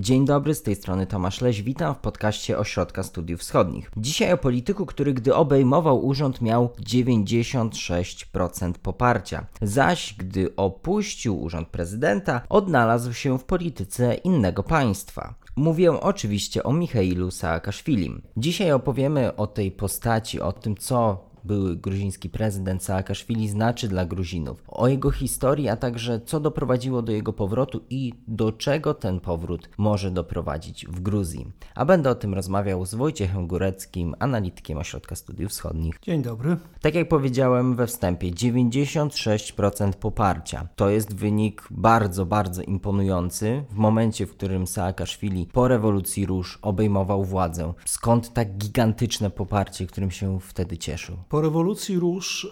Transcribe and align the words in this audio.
Dzień 0.00 0.24
dobry, 0.24 0.54
z 0.54 0.62
tej 0.62 0.74
strony 0.74 1.06
Tomasz 1.06 1.40
Leś, 1.40 1.62
witam 1.62 1.94
w 1.94 1.98
podcaście 1.98 2.58
Ośrodka 2.58 3.02
Studiów 3.02 3.40
Wschodnich. 3.40 3.90
Dzisiaj 3.96 4.32
o 4.32 4.38
polityku, 4.38 4.86
który 4.86 5.14
gdy 5.14 5.34
obejmował 5.34 6.06
urząd 6.06 6.40
miał 6.40 6.68
96% 6.80 8.72
poparcia, 8.72 9.46
zaś 9.62 10.14
gdy 10.14 10.56
opuścił 10.56 11.42
urząd 11.42 11.68
prezydenta, 11.68 12.40
odnalazł 12.48 13.12
się 13.12 13.38
w 13.38 13.44
polityce 13.44 14.14
innego 14.14 14.62
państwa. 14.62 15.34
Mówię 15.56 16.00
oczywiście 16.00 16.62
o 16.62 16.72
Michailu 16.72 17.30
Saakaszwilim. 17.30 18.22
Dzisiaj 18.36 18.72
opowiemy 18.72 19.36
o 19.36 19.46
tej 19.46 19.70
postaci, 19.70 20.40
o 20.40 20.52
tym 20.52 20.76
co 20.76 21.25
były 21.46 21.76
gruziński 21.76 22.30
prezydent 22.30 22.82
Saakaszwili 22.82 23.48
znaczy 23.48 23.88
dla 23.88 24.06
Gruzinów, 24.06 24.62
o 24.68 24.88
jego 24.88 25.10
historii, 25.10 25.68
a 25.68 25.76
także 25.76 26.20
co 26.20 26.40
doprowadziło 26.40 27.02
do 27.02 27.12
jego 27.12 27.32
powrotu 27.32 27.80
i 27.90 28.12
do 28.28 28.52
czego 28.52 28.94
ten 28.94 29.20
powrót 29.20 29.68
może 29.78 30.10
doprowadzić 30.10 30.86
w 30.86 31.00
Gruzji. 31.00 31.46
A 31.74 31.84
będę 31.84 32.10
o 32.10 32.14
tym 32.14 32.34
rozmawiał 32.34 32.86
z 32.86 32.94
Wojciechem 32.94 33.46
Góreckim, 33.46 34.14
analitykiem 34.18 34.78
Ośrodka 34.78 35.16
Studiów 35.16 35.50
Wschodnich. 35.50 35.98
Dzień 36.02 36.22
dobry. 36.22 36.56
Tak 36.80 36.94
jak 36.94 37.08
powiedziałem 37.08 37.76
we 37.76 37.86
wstępie, 37.86 38.30
96% 38.30 39.92
poparcia. 39.92 40.68
To 40.76 40.90
jest 40.90 41.14
wynik 41.14 41.62
bardzo, 41.70 42.26
bardzo 42.26 42.62
imponujący 42.62 43.64
w 43.70 43.74
momencie, 43.74 44.26
w 44.26 44.30
którym 44.30 44.66
Saakaszwili 44.66 45.46
po 45.52 45.68
rewolucji 45.68 46.26
róż 46.26 46.58
obejmował 46.62 47.24
władzę. 47.24 47.72
Skąd 47.84 48.32
tak 48.32 48.56
gigantyczne 48.56 49.30
poparcie, 49.30 49.86
którym 49.86 50.10
się 50.10 50.40
wtedy 50.40 50.78
cieszył? 50.78 51.16
Po 51.36 51.40
rewolucji 51.40 51.98
Róż 51.98 52.44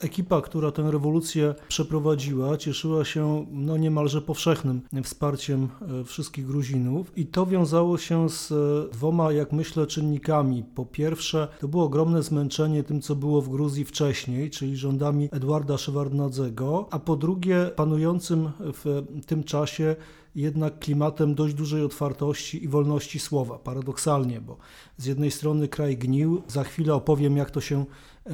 e, 0.00 0.04
ekipa, 0.04 0.40
która 0.40 0.72
tę 0.72 0.90
rewolucję 0.90 1.54
przeprowadziła, 1.68 2.56
cieszyła 2.56 3.04
się 3.04 3.46
no, 3.50 3.76
niemalże 3.76 4.22
powszechnym 4.22 4.80
wsparciem 5.02 5.68
e, 6.00 6.04
wszystkich 6.04 6.46
Gruzinów 6.46 7.18
i 7.18 7.26
to 7.26 7.46
wiązało 7.46 7.98
się 7.98 8.30
z 8.30 8.52
e, 8.52 8.92
dwoma, 8.92 9.32
jak 9.32 9.52
myślę, 9.52 9.86
czynnikami. 9.86 10.64
Po 10.74 10.86
pierwsze, 10.86 11.48
to 11.60 11.68
było 11.68 11.84
ogromne 11.84 12.22
zmęczenie 12.22 12.82
tym, 12.82 13.00
co 13.00 13.16
było 13.16 13.42
w 13.42 13.48
Gruzji 13.48 13.84
wcześniej, 13.84 14.50
czyli 14.50 14.76
rządami 14.76 15.28
Edwarda 15.32 15.78
Szewardnadzego, 15.78 16.88
a 16.90 16.98
po 16.98 17.16
drugie, 17.16 17.70
panującym 17.76 18.50
w 18.60 19.04
tym 19.26 19.44
czasie 19.44 19.96
jednak 20.34 20.78
klimatem 20.78 21.34
dość 21.34 21.54
dużej 21.54 21.84
otwartości 21.84 22.64
i 22.64 22.68
wolności 22.68 23.18
słowa. 23.18 23.58
Paradoksalnie, 23.58 24.40
bo 24.40 24.56
z 24.96 25.06
jednej 25.06 25.30
strony 25.30 25.68
kraj 25.68 25.96
gnił, 25.96 26.42
za 26.48 26.64
chwilę 26.64 26.94
opowiem, 26.94 27.36
jak 27.36 27.50
to 27.50 27.60
się 27.60 27.84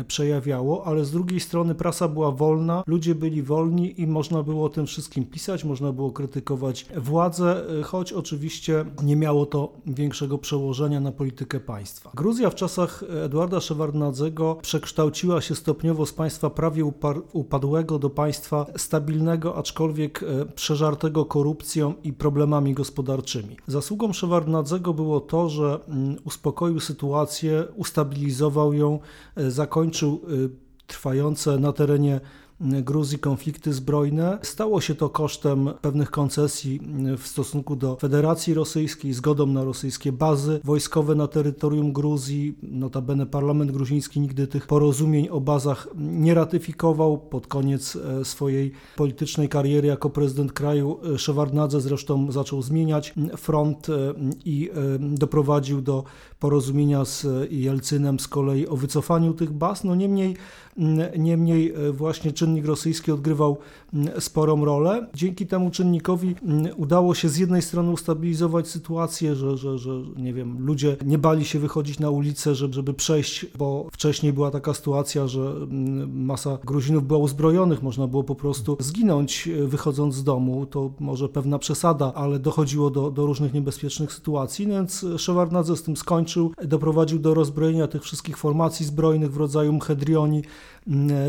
przejawiało, 0.06 0.86
ale 0.86 1.05
z 1.05 1.11
drugiej 1.11 1.41
strony 1.41 1.75
prasa 1.75 2.08
była 2.08 2.33
wolna, 2.33 2.83
ludzie 2.86 3.14
byli 3.14 3.42
wolni 3.42 4.00
i 4.00 4.06
można 4.06 4.42
było 4.42 4.64
o 4.64 4.69
tym 4.69 4.86
wszystkim 4.86 5.25
pisać, 5.25 5.64
można 5.64 5.92
było 5.92 6.11
krytykować 6.11 6.86
władzę, 6.97 7.64
e, 7.80 7.83
choć 7.83 8.12
oczywiście 8.12 8.84
nie 9.03 9.17
miało 9.17 9.47
to 9.47 9.72
większego 9.86 10.39
przełożenia 10.39 11.00
na 11.00 11.12
politykę 11.12 11.61
państwa. 11.61 12.11
Gruzja 12.14 12.50
w 12.50 12.55
czasach 12.55 13.05
Edwarda 13.25 13.61
Szewardnadzego 13.61 14.58
przekształciła 14.62 15.41
się 15.41 15.55
stopniowo 15.55 16.06
z 16.06 16.12
państwa 16.12 16.50
prawie 16.50 16.84
upadłego 17.33 17.98
do 17.98 18.11
państwa 18.11 18.67
stabilnego, 18.77 19.56
aczkolwiek 19.56 20.23
e, 20.23 20.47
przeżartego 20.47 21.25
korupcją 21.25 21.95
i 22.05 22.12
problemami 22.12 22.75
gospodarczymi. 22.75 23.56
Zasługą 23.67 24.12
Szewardnadzego 24.12 24.95
było 24.95 25.20
to, 25.20 25.48
że 25.48 25.78
mm, 25.89 26.17
uspokoił 26.25 26.80
sytuację, 26.80 27.64
ustabilizował 27.77 28.73
ją, 28.73 28.98
zakończył 29.36 29.77
zakończył 29.78 30.20
y, 30.30 30.50
trwające 30.86 31.58
na 31.58 31.72
terenie 31.72 32.20
Gruzji 32.60 33.18
konflikty 33.18 33.72
zbrojne. 33.72 34.38
Stało 34.42 34.80
się 34.80 34.94
to 34.94 35.08
kosztem 35.08 35.70
pewnych 35.80 36.10
koncesji 36.10 36.80
w 37.18 37.26
stosunku 37.26 37.76
do 37.76 37.96
Federacji 37.96 38.54
Rosyjskiej, 38.54 39.12
zgodą 39.12 39.46
na 39.46 39.64
rosyjskie 39.64 40.12
bazy 40.12 40.60
wojskowe 40.64 41.14
na 41.14 41.26
terytorium 41.26 41.92
Gruzji. 41.92 42.58
Notabene 42.62 43.26
parlament 43.26 43.72
gruziński 43.72 44.20
nigdy 44.20 44.46
tych 44.46 44.66
porozumień 44.66 45.28
o 45.28 45.40
bazach 45.40 45.88
nie 45.96 46.34
ratyfikował. 46.34 47.18
Pod 47.18 47.46
koniec 47.46 47.98
swojej 48.24 48.72
politycznej 48.96 49.48
kariery 49.48 49.88
jako 49.88 50.11
prezydent 50.11 50.52
kraju 50.52 51.00
Szewardnadze 51.17 51.80
zresztą 51.80 52.33
zaczął 52.33 52.62
zmieniać 52.62 53.14
front 53.36 53.86
i 54.44 54.70
doprowadził 54.98 55.83
do 55.83 56.05
porozumienia 56.40 57.04
z 57.04 57.26
Jelcynem 57.50 58.18
z 58.20 58.28
kolei 58.28 58.66
o 58.66 58.76
wycofaniu 58.76 59.34
tych 59.34 59.52
baz. 59.52 59.84
No 59.84 59.94
niemniej, 59.94 60.36
niemniej 61.18 61.74
właśnie 61.92 62.32
czyn 62.32 62.48
czynnik 62.48 62.66
rosyjski 62.66 63.12
odgrywał 63.12 63.58
mm, 63.94 64.20
sporą 64.20 64.64
rolę. 64.64 65.06
Dzięki 65.14 65.46
temu 65.46 65.70
czynnikowi 65.70 66.34
mm, 66.42 66.72
udało 66.76 67.14
się 67.14 67.28
z 67.28 67.36
jednej 67.36 67.62
strony 67.62 67.90
ustabilizować 67.90 68.68
sytuację, 68.68 69.34
że, 69.34 69.56
że, 69.56 69.78
że 69.78 69.90
nie 70.16 70.32
wiem, 70.32 70.66
ludzie 70.66 70.96
nie 71.04 71.18
bali 71.18 71.44
się 71.44 71.58
wychodzić 71.58 71.98
na 71.98 72.10
ulicę, 72.10 72.55
żeby, 72.55 72.74
żeby 72.74 72.94
przejść, 72.94 73.46
bo 73.58 73.86
wcześniej 73.92 74.32
była 74.32 74.50
taka 74.50 74.74
sytuacja, 74.74 75.26
że 75.26 75.40
mm, 75.40 76.24
masa 76.24 76.58
Gruzinów 76.64 77.06
była 77.06 77.18
uzbrojonych, 77.18 77.82
można 77.82 78.06
było 78.06 78.24
po 78.24 78.34
prostu 78.34 78.76
zginąć 78.80 79.48
e, 79.48 79.66
wychodząc 79.66 80.14
z 80.14 80.24
domu. 80.24 80.66
To 80.66 80.90
może 81.00 81.28
pewna 81.28 81.58
przesada, 81.58 82.12
ale 82.14 82.38
dochodziło 82.38 82.90
do, 82.90 83.10
do 83.10 83.26
różnych 83.26 83.55
niebezpiecznych 83.55 84.12
sytuacji, 84.12 84.66
no 84.66 84.74
więc 84.74 85.06
Szewardnadze 85.16 85.76
z 85.76 85.82
tym 85.82 85.96
skończył, 85.96 86.27
doprowadził 86.64 87.18
do 87.18 87.34
rozbrojenia 87.34 87.89
tych 87.89 88.02
wszystkich 88.02 88.36
formacji 88.36 88.86
zbrojnych 88.86 89.33
w 89.33 89.36
rodzaju 89.36 89.72
Mhedrioni, 89.72 90.42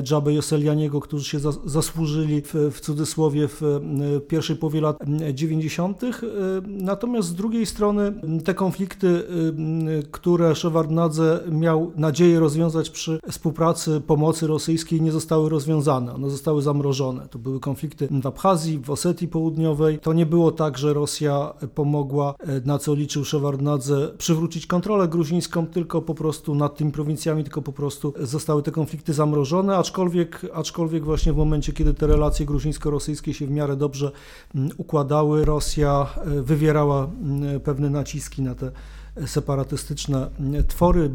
Dżabe 0.01 0.33
Joselianiego, 0.33 0.99
którzy 0.99 1.25
się 1.25 1.39
zasłużyli 1.65 2.41
w, 2.41 2.53
w 2.71 2.79
cudzysłowie 2.79 3.47
w 3.47 3.61
pierwszej 4.27 4.55
połowie 4.55 4.81
lat 4.81 4.97
90. 5.33 6.01
Natomiast 6.67 7.27
z 7.27 7.35
drugiej 7.35 7.65
strony 7.65 8.13
te 8.45 8.53
konflikty, 8.53 9.23
które 10.11 10.55
Szewardnadze 10.55 11.43
miał 11.51 11.91
nadzieję 11.95 12.39
rozwiązać 12.39 12.89
przy 12.89 13.19
współpracy 13.31 14.01
pomocy 14.07 14.47
rosyjskiej, 14.47 15.01
nie 15.01 15.11
zostały 15.11 15.49
rozwiązane. 15.49 16.13
One 16.13 16.29
zostały 16.29 16.61
zamrożone. 16.61 17.27
To 17.27 17.39
były 17.39 17.59
konflikty 17.59 18.07
w 18.23 18.27
Abchazji, 18.27 18.79
w 18.79 18.89
Osetii 18.89 19.27
Południowej. 19.27 19.99
To 19.99 20.13
nie 20.13 20.25
było 20.25 20.51
tak, 20.51 20.77
że 20.77 20.93
Rosja 20.93 21.53
pomogła, 21.75 22.35
na 22.65 22.77
co 22.77 22.93
liczył 22.95 23.25
Szewardnadze, 23.25 24.11
przywrócić 24.17 24.67
kontrolę 24.67 25.07
gruzińską, 25.07 25.67
tylko 25.67 26.01
po 26.01 26.15
prostu 26.15 26.55
nad 26.55 26.77
tymi 26.77 26.91
prowincjami, 26.91 27.43
tylko 27.43 27.61
po 27.61 27.71
prostu 27.71 28.13
zostały 28.19 28.63
te 28.63 28.71
konflikty 28.71 29.13
zamrożone, 29.13 29.48
aczkolwiek, 29.77 30.45
aczkolwiek 30.53 31.05
właśnie 31.05 31.33
w 31.33 31.37
momencie, 31.37 31.73
kiedy 31.73 31.93
te 31.93 32.07
relacje 32.07 32.45
gruzińsko-rosyjskie 32.45 33.33
się 33.33 33.47
w 33.47 33.51
miarę 33.51 33.75
dobrze 33.75 34.11
mm, 34.55 34.69
układały, 34.77 35.45
Rosja 35.45 36.07
e, 36.17 36.41
wywierała 36.41 37.03
mm, 37.03 37.59
pewne 37.59 37.89
naciski 37.89 38.41
na 38.41 38.55
te 38.55 38.71
separatystyczne 39.25 40.29
twory, 40.67 41.09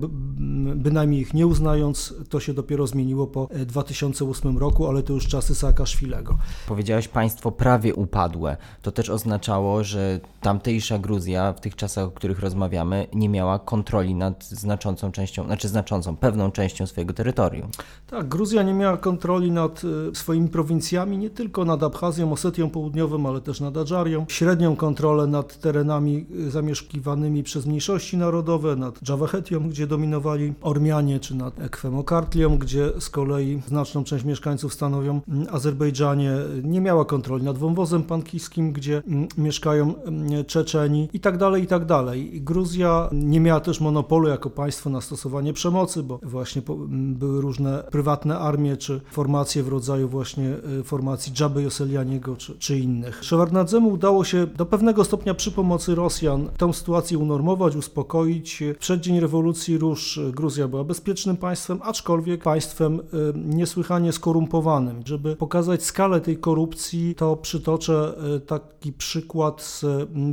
bynajmniej 0.75 1.21
ich 1.21 1.34
nie 1.34 1.47
uznając. 1.47 2.15
To 2.28 2.41
się 2.41 2.55
dopiero 2.55 2.87
zmieniło 2.87 3.27
po 3.27 3.49
2008 3.66 4.59
roku, 4.59 4.87
ale 4.87 5.03
to 5.03 5.12
już 5.12 5.27
czasy 5.27 5.55
Saakaszwilego. 5.55 6.38
Powiedziałeś 6.69 7.09
państwo 7.09 7.53
prawie 7.53 7.94
upadłe. 7.94 8.56
To 8.82 8.93
też 8.93 9.10
oznaczało, 9.10 9.84
że 9.84 10.21
tamtejsza 10.41 10.99
Gruzja 10.99 11.53
w 11.53 11.60
tych 11.60 11.77
czasach, 11.77 12.05
o 12.05 12.10
których 12.10 12.41
rozmawiamy, 12.41 13.06
nie 13.15 13.28
miała 13.28 13.59
kontroli 13.59 14.15
nad 14.15 14.44
znaczącą 14.44 15.12
częścią, 15.12 15.47
znaczy 15.47 15.69
znaczącą, 15.69 16.16
pewną 16.16 16.50
częścią 16.50 16.87
swojego 16.87 17.12
terytorium. 17.12 17.71
Tak, 18.06 18.28
Gruzja 18.28 18.62
nie 18.62 18.75
miała 18.75 18.97
kontroli 18.97 19.50
nad 19.50 19.82
e, 19.84 20.15
swoimi 20.15 20.49
prowincjami, 20.49 21.19
nie 21.19 21.31
tylko 21.31 21.65
nad 21.65 21.82
Abchazją, 21.82 22.32
Osetią 22.32 22.71
Południową, 22.71 23.28
ale 23.28 23.41
też 23.41 23.61
nad 23.61 23.76
Adżarią. 23.76 24.26
Średnią 24.28 24.76
kontrolę 24.76 25.26
nad 25.26 25.61
terenami 25.61 26.26
e, 26.47 26.50
zamieszkiwanymi 26.50 27.43
przez 27.43 27.66
mniejszości 27.66 27.84
mniejszości 27.84 28.17
narodowe, 28.17 28.77
nad 28.77 29.00
Dżawahetią, 29.03 29.69
gdzie 29.69 29.87
dominowali 29.87 30.53
Ormianie, 30.62 31.21
czy 31.21 31.34
nad 31.34 31.61
Ekwemokartlią, 31.61 32.59
gdzie 32.59 32.91
z 32.99 33.11
kolei 33.11 33.62
znaczną 33.69 34.05
część 34.05 34.25
mieszkańców 34.25 34.75
stanowią 34.75 35.21
mm, 35.28 35.47
Azerbejdżanie, 35.50 36.33
nie 36.62 36.81
miała 36.81 37.05
kontroli 37.05 37.44
nad 37.44 37.59
wąwozem 37.59 38.03
pankijskim, 38.03 38.73
gdzie 38.73 39.03
mm, 39.06 39.28
mieszkają 39.39 39.94
mm, 40.05 40.44
Czeczeni 40.44 41.09
i 41.12 41.21
tak 41.21 41.39
dalej, 41.39 41.62
i 41.62 41.67
tak 41.67 41.84
dalej. 41.84 42.41
Gruzja 42.43 43.09
nie 43.12 43.41
miała 43.41 43.61
też 43.61 43.81
monopolu 43.81 44.29
jako 44.29 44.50
państwo 44.50 44.91
na 44.91 45.00
stosowanie 45.00 45.53
przemocy, 45.53 46.03
bo 46.03 46.20
właśnie 46.23 46.62
były 46.88 47.41
różne 47.41 47.85
prywatne 47.91 48.38
armie, 48.38 48.76
czy 48.76 49.00
formacje 49.11 49.62
w 49.62 49.69
rodzaju 49.69 50.09
właśnie 50.09 50.56
y, 50.81 50.85
formacji 50.85 51.32
Dżaby 51.32 51.62
Joselianiego, 51.62 52.37
czy, 52.37 52.59
czy 52.59 52.79
innych. 52.79 53.25
Szewardnadzemu 53.25 53.88
udało 53.88 54.25
się 54.25 54.47
do 54.47 54.67
pewnego 54.67 55.05
stopnia 55.05 55.35
przy 55.35 55.53
pomocy 55.53 55.94
Rosjan 55.94 56.49
tę 56.59 56.73
sytuację 56.73 57.19
unormować, 57.19 57.74
uspokoić. 57.76 58.62
W 58.75 58.79
przeddzień 58.79 59.21
rewolucji 59.21 59.79
róż 59.79 60.21
Gruzja 60.32 60.69
była 60.69 60.85
bezpiecznym 60.85 61.37
państwem, 61.37 61.81
aczkolwiek 61.82 62.43
państwem 62.43 63.00
niesłychanie 63.35 64.12
skorumpowanym. 64.12 65.03
Żeby 65.06 65.37
pokazać 65.37 65.85
skalę 65.85 66.21
tej 66.21 66.37
korupcji, 66.37 67.15
to 67.15 67.37
przytoczę 67.37 68.15
taki 68.47 68.93
przykład 68.93 69.62
z 69.62 69.85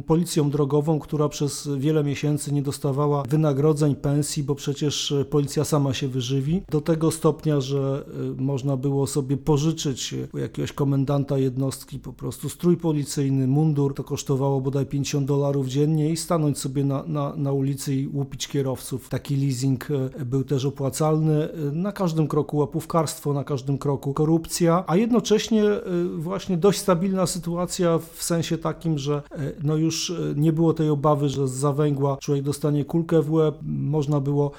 policją 0.05 0.49
drogową, 0.49 0.99
która 0.99 1.29
przez 1.29 1.69
wiele 1.77 2.03
miesięcy 2.03 2.53
nie 2.53 2.61
dostawała 2.61 3.23
wynagrodzeń, 3.23 3.95
pensji, 3.95 4.43
bo 4.43 4.55
przecież 4.55 5.13
policja 5.29 5.63
sama 5.63 5.93
się 5.93 6.07
wyżywi. 6.07 6.61
Do 6.69 6.81
tego 6.81 7.11
stopnia, 7.11 7.61
że 7.61 8.05
można 8.37 8.77
było 8.77 9.07
sobie 9.07 9.37
pożyczyć 9.37 10.15
u 10.33 10.37
jakiegoś 10.37 10.73
komendanta 10.73 11.37
jednostki 11.37 11.99
po 11.99 12.13
prostu 12.13 12.49
strój 12.49 12.77
policyjny, 12.77 13.47
mundur, 13.47 13.93
to 13.93 14.03
kosztowało 14.03 14.61
bodaj 14.61 14.85
50 14.85 15.27
dolarów 15.27 15.67
dziennie 15.67 16.09
i 16.09 16.17
stanąć 16.17 16.57
sobie 16.57 16.83
na, 16.83 17.03
na, 17.07 17.30
na 17.37 17.51
ulicy 17.51 17.95
i 17.95 18.07
łupić 18.07 18.47
kierowców. 18.47 19.09
Taki 19.09 19.35
leasing 19.35 19.87
e, 19.91 20.25
był 20.25 20.43
też 20.43 20.65
opłacalny. 20.65 21.43
E, 21.43 21.57
na 21.71 21.91
każdym 21.91 22.27
kroku 22.27 22.57
łapówkarstwo, 22.57 23.33
na 23.33 23.43
każdym 23.43 23.77
kroku 23.77 24.13
korupcja, 24.13 24.83
a 24.87 24.97
jednocześnie 24.97 25.63
e, 25.63 25.81
właśnie 26.17 26.57
dość 26.57 26.79
stabilna 26.79 27.27
sytuacja 27.27 27.99
w 28.13 28.23
sensie 28.23 28.57
takim, 28.57 28.97
że 28.97 29.21
no 29.63 29.75
już 29.75 30.13
nie 30.35 30.53
było 30.53 30.73
tej 30.73 30.89
obawy, 30.89 31.29
że 31.29 31.47
z 31.47 31.51
zawęgła 31.51 32.17
człowiek 32.17 32.43
dostanie 32.43 32.85
kulkę 32.85 33.21
w 33.21 33.31
łeb. 33.31 33.55
Można 33.65 34.19
było 34.19 34.51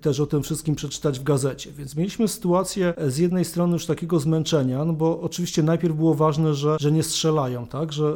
też 0.00 0.20
o 0.20 0.26
tym 0.26 0.42
wszystkim 0.42 0.74
przeczytać 0.74 1.18
w 1.18 1.22
gazecie. 1.22 1.72
Więc 1.72 1.96
mieliśmy 1.96 2.28
sytuację 2.28 2.94
z 3.08 3.18
jednej 3.18 3.44
strony 3.44 3.72
już 3.72 3.86
takiego 3.86 4.20
zmęczenia, 4.20 4.84
no 4.84 4.92
bo 4.92 5.20
oczywiście 5.20 5.62
najpierw 5.62 5.96
było 5.96 6.14
ważne, 6.14 6.54
że, 6.54 6.76
że 6.80 6.92
nie 6.92 7.02
strzelają, 7.02 7.66
tak, 7.66 7.92
że 7.92 8.14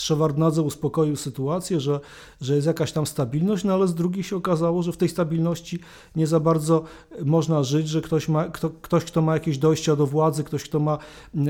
Szewardnadze 0.00 0.62
uspokoił 0.62 1.16
sytuację, 1.16 1.80
że, 1.80 2.00
że 2.40 2.54
jest 2.54 2.66
jakaś 2.66 2.92
tam 2.92 3.06
stabilność, 3.06 3.64
no 3.64 3.74
ale 3.74 3.88
z 3.88 3.94
drugiej 3.94 4.22
się 4.22 4.36
okazało, 4.36 4.82
że 4.82 4.92
w 4.92 4.96
tej 4.96 5.08
stabilności 5.08 5.78
nie 6.16 6.26
za 6.26 6.40
bardzo 6.40 6.82
można 7.24 7.62
żyć, 7.62 7.88
że 7.88 8.00
ktoś, 8.00 8.28
ma, 8.28 8.44
kto, 8.44 8.70
ktoś 8.82 9.04
kto 9.04 9.22
ma 9.22 9.34
jakieś 9.34 9.58
dojścia 9.58 9.96
do 9.96 10.06
władzy, 10.06 10.44
ktoś, 10.44 10.64
kto 10.64 10.80
ma 10.80 10.98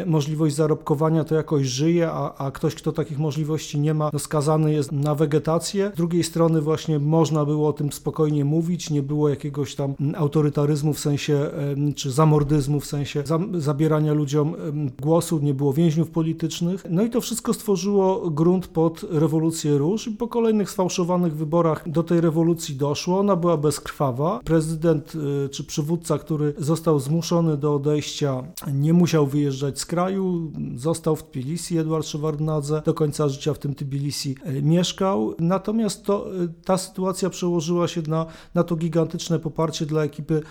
możliwość 0.06 0.54
zarobkowania, 0.54 1.24
to 1.24 1.34
jakoś 1.34 1.66
żyje, 1.66 2.10
a, 2.10 2.34
a 2.34 2.50
ktoś, 2.50 2.74
kto 2.74 2.92
takich 2.92 3.18
możliwości 3.18 3.80
nie 3.80 3.94
ma, 3.94 4.10
no 4.12 4.18
skazany 4.18 4.72
jest 4.72 4.92
na 4.92 5.14
wegetację. 5.14 5.90
Z 5.94 5.96
drugiej 5.96 6.24
strony 6.24 6.60
właśnie 6.60 6.98
można 6.98 7.44
było 7.44 7.68
o 7.68 7.72
tym 7.72 7.92
spokojnie 7.92 8.44
mówić, 8.44 8.90
nie 8.90 9.02
było 9.02 9.28
jakiegoś 9.28 9.74
tam 9.74 9.94
autorytaryzmu 10.16 10.92
w 10.92 10.98
sensie, 10.98 11.50
czy 11.96 12.10
zamordyzmu 12.10 12.80
w 12.80 12.86
sensie 12.86 13.24
zabierania 13.54 14.12
ludziom 14.12 14.54
głosu, 15.02 15.38
nie 15.38 15.54
było 15.54 15.72
więźniów 15.72 16.10
politycznych. 16.10 16.86
No 16.90 17.02
i 17.02 17.10
to 17.10 17.20
wszystko 17.20 17.54
stworzyło 17.54 18.30
grunt 18.38 18.66
pod 18.66 19.04
rewolucję 19.10 19.78
róż 19.78 20.06
i 20.06 20.10
po 20.10 20.28
kolejnych 20.28 20.70
sfałszowanych 20.70 21.36
wyborach 21.36 21.88
do 21.88 22.02
tej 22.02 22.20
rewolucji 22.20 22.76
doszło. 22.76 23.18
Ona 23.18 23.36
była 23.36 23.56
bezkrwawa. 23.56 24.40
Prezydent 24.44 25.14
y, 25.14 25.48
czy 25.48 25.64
przywódca, 25.64 26.18
który 26.18 26.54
został 26.58 26.98
zmuszony 26.98 27.56
do 27.56 27.74
odejścia, 27.74 28.42
nie 28.72 28.92
musiał 28.92 29.26
wyjeżdżać 29.26 29.80
z 29.80 29.86
kraju, 29.86 30.52
został 30.76 31.16
w 31.16 31.22
Tbilisi, 31.22 31.78
Edward 31.78 32.06
Szewardnadze, 32.06 32.82
do 32.84 32.94
końca 32.94 33.28
życia 33.28 33.54
w 33.54 33.58
tym 33.58 33.74
Tbilisi 33.74 34.36
y, 34.46 34.62
mieszkał. 34.62 35.34
Natomiast 35.38 36.04
to, 36.04 36.42
y, 36.42 36.48
ta 36.64 36.78
sytuacja 36.78 37.30
przełożyła 37.30 37.88
się 37.88 38.02
na, 38.08 38.26
na 38.54 38.64
to 38.64 38.76
gigantyczne 38.76 39.38
poparcie 39.38 39.86
dla 39.86 40.04
ekipy 40.04 40.42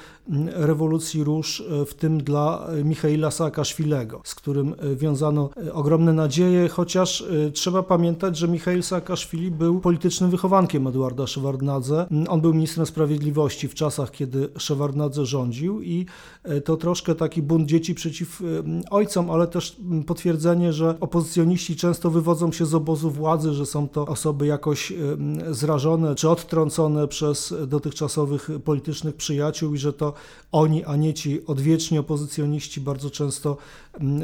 rewolucji 0.54 1.24
róż, 1.24 1.64
w 1.88 1.94
tym 1.94 2.24
dla 2.24 2.68
Michaila 2.84 3.32
Saakaszwilego, 3.32 4.22
z 4.24 4.36
którym 4.36 4.76
wiązano 4.96 5.50
ogromne 5.74 6.14
nadzieje, 6.14 6.70
chociaż 6.70 7.24
trzeba 7.54 7.77
trzeba 7.78 7.90
pamiętać, 7.90 8.38
że 8.38 8.48
Michail 8.48 8.84
Saakaszwili 8.84 9.52
był 9.52 9.80
politycznym 9.80 10.30
wychowankiem 10.30 10.88
Eduarda 10.88 11.28
Szewardnadze. 11.28 12.08
On 12.30 12.42
był 12.42 12.54
ministrem 12.54 12.86
sprawiedliwości 12.86 13.68
w 13.68 13.74
czasach, 13.74 14.12
kiedy 14.12 14.50
Szewardnadze 14.58 15.26
rządził 15.26 15.82
i 15.82 16.06
e, 16.44 16.62
to 16.62 16.78
troszkę 16.78 17.16
taki 17.16 17.42
bunt 17.42 17.68
dzieci 17.68 17.96
przeciw 17.96 18.42
e, 18.42 18.46
ojcom, 18.90 19.32
ale 19.32 19.48
też 19.48 19.78
potwierdzenie, 20.08 20.74
że 20.74 20.98
opozycjoniści 21.00 21.76
często 21.76 22.10
wywodzą 22.10 22.52
się 22.52 22.66
z 22.66 22.74
obozu 22.74 23.12
władzy, 23.12 23.54
że 23.54 23.66
są 23.66 23.90
to 23.90 24.06
osoby 24.06 24.48
jakoś 24.48 24.92
e, 24.92 24.96
zrażone 25.50 26.16
czy 26.16 26.30
odtrącone 26.30 27.08
przez 27.08 27.54
dotychczasowych 27.68 28.50
politycznych 28.64 29.16
przyjaciół 29.16 29.74
i 29.74 29.78
że 29.78 29.94
to 29.94 30.14
oni, 30.52 30.84
a 30.84 30.96
nie 30.96 31.14
ci 31.14 31.46
odwieczni 31.46 31.98
opozycjoniści 31.98 32.82
bardzo 32.82 33.10
często 33.10 33.58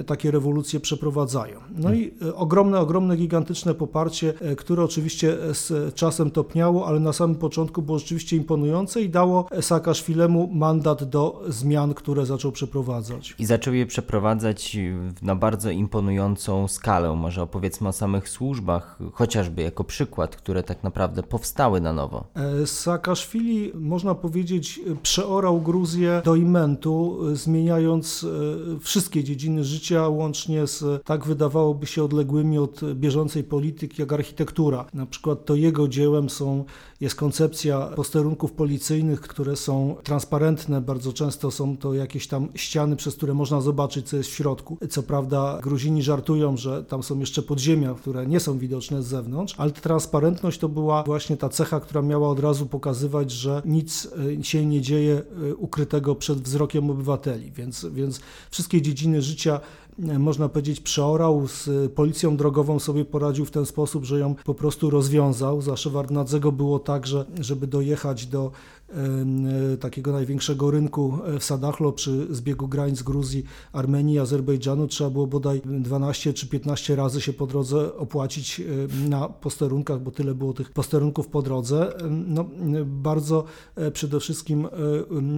takie 0.05 0.31
rewolucje 0.31 0.79
przeprowadzają. 0.79 1.59
No 1.75 1.93
i 1.93 2.13
ogromne, 2.35 2.79
ogromne, 2.79 3.17
gigantyczne 3.17 3.73
poparcie, 3.73 4.33
e, 4.41 4.55
które 4.55 4.83
oczywiście 4.83 5.37
z 5.53 5.95
czasem 5.95 6.31
topniało, 6.31 6.87
ale 6.87 6.99
na 6.99 7.13
samym 7.13 7.35
początku 7.35 7.81
było 7.81 7.99
rzeczywiście 7.99 8.37
imponujące 8.37 9.01
i 9.01 9.09
dało 9.09 9.47
Saakaszwilemu 9.61 10.49
mandat 10.53 11.03
do 11.03 11.43
zmian, 11.47 11.93
które 11.93 12.25
zaczął 12.25 12.51
przeprowadzać. 12.51 13.35
I 13.39 13.45
zaczął 13.45 13.73
je 13.73 13.85
przeprowadzać 13.85 14.77
na 15.21 15.35
bardzo 15.35 15.69
imponującą 15.69 16.67
skalę. 16.67 17.15
Może 17.15 17.41
opowiedzmy 17.41 17.87
o 17.87 17.91
samych 17.91 18.29
służbach, 18.29 18.99
chociażby 19.13 19.61
jako 19.61 19.83
przykład, 19.83 20.35
które 20.35 20.63
tak 20.63 20.83
naprawdę 20.83 21.23
powstały 21.23 21.81
na 21.81 21.93
nowo. 21.93 22.23
E, 22.35 22.67
Saakaszwili, 22.67 23.71
można 23.75 24.15
powiedzieć, 24.15 24.81
przeorał 25.03 25.61
Gruzję 25.61 26.21
do 26.25 26.35
imentu, 26.35 27.19
zmieniając 27.33 28.23
e, 28.23 28.79
wszystkie 28.79 29.23
dziedziny 29.23 29.62
życia, 29.63 30.07
łącznie 30.07 30.67
z 30.67 31.03
tak 31.05 31.25
wydawałoby 31.25 31.87
się 31.87 32.03
odległymi 32.03 32.57
od 32.57 32.93
bieżącej 32.93 33.43
polityki, 33.43 34.01
jak 34.01 34.13
architektura. 34.13 34.85
Na 34.93 35.05
przykład 35.05 35.45
to 35.45 35.55
jego 35.55 35.87
dziełem 35.87 36.29
są, 36.29 36.65
jest 37.01 37.15
koncepcja 37.15 37.79
posterunków 37.81 38.51
policyjnych, 38.51 39.21
które 39.21 39.55
są 39.55 39.95
transparentne, 40.03 40.81
bardzo 40.81 41.13
często 41.13 41.51
są 41.51 41.77
to 41.77 41.93
jakieś 41.93 42.27
tam 42.27 42.49
ściany, 42.55 42.95
przez 42.95 43.15
które 43.15 43.33
można 43.33 43.61
zobaczyć, 43.61 44.09
co 44.09 44.17
jest 44.17 44.29
w 44.29 44.33
środku. 44.33 44.77
Co 44.89 45.03
prawda 45.03 45.59
Gruzini 45.63 46.03
żartują, 46.03 46.57
że 46.57 46.83
tam 46.83 47.03
są 47.03 47.19
jeszcze 47.19 47.41
podziemia, 47.41 47.93
które 47.93 48.27
nie 48.27 48.39
są 48.39 48.57
widoczne 48.57 49.03
z 49.03 49.05
zewnątrz, 49.05 49.55
ale 49.57 49.71
transparentność 49.71 50.59
to 50.59 50.69
była 50.69 51.03
właśnie 51.03 51.37
ta 51.37 51.49
cecha, 51.49 51.79
która 51.79 52.01
miała 52.01 52.29
od 52.29 52.39
razu 52.39 52.65
pokazywać, 52.65 53.31
że 53.31 53.61
nic 53.65 54.07
e, 54.39 54.43
się 54.43 54.65
nie 54.65 54.81
dzieje 54.81 55.21
e, 55.51 55.55
ukrytego 55.55 56.15
przed 56.15 56.41
wzrokiem 56.41 56.89
obywateli, 56.89 57.51
więc, 57.51 57.85
więc 57.85 58.19
wszystkie 58.51 58.81
dziedziny 58.81 59.21
życia 59.21 59.52
można 60.19 60.49
powiedzieć, 60.49 60.79
przeorał, 60.79 61.47
z 61.47 61.91
policją 61.91 62.37
drogową 62.37 62.79
sobie 62.79 63.05
poradził 63.05 63.45
w 63.45 63.51
ten 63.51 63.65
sposób, 63.65 64.05
że 64.05 64.19
ją 64.19 64.35
po 64.45 64.53
prostu 64.53 64.89
rozwiązał. 64.89 65.61
Za 65.61 65.77
Szewardnadzego 65.77 66.51
było 66.51 66.79
tak, 66.79 67.07
że 67.07 67.25
żeby 67.39 67.67
dojechać 67.67 68.25
do 68.25 68.51
E, 68.82 68.82
takiego 69.79 70.11
największego 70.11 70.71
rynku 70.71 71.19
e, 71.25 71.39
w 71.39 71.43
Sadachlo 71.43 71.91
przy 71.91 72.35
zbiegu 72.35 72.67
granic 72.67 73.01
Gruzji, 73.01 73.43
Armenii, 73.73 74.19
Azerbejdżanu 74.19 74.87
trzeba 74.87 75.09
było 75.09 75.27
bodaj 75.27 75.61
12 75.65 76.33
czy 76.33 76.47
15 76.47 76.95
razy 76.95 77.21
się 77.21 77.33
po 77.33 77.47
drodze 77.47 77.97
opłacić 77.97 78.59
e, 78.59 78.63
na 79.09 79.29
posterunkach, 79.29 79.99
bo 79.99 80.11
tyle 80.11 80.35
było 80.35 80.53
tych 80.53 80.71
posterunków 80.71 81.27
po 81.27 81.41
drodze. 81.41 81.93
No, 82.09 82.45
bardzo 82.85 83.43
przede 83.93 84.19
wszystkim 84.19 84.67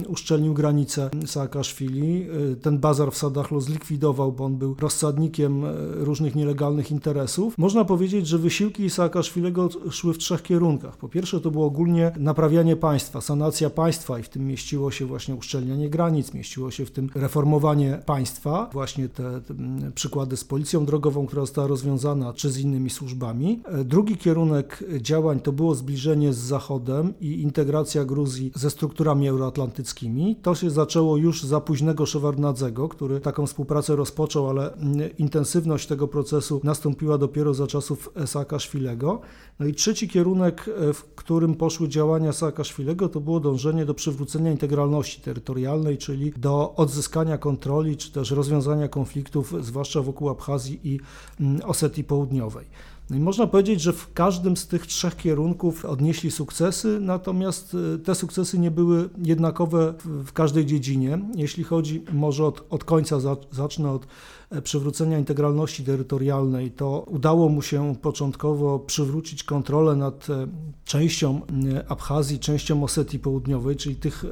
uszczelnił 0.08 0.54
granicę 0.54 1.10
Saakaszwili. 1.26 2.26
Ten 2.62 2.78
bazar 2.78 3.12
w 3.12 3.16
Sadachlo 3.16 3.60
zlikwidował, 3.60 4.32
bo 4.32 4.44
on 4.44 4.56
był 4.56 4.76
rozsadnikiem 4.80 5.64
różnych 5.94 6.34
nielegalnych 6.34 6.90
interesów. 6.90 7.58
Można 7.58 7.84
powiedzieć, 7.84 8.26
że 8.26 8.38
wysiłki 8.38 8.90
Saakaszwilego 8.90 9.68
szły 9.90 10.14
w 10.14 10.18
trzech 10.18 10.42
kierunkach. 10.42 10.96
Po 10.96 11.08
pierwsze 11.08 11.40
to 11.40 11.50
było 11.50 11.66
ogólnie 11.66 12.12
naprawianie 12.18 12.76
państwa, 12.76 13.20
sanacja 13.36 13.70
państwa 13.70 14.18
i 14.18 14.22
w 14.22 14.28
tym 14.28 14.46
mieściło 14.46 14.90
się 14.90 15.06
właśnie 15.06 15.34
uszczelnianie 15.34 15.90
granic, 15.90 16.34
mieściło 16.34 16.70
się 16.70 16.86
w 16.86 16.90
tym 16.90 17.10
reformowanie 17.14 18.02
państwa, 18.06 18.70
właśnie 18.72 19.08
te, 19.08 19.40
te 19.40 19.54
przykłady 19.94 20.36
z 20.36 20.44
policją 20.44 20.84
drogową, 20.84 21.26
która 21.26 21.42
została 21.42 21.68
rozwiązana, 21.68 22.32
czy 22.32 22.50
z 22.50 22.58
innymi 22.58 22.90
służbami. 22.90 23.62
E, 23.64 23.84
drugi 23.84 24.16
kierunek 24.16 24.84
działań 25.00 25.40
to 25.40 25.52
było 25.52 25.74
zbliżenie 25.74 26.32
z 26.32 26.36
Zachodem 26.36 27.14
i 27.20 27.42
integracja 27.42 28.04
Gruzji 28.04 28.52
ze 28.54 28.70
strukturami 28.70 29.28
euroatlantyckimi. 29.28 30.36
To 30.42 30.54
się 30.54 30.70
zaczęło 30.70 31.16
już 31.16 31.42
za 31.42 31.60
późnego 31.60 32.06
Szewardnadzego, 32.06 32.88
który 32.88 33.20
taką 33.20 33.46
współpracę 33.46 33.96
rozpoczął, 33.96 34.50
ale 34.50 34.76
intensywność 35.18 35.86
tego 35.86 36.08
procesu 36.08 36.60
nastąpiła 36.64 37.18
dopiero 37.18 37.54
za 37.54 37.66
czasów 37.66 38.10
Saakaszwilego. 38.26 39.20
No 39.60 39.66
i 39.66 39.74
trzeci 39.74 40.08
kierunek, 40.08 40.70
e, 40.88 40.92
w 40.92 41.04
którym 41.04 41.54
poszły 41.54 41.88
działania 41.88 42.32
Saakaszwilego, 42.32 43.08
to 43.08 43.20
było 43.26 43.40
dążenie 43.40 43.86
do 43.86 43.94
przywrócenia 43.94 44.50
integralności 44.50 45.20
terytorialnej, 45.20 45.98
czyli 45.98 46.32
do 46.36 46.74
odzyskania 46.76 47.38
kontroli, 47.38 47.96
czy 47.96 48.12
też 48.12 48.30
rozwiązania 48.30 48.88
konfliktów, 48.88 49.54
zwłaszcza 49.60 50.02
wokół 50.02 50.28
Abchazji 50.28 50.80
i 50.84 51.00
mm, 51.40 51.60
Osetii 51.64 52.04
Południowej. 52.04 52.66
No 53.10 53.16
i 53.16 53.20
można 53.20 53.46
powiedzieć, 53.46 53.80
że 53.80 53.92
w 53.92 54.12
każdym 54.12 54.56
z 54.56 54.66
tych 54.66 54.86
trzech 54.86 55.16
kierunków 55.16 55.84
odnieśli 55.84 56.30
sukcesy, 56.30 56.98
natomiast 57.00 57.76
e, 57.94 57.98
te 57.98 58.14
sukcesy 58.14 58.58
nie 58.58 58.70
były 58.70 59.08
jednakowe 59.24 59.94
w 60.04 60.32
każdej 60.32 60.66
dziedzinie. 60.66 61.18
Jeśli 61.34 61.64
chodzi, 61.64 62.04
może 62.12 62.44
od, 62.44 62.64
od 62.70 62.84
końca 62.84 63.16
zacznę 63.50 63.90
od 63.90 64.06
przywrócenia 64.62 65.18
integralności 65.18 65.84
terytorialnej, 65.84 66.70
to 66.70 67.06
udało 67.08 67.48
mu 67.48 67.62
się 67.62 67.94
początkowo 68.02 68.78
przywrócić 68.78 69.44
kontrolę 69.44 69.96
nad 69.96 70.26
częścią 70.84 71.40
Abchazji, 71.88 72.38
częścią 72.38 72.84
Osetii 72.84 73.18
Południowej, 73.18 73.76
czyli 73.76 73.96
tych 73.96 74.24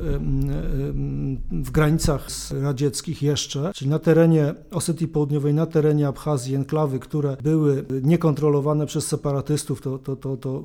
w 1.50 1.71
granicach 1.71 2.28
radzieckich 2.62 3.23
jeszcze, 3.23 3.73
czyli 3.75 3.90
na 3.90 3.99
terenie 3.99 4.54
Osetii 4.71 5.09
Południowej, 5.09 5.54
na 5.54 5.66
terenie 5.66 6.09
Abchazji, 6.09 6.54
enklawy, 6.54 6.99
które 6.99 7.37
były 7.42 7.85
niekontrolowane 8.02 8.87
przez 8.87 9.06
separatystów, 9.06 9.80
to, 9.80 9.99
to, 9.99 10.16
to, 10.16 10.37
to 10.37 10.62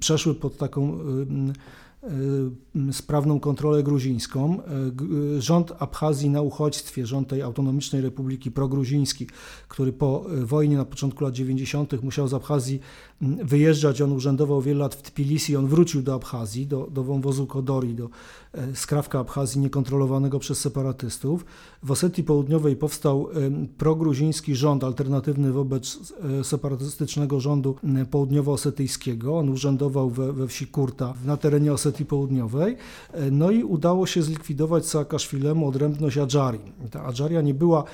przeszły 0.00 0.34
pod 0.34 0.56
taką 0.56 0.98
sprawną 2.92 3.40
kontrolę 3.40 3.82
gruzińską. 3.82 4.58
Rząd 5.38 5.72
Abchazji 5.78 6.30
na 6.30 6.42
uchodźstwie, 6.42 7.06
rząd 7.06 7.28
tej 7.28 7.42
autonomicznej 7.42 8.02
republiki 8.02 8.50
progruziński, 8.50 9.26
który 9.68 9.92
po 9.92 10.24
wojnie 10.42 10.76
na 10.76 10.84
początku 10.84 11.24
lat 11.24 11.34
90. 11.34 12.02
musiał 12.02 12.28
z 12.28 12.34
Abchazji 12.34 12.80
wyjeżdżać, 13.22 14.00
on 14.00 14.12
urzędował 14.12 14.62
wiele 14.62 14.78
lat 14.78 14.94
w 14.94 15.02
Tbilisi, 15.02 15.56
on 15.56 15.66
wrócił 15.66 16.02
do 16.02 16.14
Abchazji, 16.14 16.66
do, 16.66 16.88
do 16.90 17.04
wąwozu 17.04 17.46
Kodori, 17.46 17.94
do 17.94 18.08
skrawka 18.74 19.18
Abchazji 19.18 19.60
niekontrolowanego 19.60 20.38
przez 20.38 20.60
separatystów. 20.60 21.44
W 21.82 21.90
Osetii 21.90 22.24
Południowej 22.24 22.76
powstał 22.76 23.28
progruziński 23.78 24.54
rząd 24.54 24.84
alternatywny 24.84 25.52
wobec 25.52 26.14
separatystycznego 26.42 27.40
rządu 27.40 27.76
południowo-osetyjskiego. 28.10 29.38
On 29.38 29.48
urzędował 29.48 30.10
we, 30.10 30.32
we 30.32 30.48
wsi 30.48 30.66
Kurta 30.66 31.14
na 31.24 31.36
terenie 31.36 31.72
Osetii 31.72 32.04
Południowej. 32.04 32.76
No 33.30 33.50
i 33.50 33.64
udało 33.64 34.06
się 34.06 34.22
zlikwidować 34.22 34.86
Saakaszwilemu 34.86 35.68
odrębność 35.68 36.18
Adżarii. 36.18 36.72
Ta 36.90 37.04
Adżaria 37.04 37.40
nie 37.40 37.54
była 37.54 37.84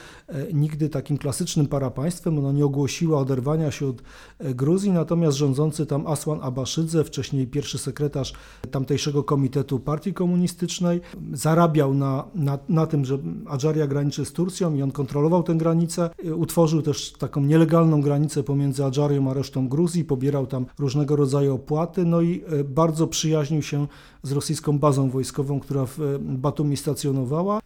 nigdy 0.52 0.88
takim 0.88 1.18
klasycznym 1.18 1.66
parapaństwem, 1.66 2.38
ona 2.38 2.52
nie 2.52 2.64
ogłosiła 2.64 3.20
oderwania 3.20 3.70
się 3.70 3.86
od 3.86 4.02
Gruzji, 4.40 4.90
natomiast 4.90 5.17
rządzący 5.28 5.86
tam 5.86 6.06
Aswan 6.06 6.38
Abaszydze, 6.42 7.04
wcześniej 7.04 7.46
pierwszy 7.46 7.78
sekretarz 7.78 8.32
tamtejszego 8.70 9.22
komitetu 9.24 9.80
partii 9.80 10.14
komunistycznej, 10.14 11.00
zarabiał 11.32 11.94
na, 11.94 12.24
na, 12.34 12.58
na 12.68 12.86
tym, 12.86 13.04
że 13.04 13.18
Adżaria 13.46 13.86
graniczy 13.86 14.24
z 14.24 14.32
Turcją 14.32 14.74
i 14.74 14.82
on 14.82 14.90
kontrolował 14.90 15.42
tę 15.42 15.54
granicę. 15.54 16.10
Utworzył 16.36 16.82
też 16.82 17.12
taką 17.12 17.40
nielegalną 17.40 18.00
granicę 18.00 18.42
pomiędzy 18.42 18.84
Adżarią 18.84 19.30
a 19.30 19.34
resztą 19.34 19.68
Gruzji, 19.68 20.04
pobierał 20.04 20.46
tam 20.46 20.66
różnego 20.78 21.16
rodzaju 21.16 21.54
opłaty, 21.54 22.04
no 22.04 22.20
i 22.20 22.42
bardzo 22.64 23.06
przyjaźnił 23.06 23.62
się 23.62 23.86
z 24.22 24.32
rosyjską 24.32 24.78
bazą 24.78 25.10
wojskową, 25.10 25.60
która 25.60 25.86
w 25.86 25.98
Batumi 26.20 26.76
stacjonowała. 26.76 27.60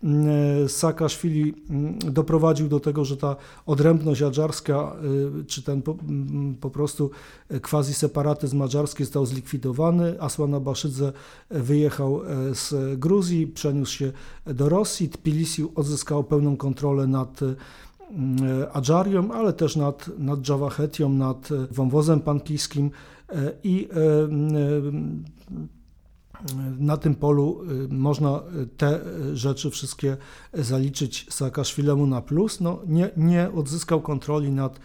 Saakaszwili 0.68 1.54
doprowadził 2.12 2.68
do 2.68 2.80
tego, 2.80 3.04
że 3.04 3.16
ta 3.16 3.37
odrębność 3.66 4.23
adżarska, 4.23 4.97
czy 5.47 5.62
ten 5.62 5.82
po, 5.82 5.97
po 6.61 6.71
prostu 6.71 7.11
quasi 7.62 7.94
separatyzm 7.94 8.62
adżarski 8.62 9.04
został 9.04 9.26
zlikwidowany. 9.26 10.22
Asłana 10.22 10.61
Baszydze 10.61 11.12
wyjechał 11.50 12.20
z 12.54 12.99
Gruzji, 12.99 13.46
przeniósł 13.46 13.92
się 13.92 14.12
do 14.46 14.68
Rosji. 14.68 15.08
Tbilisi 15.08 15.64
odzyskał 15.75 16.25
pełną 16.25 16.56
kontrolę 16.56 17.06
nad 17.06 17.40
Adżarią, 18.72 19.32
ale 19.32 19.52
też 19.52 19.76
nad, 19.76 20.11
nad 20.18 20.40
Dżawachetią, 20.40 21.08
nad 21.08 21.49
wąwozem 21.70 22.20
pankijskim 22.20 22.90
i 23.64 23.88
na 26.78 26.96
tym 26.96 27.14
polu 27.14 27.61
można 27.88 28.42
te 28.76 29.00
rzeczy 29.34 29.70
wszystkie 29.70 30.16
zaliczyć 30.54 31.26
Saakaszwilemu 31.30 32.06
na 32.06 32.22
plus. 32.22 32.61
No, 32.61 32.78
nie, 32.87 33.11
nie 33.16 33.50
odzyskał 33.54 34.00
kontroli 34.00 34.50
nad 34.50 34.80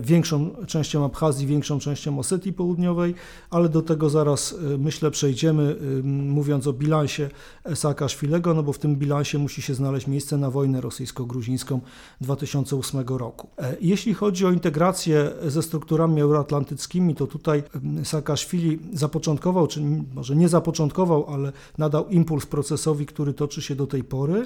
większą 0.00 0.50
częścią 0.66 1.04
Abchazji, 1.04 1.46
większą 1.46 1.78
częścią 1.78 2.18
Osetii 2.18 2.52
Południowej, 2.52 3.14
ale 3.50 3.68
do 3.68 3.82
tego 3.82 4.10
zaraz 4.10 4.54
myślę 4.78 5.10
przejdziemy, 5.10 5.76
mówiąc 6.04 6.66
o 6.66 6.72
bilansie 6.72 7.28
Saakaszwilego, 7.74 8.54
no 8.54 8.62
bo 8.62 8.72
w 8.72 8.78
tym 8.78 8.96
bilansie 8.96 9.38
musi 9.38 9.62
się 9.62 9.74
znaleźć 9.74 10.06
miejsce 10.06 10.36
na 10.36 10.50
wojnę 10.50 10.80
rosyjsko-gruzińską 10.80 11.80
2008 12.20 13.04
roku. 13.08 13.48
Jeśli 13.80 14.14
chodzi 14.14 14.46
o 14.46 14.50
integrację 14.50 15.32
ze 15.46 15.62
strukturami 15.62 16.20
euroatlantyckimi, 16.20 17.14
to 17.14 17.26
tutaj 17.26 17.62
Saakaszwili 18.04 18.78
zapoczątkował, 18.92 19.66
czy 19.66 19.80
może 20.14 20.36
nie 20.36 20.48
zapoczątkował, 20.48 21.26
ale 21.28 21.52
nadał 21.78 22.08
impuls 22.08 22.46
procesowi, 22.46 23.06
który 23.06 23.34
toczy 23.34 23.62
się 23.62 23.74
do 23.74 23.86
tej 23.86 24.04
pory. 24.04 24.44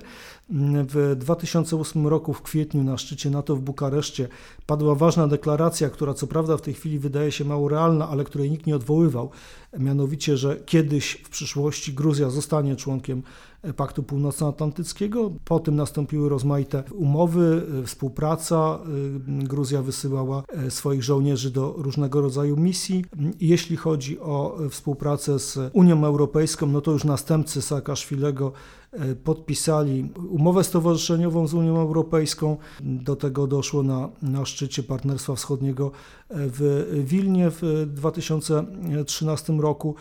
W 0.88 1.16
2008 1.18 2.06
roku 2.06 2.34
w 2.34 2.42
kwietniu 2.42 2.84
na 2.84 2.98
szczycie 2.98 3.30
NATO 3.30 3.56
w 3.56 3.60
Bukareszcie 3.60 4.28
padła 4.66 4.94
ważna 4.94 5.28
deklaracja, 5.28 5.90
która 5.90 6.14
co 6.14 6.26
prawda 6.26 6.56
w 6.56 6.62
tej 6.62 6.74
chwili 6.74 6.98
wydaje 6.98 7.32
się 7.32 7.44
mało 7.44 7.68
realna, 7.68 8.08
ale 8.08 8.24
której 8.24 8.50
nikt 8.50 8.66
nie 8.66 8.76
odwoływał, 8.76 9.30
mianowicie, 9.78 10.36
że 10.36 10.56
kiedyś 10.56 11.22
w 11.24 11.28
przyszłości 11.28 11.94
Gruzja 11.94 12.30
zostanie 12.30 12.76
członkiem 12.76 13.22
Paktu 13.76 14.02
Północnoatlantyckiego. 14.02 15.30
Po 15.44 15.60
tym 15.60 15.76
nastąpiły 15.76 16.28
rozmaite 16.28 16.84
umowy, 16.94 17.66
współpraca. 17.86 18.78
Gruzja 19.26 19.82
wysyłała 19.82 20.42
swoich 20.68 21.02
żołnierzy 21.02 21.50
do 21.50 21.74
różnego 21.76 22.20
rodzaju 22.20 22.56
misji. 22.56 23.04
Jeśli 23.40 23.76
chodzi 23.76 24.20
o 24.20 24.58
współpracę 24.70 25.38
z 25.38 25.58
Unią 25.72 26.04
Europejską, 26.04 26.66
no 26.66 26.80
to 26.80 26.92
już 26.92 27.04
następcy 27.04 27.62
Saakaszwilego 27.62 28.52
podpisali 29.24 30.08
umowę 30.28 30.64
stowarzyszeniową 30.64 31.46
z 31.46 31.54
Unią 31.54 31.80
Europejską. 31.80 32.56
Do 32.80 33.16
tego 33.16 33.46
doszło 33.46 33.82
na, 33.82 34.08
na 34.22 34.44
szczycie 34.44 34.82
Partnerstwa 34.82 35.34
Wschodniego 35.34 35.90
w 36.30 36.86
Wilnie 37.06 37.50
w 37.50 37.86
2013 37.94 39.52
roku. 39.52 39.94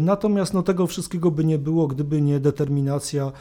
Natomiast 0.00 0.54
no, 0.54 0.62
tego 0.62 0.86
wszystkiego 0.86 1.30
by 1.30 1.44
nie 1.44 1.58
było, 1.58 1.86
gdyby 1.86 2.22
nie 2.22 2.40
determinacja 2.40 3.32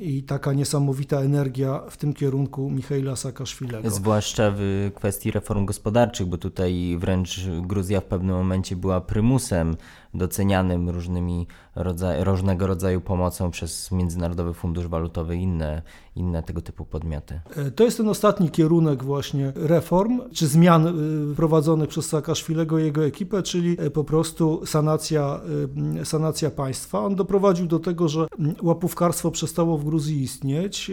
i 0.00 0.22
taka 0.22 0.52
niesamowita 0.52 1.20
energia 1.20 1.82
w 1.90 1.96
tym 1.96 2.14
kierunku 2.14 2.70
Michaila 2.70 3.16
Saakaszwilego. 3.16 3.90
Zwłaszcza 3.90 4.52
w 4.56 4.90
kwestii 4.94 5.30
reform 5.30 5.64
gospodarczych, 5.64 6.26
bo 6.26 6.38
tutaj 6.38 6.96
wręcz 7.00 7.40
Gruzja 7.62 8.00
w 8.00 8.04
pewnym 8.04 8.36
momencie 8.36 8.76
była 8.76 9.00
prymusem 9.00 9.76
docenianym 10.14 10.90
różnymi 10.90 11.46
rodzaj, 11.76 12.24
różnego 12.24 12.66
rodzaju 12.66 13.00
pomocą 13.00 13.50
przez 13.50 13.92
Międzynarodowy 13.92 14.54
Fundusz 14.54 14.86
Walutowy 14.86 15.36
i 15.36 15.42
inne, 15.42 15.82
inne 16.16 16.42
tego 16.42 16.60
typu 16.60 16.84
podmioty. 16.84 17.40
To 17.76 17.84
jest 17.84 17.96
ten 17.96 18.08
ostatni 18.08 18.50
kierunek 18.50 19.04
właśnie 19.04 19.52
reform 19.56 20.20
czy 20.32 20.46
zmian 20.46 20.86
y, 21.32 21.34
prowadzonych 21.34 21.88
przez 21.88 22.06
Saakaszwilego 22.06 22.78
i 22.78 22.84
jego 22.84 23.04
ekipę, 23.04 23.42
czyli 23.42 23.80
y, 23.80 23.90
po 23.90 24.04
prostu 24.04 24.66
sanacja, 24.66 25.40
sanacja 26.04 26.50
państwa. 26.50 27.00
On 27.00 27.14
doprowadził 27.16 27.66
do 27.66 27.78
tego, 27.78 28.08
że 28.08 28.26
łapówkarstwo 28.62 29.30
przestało 29.30 29.78
w 29.78 29.84
Gruzji 29.84 30.22
istnieć. 30.22 30.90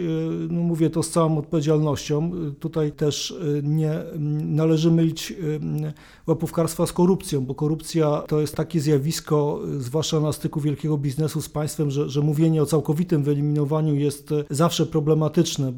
No 0.48 0.60
mówię 0.60 0.90
to 0.90 1.02
z 1.02 1.10
całą 1.10 1.38
odpowiedzialnością. 1.38 2.30
Tutaj 2.60 2.92
też 2.92 3.34
nie 3.62 3.98
należy 4.42 4.90
mylić 4.90 5.34
łapówkarstwa 6.26 6.86
z 6.86 6.92
korupcją, 6.92 7.40
bo 7.46 7.54
korupcja 7.54 8.22
to 8.28 8.40
jest 8.40 8.56
takie 8.56 8.80
zjawisko, 8.80 9.11
zwłaszcza 9.78 10.20
na 10.20 10.32
styku 10.32 10.60
wielkiego 10.60 10.98
biznesu 10.98 11.42
z 11.42 11.48
państwem, 11.48 11.90
że, 11.90 12.08
że 12.08 12.20
mówienie 12.20 12.62
o 12.62 12.66
całkowitym 12.66 13.22
wyeliminowaniu 13.22 13.94
jest 13.94 14.30
zawsze 14.50 14.86
problematyczne. 14.86 15.72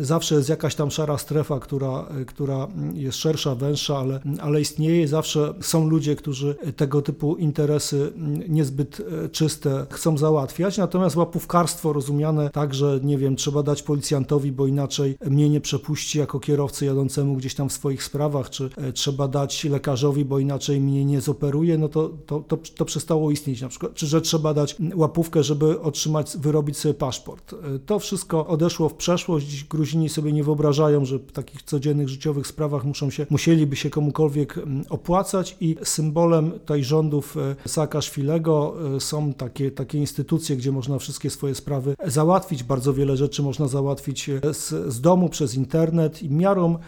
Zawsze 0.00 0.34
jest 0.34 0.48
jakaś 0.48 0.74
tam 0.74 0.90
szara 0.90 1.18
strefa, 1.18 1.60
która, 1.60 2.08
która 2.26 2.68
jest 2.94 3.18
szersza, 3.18 3.54
węższa, 3.54 3.98
ale, 3.98 4.20
ale 4.40 4.60
istnieje. 4.60 5.08
Zawsze 5.08 5.54
są 5.60 5.88
ludzie, 5.88 6.16
którzy 6.16 6.56
tego 6.76 7.02
typu 7.02 7.36
interesy 7.36 8.12
niezbyt 8.48 9.02
czyste 9.32 9.86
chcą 9.90 10.18
załatwiać. 10.18 10.78
Natomiast 10.78 11.16
łapówkarstwo 11.16 11.92
rozumiane 11.92 12.50
tak, 12.50 12.74
że 12.74 13.00
nie 13.02 13.18
wiem, 13.18 13.36
trzeba 13.36 13.62
dać 13.62 13.82
policjantowi, 13.82 14.52
bo 14.52 14.66
inaczej 14.66 15.18
mnie 15.26 15.50
nie 15.50 15.60
przepuści 15.60 16.18
jako 16.18 16.40
kierowcy 16.40 16.84
jadącemu 16.84 17.36
gdzieś 17.36 17.54
tam 17.54 17.68
w 17.68 17.72
swoich 17.72 18.04
sprawach, 18.04 18.50
czy 18.50 18.70
trzeba 18.94 19.28
dać 19.28 19.64
lekarzowi, 19.64 20.24
bo 20.24 20.38
inaczej 20.38 20.80
mnie 20.80 21.04
nie 21.04 21.20
zoperuje, 21.20 21.78
no 21.78 21.88
to, 21.88 22.10
to, 22.26 22.40
to, 22.40 22.58
to 22.78 22.84
przestało 22.84 23.30
istnieć 23.30 23.60
na 23.60 23.68
przykład. 23.68 23.94
Czy 23.94 24.06
że 24.06 24.20
trzeba 24.20 24.54
dać 24.54 24.76
łapówkę, 24.94 25.42
żeby 25.42 25.80
otrzymać, 25.80 26.36
wyrobić 26.38 26.76
sobie 26.76 26.94
paszport. 26.94 27.54
To 27.86 27.98
wszystko 27.98 28.46
odeszło 28.46 28.88
w 28.88 28.94
przeszłość. 28.94 29.46
Dziś 29.46 29.64
Gruzini 29.64 30.08
sobie 30.08 30.32
nie 30.32 30.44
wyobrażają, 30.44 31.04
że 31.04 31.18
w 31.18 31.32
takich 31.32 31.62
codziennych 31.62 32.08
życiowych 32.08 32.46
sprawach 32.46 32.84
muszą 32.84 33.10
się, 33.10 33.26
musieliby 33.30 33.76
się 33.76 33.90
komukolwiek 33.90 34.60
opłacać 34.90 35.56
i 35.60 35.76
symbolem 35.82 36.52
tej 36.66 36.84
rządów 36.84 37.36
Saakaszwilego 37.66 38.74
są 38.98 39.32
takie, 39.32 39.70
takie 39.70 39.98
instytucje, 39.98 40.56
gdzie 40.56 40.72
można 40.72 40.98
wszystkie 40.98 41.30
swoje 41.30 41.54
sprawy 41.54 41.96
załatwić. 42.06 42.62
Bardzo 42.62 42.94
wiele 42.94 43.16
rzeczy 43.16 43.42
można 43.42 43.68
załatwić 43.68 44.30
z, 44.52 44.92
z 44.92 45.00
domu, 45.00 45.28
przez 45.28 45.54
internet 45.54 46.22
i 46.22 46.30
miarą 46.30 46.74
e, 46.74 46.78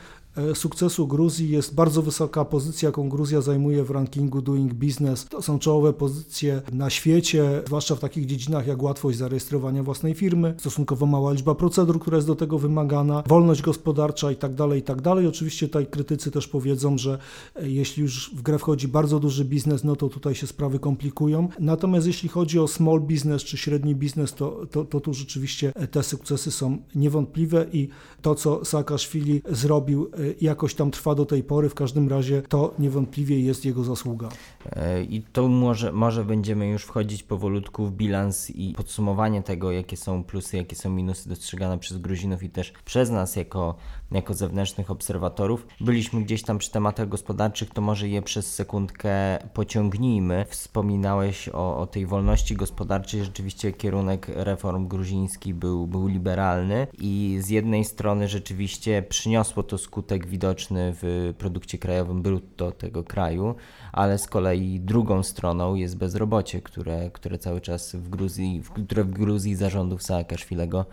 sukcesu 0.55 1.07
Gruzji 1.07 1.51
jest 1.51 1.75
bardzo 1.75 2.03
wysoka 2.03 2.45
pozycja, 2.45 2.89
jaką 2.89 3.09
Gruzja 3.09 3.41
zajmuje 3.41 3.85
w 3.85 3.91
rankingu 3.91 4.43
Doing 4.43 4.75
Business. 4.75 5.27
To 5.29 5.43
są 5.43 5.59
czołowe 5.59 5.93
pozycje 5.93 6.63
na 6.73 6.91
świecie, 6.91 7.63
zwłaszcza 7.67 7.95
w 7.95 8.01
takich 8.01 8.27
dziedzinach 8.27 8.67
jak 8.67 8.83
łatwość 8.83 9.19
zarejestrowania 9.19 9.83
własnej 9.83 10.15
firmy, 10.15 10.55
stosunkowo 10.59 11.07
mała 11.07 11.33
liczba 11.33 11.55
procedur, 11.55 12.01
która 12.01 12.17
jest 12.17 12.27
do 12.27 12.37
tego 12.37 12.59
wymagana, 12.59 13.23
wolność 13.27 13.63
gospodarcza 13.63 14.31
itd. 14.31 14.57
tak 14.57 14.75
itd. 14.75 15.03
Tak 15.03 15.29
Oczywiście 15.29 15.67
tutaj 15.67 15.87
krytycy 15.87 16.31
też 16.31 16.49
powiedzą, 16.49 16.99
że 16.99 17.19
e, 17.57 17.71
jeśli 17.71 18.03
już 18.03 18.35
w 18.35 18.43
grę 18.43 18.59
wchodzi 18.59 18.89
bardzo 18.89 19.21
duży 19.21 19.45
biznes, 19.45 19.85
no 19.85 19.97
to 19.97 20.09
tutaj 20.09 20.35
się 20.35 20.47
sprawy 20.47 20.79
komplikują. 20.79 21.49
Natomiast 21.59 22.07
jeśli 22.07 22.29
chodzi 22.29 22.59
o 22.59 22.69
small 22.69 23.01
business 23.01 23.43
czy 23.43 23.57
średni 23.57 23.95
biznes, 23.95 24.35
to, 24.35 24.67
to, 24.71 24.85
to 24.85 25.01
tu 25.01 25.15
rzeczywiście 25.15 25.73
te 25.91 26.03
sukcesy 26.03 26.51
są 26.51 26.79
niewątpliwe 26.95 27.67
i 27.73 27.89
to, 28.23 28.35
co 28.35 28.65
Saakaszwili 28.65 29.43
zrobił, 29.51 30.11
e, 30.13 30.20
jakoś 30.41 30.75
tam 30.75 30.91
trwa 30.91 31.15
do 31.15 31.27
tej 31.27 31.43
pory. 31.43 31.69
W 31.69 31.75
każdym 31.75 32.09
razie 32.09 32.43
to 32.43 32.75
niewątpliwie 32.79 33.41
jest 33.41 33.65
jego 33.65 33.85
zasługa. 33.85 34.29
E, 34.73 35.03
I 35.03 35.23
to 35.23 35.49
może, 35.49 35.93
może 35.93 36.25
będziemy 36.25 36.69
już 36.69 36.85
wchodzić 36.85 37.23
powolutku 37.23 37.87
w 37.87 37.93
bilans 37.93 38.51
i 38.51 38.75
podsumowanie 38.77 39.43
tego, 39.43 39.73
jakie 39.73 39.97
są 39.97 40.25
plusy, 40.25 40.57
jakie 40.57 40.77
są 40.77 40.91
minusy 40.91 41.29
dostrzegane 41.29 41.79
przez 41.79 41.99
Gruzinów 41.99 42.43
i 42.43 42.51
też 42.51 42.73
przez 42.85 43.11
nas 43.11 43.37
jako, 43.37 43.77
jako 44.13 44.35
zewnętrznych 44.35 44.91
obserwatorów. 44.91 45.67
Byliśmy 45.81 46.23
gdzieś 46.23 46.43
tam 46.43 46.59
przy 46.59 46.71
tematach 46.71 47.09
gospodarczych, 47.09 47.71
to 47.71 47.81
może 47.81 48.09
je 48.09 48.23
przez 48.23 48.55
sekundkę 48.55 49.39
pociągnijmy. 49.55 50.45
Wspominałeś 50.49 51.49
o, 51.49 51.79
o 51.79 51.87
tej 51.87 52.07
wolności 52.07 52.57
gospodarczej. 52.57 53.25
Rzeczywiście 53.25 53.73
kierunek 53.73 54.27
reform 54.35 54.89
gruziński 54.89 55.55
był, 55.55 55.87
był 55.87 56.07
liberalny 56.07 56.87
i 56.99 57.39
z 57.41 57.49
jednej 57.49 57.85
strony 57.85 58.29
rzeczywiście 58.29 59.03
przyniosło 59.03 59.63
to 59.63 59.79
skutek 59.79 60.27
widoczny 60.27 60.93
w 61.03 61.35
produkcie 61.39 61.79
krajowym 61.79 62.23
brutto 62.23 62.73
tego 62.73 63.05
kraju, 63.05 63.55
ale 63.93 64.19
z 64.19 64.27
kolei 64.27 64.81
drugą 64.81 65.23
stroną 65.23 65.75
jest 65.75 65.97
bezrobocie, 65.97 66.63
które, 66.63 67.11
które 67.11 67.39
cały 67.39 67.61
czas 67.61 67.97
w 67.97 68.09
Gruzji, 68.09 68.63
które 68.87 69.05
w 69.05 69.11
Gruzji 69.11 69.55
zarządów 69.55 70.03
Saakaszwilego 70.03 70.87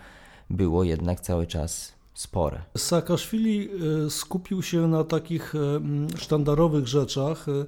było 0.49 0.83
jednak 0.83 1.21
cały 1.21 1.47
czas 1.47 1.96
spore. 2.17 2.61
Saakaszwili 2.77 3.69
e, 4.05 4.09
skupił 4.09 4.63
się 4.63 4.87
na 4.87 5.03
takich 5.03 5.55
e, 5.55 5.59
sztandarowych 6.17 6.87
rzeczach. 6.87 7.49
E, 7.49 7.65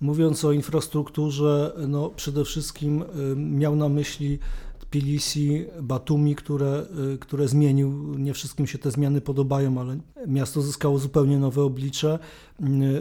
mówiąc 0.00 0.44
o 0.44 0.52
infrastrukturze, 0.52 1.72
no 1.88 2.08
przede 2.08 2.44
wszystkim 2.44 3.04
miał 3.36 3.76
na 3.76 3.88
myśli 3.88 4.38
Tbilisi, 4.80 5.64
Batumi, 5.82 6.34
które, 6.34 6.86
które 7.20 7.48
zmienił. 7.48 8.14
Nie 8.18 8.34
wszystkim 8.34 8.66
się 8.66 8.78
te 8.78 8.90
zmiany 8.90 9.20
podobają, 9.20 9.80
ale 9.80 9.98
miasto 10.26 10.62
zyskało 10.62 10.98
zupełnie 10.98 11.38
nowe 11.38 11.62
oblicze. 11.62 12.18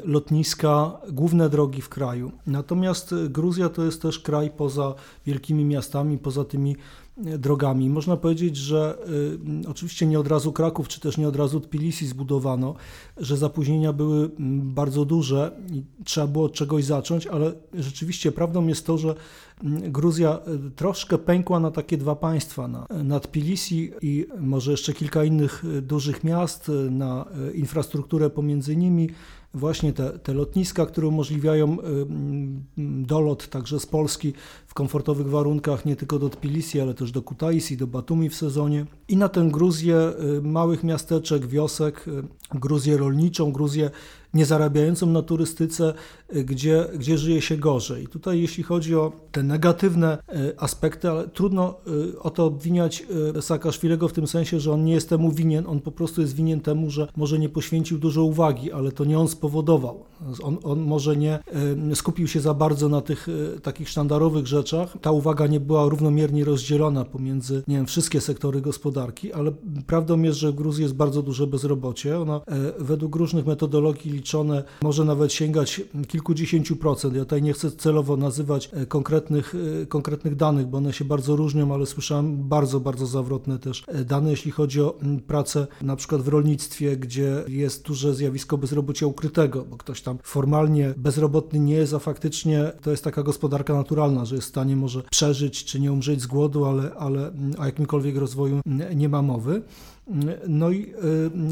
Lotniska, 0.04 0.92
główne 1.12 1.50
drogi 1.50 1.82
w 1.82 1.90
kraju. 1.90 2.32
Natomiast 2.48 3.16
Gruzja 3.30 3.70
to 3.70 3.86
jest 3.86 4.02
też 4.02 4.20
kraj 4.20 4.52
poza 4.58 4.96
wielkimi 5.26 5.66
miastami, 5.66 6.18
poza 6.18 6.46
tymi 6.46 6.76
drogami. 7.18 7.90
Można 7.90 8.18
powiedzieć, 8.18 8.58
że 8.58 8.98
y, 9.66 9.70
oczywiście 9.70 10.08
nie 10.08 10.20
od 10.20 10.28
razu 10.28 10.52
Kraków, 10.52 10.88
czy 10.88 11.00
też 11.00 11.18
nie 11.18 11.28
od 11.28 11.36
razu 11.36 11.60
Tbilisi 11.60 12.08
zbudowano, 12.08 12.76
że 13.18 13.38
zapóźnienia 13.38 13.94
były 13.94 14.18
mm, 14.40 14.74
bardzo 14.74 15.06
duże 15.06 15.52
i 15.72 15.84
trzeba 16.04 16.28
było 16.28 16.46
od 16.46 16.54
czegoś 16.54 16.84
zacząć, 16.86 17.28
ale 17.28 17.54
rzeczywiście 17.74 18.32
prawdą 18.32 18.68
jest 18.68 18.86
to, 18.86 18.98
że 18.98 19.16
mm, 19.64 19.92
Gruzja 19.92 20.40
y, 20.68 20.72
troszkę 20.72 21.18
pękła 21.18 21.60
na 21.60 21.72
takie 21.72 21.98
dwa 21.98 22.16
państwa, 22.16 22.68
na, 22.68 22.88
na 23.04 23.20
Tbilisi 23.20 23.92
i 24.02 24.28
może 24.40 24.72
jeszcze 24.72 24.94
kilka 24.94 25.24
innych 25.24 25.66
y, 25.66 25.82
dużych 25.82 26.24
miast, 26.24 26.72
na 26.92 27.26
infrastrukturę 27.54 28.30
pomiędzy 28.30 28.76
nimi, 28.76 29.10
właśnie 29.54 29.94
te, 29.94 30.20
te 30.20 30.34
lotniska, 30.34 30.86
które 30.86 31.08
umożliwiają 31.08 31.78
dolot 32.78 33.50
także 33.50 33.80
z 33.80 33.86
Polski 33.86 34.34
komfortowych 34.78 35.30
warunkach 35.30 35.86
nie 35.86 35.96
tylko 35.96 36.20
do 36.20 36.30
Tbilisi, 36.30 36.82
ale 36.82 36.94
też 36.94 37.12
do 37.12 37.22
Kutaisi, 37.22 37.78
do 37.78 37.88
Batumi 37.88 38.30
w 38.30 38.36
sezonie. 38.36 38.86
I 39.08 39.18
na 39.18 39.30
tę 39.30 39.50
Gruzję 39.52 40.14
małych 40.42 40.84
miasteczek, 40.84 41.48
wiosek, 41.48 42.06
Gruzję 42.54 42.98
rolniczą, 42.98 43.52
Gruzję 43.52 43.92
niezarabiającą 44.34 45.06
na 45.06 45.22
turystyce, 45.22 45.94
y, 46.36 46.44
gdzie, 46.44 46.86
gdzie 46.96 47.18
żyje 47.18 47.42
się 47.42 47.58
gorzej. 47.58 48.08
Tutaj 48.08 48.42
jeśli 48.42 48.64
chodzi 48.64 48.96
o 48.96 49.12
te 49.32 49.44
negatywne 49.44 50.18
y, 50.18 50.60
aspekty, 50.60 51.10
ale 51.10 51.28
trudno 51.28 51.76
y, 52.14 52.20
o 52.20 52.30
to 52.30 52.46
obwiniać 52.46 53.06
Saakaszwilego 53.42 54.08
w 54.08 54.14
tym 54.14 54.28
sensie, 54.28 54.60
że 54.60 54.74
on 54.74 54.86
nie 54.86 54.94
jest 54.94 55.10
temu 55.10 55.32
winien, 55.32 55.68
on 55.68 55.80
po 55.80 55.92
prostu 55.92 56.22
jest 56.22 56.36
winien 56.36 56.62
temu, 56.62 56.90
że 56.90 57.08
może 57.18 57.40
nie 57.40 57.50
poświęcił 57.50 57.98
dużo 57.98 58.24
uwagi, 58.24 58.72
ale 58.72 58.92
to 58.92 59.06
nie 59.06 59.20
on 59.20 59.28
spowodował. 59.28 60.04
On, 60.44 60.58
on 60.64 60.80
może 60.80 61.18
nie 61.18 61.40
skupił 61.94 62.28
się 62.28 62.40
za 62.40 62.54
bardzo 62.54 62.90
na 62.90 63.02
tych 63.02 63.28
takich 63.64 63.90
sztandarowych 63.90 64.48
rzeczach. 64.48 64.67
Ta 65.02 65.12
uwaga 65.12 65.48
nie 65.48 65.60
była 65.60 65.90
równomiernie 65.90 66.46
rozdzielona 66.46 67.06
pomiędzy, 67.06 67.64
nie 67.68 67.76
wiem, 67.76 67.86
wszystkie 67.86 68.22
sektory 68.22 68.62
gospodarki, 68.62 69.34
ale 69.34 69.52
prawdą 69.88 70.22
jest, 70.22 70.40
że 70.40 70.52
w 70.52 70.56
Gruzji 70.56 70.84
jest 70.84 70.96
bardzo 70.96 71.22
duże 71.22 71.48
bezrobocie. 71.48 72.20
Ona 72.20 72.42
według 72.80 73.16
różnych 73.16 73.46
metodologii 73.46 74.12
liczone 74.12 74.64
może 74.82 75.06
nawet 75.06 75.34
sięgać 75.34 75.82
kilkudziesięciu 76.08 76.76
procent. 76.76 77.16
Ja 77.16 77.20
tutaj 77.20 77.42
nie 77.42 77.54
chcę 77.54 77.72
celowo 77.72 78.18
nazywać 78.18 78.70
e, 78.74 78.86
konkretnych, 78.86 79.56
e, 79.82 79.86
konkretnych 79.86 80.36
danych, 80.36 80.68
bo 80.68 80.78
one 80.78 80.94
się 80.94 81.06
bardzo 81.06 81.36
różnią, 81.36 81.74
ale 81.74 81.86
słyszałem 81.86 82.48
bardzo, 82.48 82.80
bardzo 82.80 83.06
zawrotne 83.06 83.60
też 83.60 83.84
e, 83.88 84.06
dane, 84.06 84.30
jeśli 84.30 84.52
chodzi 84.52 84.82
o 84.82 85.00
pracę 85.28 85.68
na 85.82 85.96
przykład 85.96 86.22
w 86.22 86.28
rolnictwie, 86.28 86.98
gdzie 86.98 87.44
jest 87.48 87.88
duże 87.88 88.14
zjawisko 88.14 88.58
bezrobocia 88.58 89.08
ukrytego, 89.08 89.66
bo 89.66 89.78
ktoś 89.78 90.02
tam 90.02 90.18
formalnie 90.24 90.94
bezrobotny 90.98 91.60
nie 91.60 91.74
jest, 91.74 91.94
a 91.94 92.00
faktycznie 92.00 92.72
to 92.82 92.92
jest 92.92 93.04
taka 93.04 93.24
gospodarka 93.24 93.74
naturalna, 93.74 94.26
że 94.26 94.36
jest 94.36 94.54
stanie 94.58 94.76
może 94.76 95.02
przeżyć 95.12 95.66
czy 95.66 95.80
nie 95.80 95.92
umrzeć 95.92 96.22
z 96.22 96.28
głodu, 96.28 96.66
ale, 96.66 96.92
ale 97.00 97.32
o 97.58 97.66
jakimkolwiek 97.66 98.18
rozwoju 98.18 98.62
nie 98.96 99.10
ma 99.10 99.22
mowy. 99.22 99.62
No 100.48 100.72
i 100.72 100.94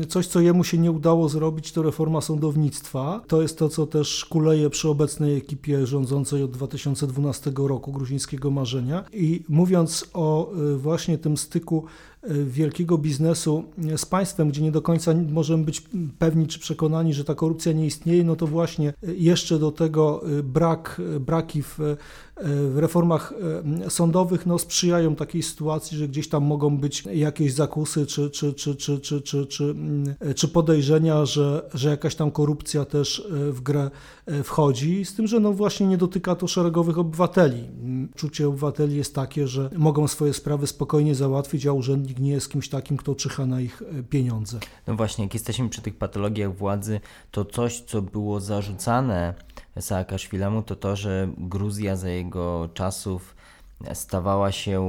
y, 0.02 0.06
coś, 0.06 0.28
co 0.28 0.42
jemu 0.42 0.64
się 0.64 0.78
nie 0.78 0.92
udało 0.92 1.30
zrobić, 1.30 1.72
to 1.72 1.84
reforma 1.84 2.22
sądownictwa. 2.22 3.22
To 3.28 3.42
jest 3.42 3.58
to, 3.58 3.70
co 3.70 3.88
też 3.88 4.26
kuleje 4.26 4.70
przy 4.70 4.90
obecnej 4.90 5.38
ekipie 5.38 5.88
rządzącej 5.88 6.44
od 6.44 6.52
2012 6.52 7.52
roku 7.58 7.92
gruzińskiego 7.92 8.52
marzenia. 8.52 9.04
I 9.14 9.44
mówiąc 9.50 10.10
o 10.14 10.54
y, 10.54 10.78
właśnie 10.78 11.18
tym 11.18 11.38
styku 11.38 11.86
Y, 12.32 12.46
wielkiego 12.46 12.98
biznesu 12.98 13.64
z 13.98 14.06
państwem, 14.06 14.50
gdzie 14.50 14.62
nie 14.62 14.72
do 14.72 14.82
końca 14.82 15.14
możemy 15.32 15.64
być 15.64 15.84
pewni 16.20 16.48
czy 16.48 16.60
przekonani, 16.60 17.14
że 17.14 17.24
ta 17.24 17.36
korupcja 17.36 17.72
nie 17.72 17.86
istnieje, 17.86 18.24
no 18.24 18.36
to 18.36 18.48
właśnie 18.48 18.94
jeszcze 19.04 19.60
do 19.60 19.72
tego 19.72 20.24
brak, 20.44 21.02
braki 21.20 21.64
w, 21.64 21.80
w 22.44 22.78
reformach 22.78 23.34
sądowych 23.90 24.46
no, 24.46 24.60
sprzyjają 24.60 25.16
takiej 25.16 25.44
sytuacji, 25.44 25.98
że 25.98 26.08
gdzieś 26.08 26.30
tam 26.30 26.44
mogą 26.44 26.78
być 26.78 27.04
jakieś 27.14 27.54
zakusy 27.54 28.06
czy, 28.06 28.30
czy, 28.30 28.45
czy, 28.54 28.76
czy, 28.76 29.00
czy, 29.00 29.22
czy, 29.22 29.46
czy, 29.46 29.76
czy 30.36 30.48
podejrzenia, 30.48 31.26
że, 31.26 31.70
że 31.74 31.90
jakaś 31.90 32.16
tam 32.16 32.32
korupcja 32.32 32.86
też 32.86 33.28
w 33.32 33.62
grę 33.62 33.92
wchodzi, 34.44 35.06
z 35.06 35.16
tym, 35.16 35.28
że 35.28 35.40
no 35.40 35.54
właśnie 35.54 35.88
nie 35.88 35.98
dotyka 35.98 36.36
to 36.36 36.48
szeregowych 36.48 36.98
obywateli. 36.98 37.68
Czucie 38.16 38.48
obywateli 38.48 38.96
jest 38.96 39.16
takie, 39.16 39.48
że 39.48 39.70
mogą 39.76 40.08
swoje 40.08 40.34
sprawy 40.34 40.68
spokojnie 40.68 41.16
załatwić, 41.16 41.68
a 41.68 41.72
urzędnik 41.72 42.20
nie 42.20 42.32
jest 42.32 42.52
kimś 42.52 42.70
takim, 42.70 42.98
kto 42.98 43.16
czyha 43.16 43.46
na 43.46 43.62
ich 43.62 43.82
e, 43.82 44.04
pieniądze. 44.04 44.60
No 44.88 44.96
właśnie, 44.96 45.24
jak 45.24 45.34
jesteśmy 45.34 45.70
przy 45.70 45.82
tych 45.82 45.98
patologiach 45.98 46.56
władzy, 46.56 47.00
to 47.32 47.46
coś, 47.46 47.82
co 47.82 48.02
było 48.02 48.40
zarzucane 48.40 49.34
Saakaszwilemu, 49.80 50.64
to 50.64 50.76
to, 50.76 50.96
że 50.96 51.30
Gruzja 51.38 51.96
za 51.96 52.10
jego 52.10 52.70
czasów 52.74 53.36
stawała 53.94 54.52
się 54.52 54.84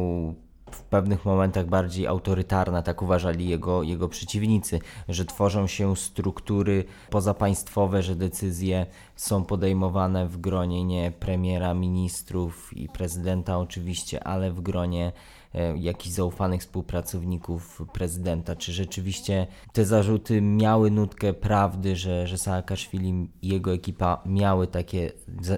w 0.70 0.82
pewnych 0.82 1.24
momentach 1.24 1.66
bardziej 1.66 2.06
autorytarna, 2.06 2.82
tak 2.82 3.02
uważali 3.02 3.48
jego, 3.48 3.82
jego 3.82 4.08
przeciwnicy, 4.08 4.78
że 5.08 5.24
tworzą 5.24 5.66
się 5.66 5.96
struktury 5.96 6.84
pozapaństwowe, 7.10 8.02
że 8.02 8.16
decyzje 8.16 8.86
są 9.16 9.44
podejmowane 9.44 10.28
w 10.28 10.38
gronie 10.38 10.84
nie 10.84 11.12
premiera, 11.20 11.74
ministrów 11.74 12.76
i 12.76 12.88
prezydenta 12.88 13.58
oczywiście, 13.58 14.24
ale 14.24 14.52
w 14.52 14.60
gronie 14.60 15.12
E, 15.56 15.76
jakichś 15.78 16.14
zaufanych 16.14 16.60
współpracowników 16.60 17.82
prezydenta. 17.92 18.56
Czy 18.56 18.72
rzeczywiście 18.72 19.46
te 19.72 19.84
zarzuty 19.84 20.40
miały 20.42 20.90
nutkę 20.90 21.32
prawdy, 21.32 21.96
że, 21.96 22.26
że 22.26 22.38
Saakaszwili 22.38 23.30
i 23.42 23.48
jego 23.48 23.72
ekipa 23.72 24.22
miały 24.26 24.66
takie, 24.66 25.12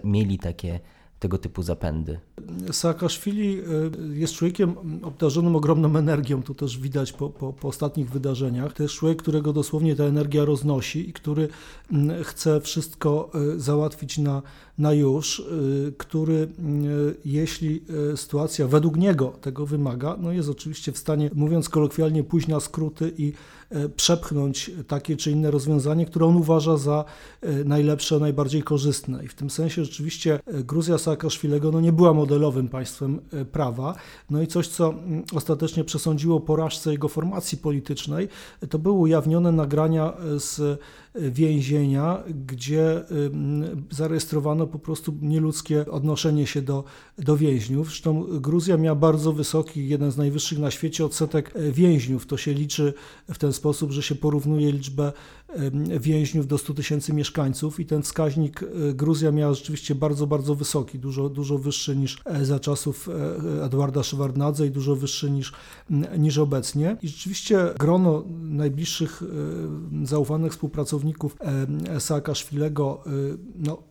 mieli 0.04 0.38
takie 0.38 0.80
tego 1.18 1.38
typu 1.38 1.62
zapędy? 1.62 2.20
Saakaszwili 2.72 3.62
jest 4.12 4.34
człowiekiem 4.34 4.74
obdarzonym 5.02 5.56
ogromną 5.56 5.96
energią, 5.96 6.42
to 6.42 6.54
też 6.54 6.78
widać 6.78 7.12
po, 7.12 7.30
po, 7.30 7.52
po 7.52 7.68
ostatnich 7.68 8.10
wydarzeniach. 8.10 8.72
To 8.72 8.82
jest 8.82 8.94
człowiek, 8.94 9.22
którego 9.22 9.52
dosłownie 9.52 9.96
ta 9.96 10.04
energia 10.04 10.44
roznosi 10.44 11.08
i 11.08 11.12
który 11.12 11.48
chce 12.22 12.60
wszystko 12.60 13.30
załatwić 13.56 14.18
na, 14.18 14.42
na 14.78 14.92
już, 14.92 15.42
który 15.98 16.48
jeśli 17.24 17.82
sytuacja 18.16 18.66
według 18.66 18.96
niego 18.96 19.32
tego 19.40 19.66
wymaga, 19.66 20.16
no 20.20 20.32
jest 20.32 20.48
oczywiście 20.48 20.92
w 20.92 20.98
stanie, 20.98 21.30
mówiąc 21.34 21.68
kolokwialnie, 21.68 22.24
pójść 22.24 22.48
na 22.48 22.60
skróty 22.60 23.12
i 23.18 23.32
E, 23.32 23.57
przepchnąć 23.96 24.70
takie 24.86 25.16
czy 25.16 25.30
inne 25.30 25.50
rozwiązanie, 25.50 26.06
które 26.06 26.26
on 26.26 26.36
uważa 26.36 26.76
za 26.76 27.04
e, 27.40 27.64
najlepsze, 27.64 28.18
najbardziej 28.18 28.62
korzystne. 28.62 29.24
I 29.24 29.28
w 29.28 29.34
tym 29.34 29.50
sensie 29.50 29.84
rzeczywiście 29.84 30.40
e, 30.46 30.62
Gruzja 30.64 30.98
Saakaszwilego 30.98 31.70
no 31.70 31.80
nie 31.80 31.92
była 31.92 32.14
modelowym 32.14 32.68
państwem 32.68 33.20
prawa. 33.52 33.94
No 34.30 34.42
i 34.42 34.46
coś, 34.46 34.68
co 34.68 34.90
mm, 34.90 35.24
ostatecznie 35.34 35.84
przesądziło 35.84 36.40
porażce 36.40 36.92
jego 36.92 37.08
formacji 37.08 37.58
politycznej, 37.58 38.28
to 38.70 38.78
były 38.78 38.98
ujawnione 38.98 39.52
nagrania 39.52 40.12
z 40.36 40.80
więzienia, 41.14 42.22
gdzie 42.46 43.04
zarejestrowano 43.90 44.66
po 44.66 44.78
prostu 44.78 45.14
nieludzkie 45.22 45.86
odnoszenie 45.90 46.46
się 46.46 46.62
do, 46.62 46.84
do 47.18 47.36
więźniów. 47.36 47.86
Zresztą 47.86 48.24
Gruzja 48.40 48.76
miała 48.76 48.96
bardzo 48.96 49.32
wysoki, 49.32 49.88
jeden 49.88 50.10
z 50.10 50.16
najwyższych 50.16 50.58
na 50.58 50.70
świecie 50.70 51.04
odsetek 51.04 51.54
więźniów. 51.72 52.26
To 52.26 52.36
się 52.36 52.54
liczy 52.54 52.94
w 53.30 53.38
ten 53.38 53.52
sposób, 53.52 53.90
że 53.90 54.02
się 54.02 54.14
porównuje 54.14 54.72
liczbę 54.72 55.12
więźniów 56.00 56.46
do 56.46 56.58
100 56.58 56.74
tysięcy 56.74 57.12
mieszkańców 57.12 57.80
i 57.80 57.86
ten 57.86 58.02
wskaźnik 58.02 58.62
e, 58.62 58.94
Gruzja 58.94 59.32
miała 59.32 59.54
rzeczywiście 59.54 59.94
bardzo, 59.94 60.26
bardzo 60.26 60.54
wysoki, 60.54 60.98
dużo, 60.98 61.28
dużo 61.28 61.58
wyższy 61.58 61.96
niż 61.96 62.18
e, 62.24 62.44
za 62.44 62.60
czasów 62.60 63.08
e, 63.08 63.64
Edwarda 63.64 64.02
Szewardnadze 64.02 64.66
i 64.66 64.70
dużo 64.70 64.96
wyższy 64.96 65.30
niż, 65.30 65.52
niż 66.18 66.38
obecnie. 66.38 66.96
I 67.02 67.08
rzeczywiście 67.08 67.58
grono 67.78 68.24
najbliższych 68.40 69.22
zaufanych 70.04 70.52
współpracowników 70.52 71.36
Saakaszwilego 71.98 73.04
no, 73.56 73.82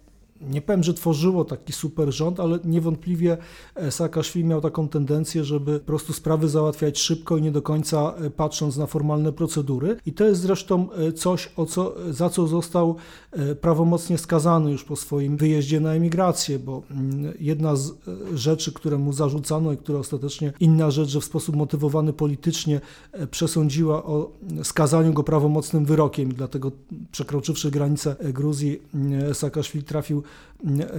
nie 0.41 0.61
powiem, 0.61 0.83
że 0.83 0.93
tworzyło 0.93 1.45
taki 1.45 1.73
super 1.73 2.13
rząd, 2.13 2.39
ale 2.39 2.59
niewątpliwie 2.65 3.37
e, 3.75 3.91
Saakaszwili 3.91 4.45
miał 4.45 4.61
taką 4.61 4.87
tendencję, 4.87 5.43
żeby 5.43 5.79
po 5.79 5.85
prostu 5.85 6.13
sprawy 6.13 6.49
załatwiać 6.49 6.99
szybko 6.99 7.37
i 7.37 7.41
nie 7.41 7.51
do 7.51 7.61
końca 7.61 8.13
e, 8.13 8.29
patrząc 8.29 8.77
na 8.77 8.85
formalne 8.85 9.33
procedury. 9.33 9.97
I 10.05 10.13
to 10.13 10.25
jest 10.25 10.41
zresztą 10.41 10.91
e, 10.91 11.11
coś, 11.11 11.49
o 11.55 11.65
co, 11.65 11.95
za 12.09 12.29
co 12.29 12.47
został 12.47 12.95
prawomocnie 13.61 14.17
skazany 14.17 14.71
już 14.71 14.83
po 14.83 14.95
swoim 14.95 15.37
wyjeździe 15.37 15.79
na 15.79 15.93
emigrację, 15.93 16.59
bo 16.59 16.83
mm, 16.91 17.33
jedna 17.39 17.75
z 17.75 17.91
rzeczy, 18.33 18.73
które 18.73 18.97
mu 18.97 19.13
zarzucano 19.13 19.73
i 19.73 19.77
która 19.77 19.99
ostatecznie 19.99 20.53
inna 20.59 20.91
rzecz, 20.91 21.09
że 21.09 21.21
w 21.21 21.25
sposób 21.25 21.55
motywowany 21.55 22.13
politycznie 22.13 22.81
przesądziła 23.31 24.03
o 24.03 24.31
skazaniu 24.63 25.13
go 25.13 25.23
prawomocnym 25.23 25.85
wyrokiem, 25.85 26.33
dlatego 26.33 26.71
przekroczywszy 27.11 27.71
granicę 27.71 28.15
Gruzji 28.33 28.81
Saakaszwili 29.33 29.83
trafił 29.83 30.23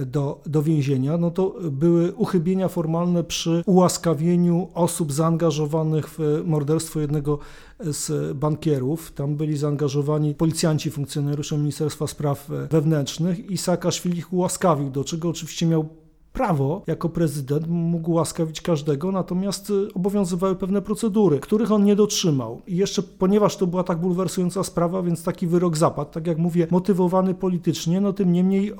do, 0.05 0.41
do 0.45 0.63
więzienia, 0.63 1.17
no 1.17 1.31
to 1.31 1.55
były 1.71 2.13
uchybienia 2.13 2.67
formalne 2.67 3.23
przy 3.23 3.63
ułaskawieniu 3.65 4.67
osób 4.73 5.13
zaangażowanych 5.13 6.09
w 6.09 6.41
morderstwo 6.45 6.99
jednego 6.99 7.39
z 7.79 8.37
bankierów. 8.37 9.11
Tam 9.11 9.35
byli 9.35 9.57
zaangażowani 9.57 10.35
policjanci, 10.35 10.91
funkcjonariusze 10.91 11.57
Ministerstwa 11.57 12.07
Spraw 12.07 12.49
Wewnętrznych 12.71 13.51
i 13.51 13.57
Saakaszwili 13.57 14.17
ich 14.17 14.33
ułaskawił, 14.33 14.89
do 14.89 15.03
czego 15.03 15.29
oczywiście 15.29 15.65
miał 15.65 15.89
prawo 16.33 16.83
jako 16.87 17.09
prezydent 17.09 17.67
mógł 17.67 18.11
łaskawić 18.11 18.61
każdego, 18.61 19.11
natomiast 19.11 19.69
y, 19.69 19.93
obowiązywały 19.93 20.55
pewne 20.55 20.81
procedury, 20.81 21.39
których 21.39 21.71
on 21.71 21.83
nie 21.83 21.95
dotrzymał. 21.95 22.61
I 22.67 22.77
jeszcze, 22.77 23.03
ponieważ 23.03 23.57
to 23.57 23.67
była 23.67 23.83
tak 23.83 24.01
bulwersująca 24.01 24.63
sprawa, 24.63 25.01
więc 25.01 25.23
taki 25.23 25.47
wyrok 25.47 25.77
zapadł, 25.77 26.11
tak 26.11 26.27
jak 26.27 26.37
mówię, 26.37 26.67
motywowany 26.71 27.33
politycznie, 27.33 28.01
no 28.01 28.13
tym 28.13 28.31
niemniej 28.31 28.73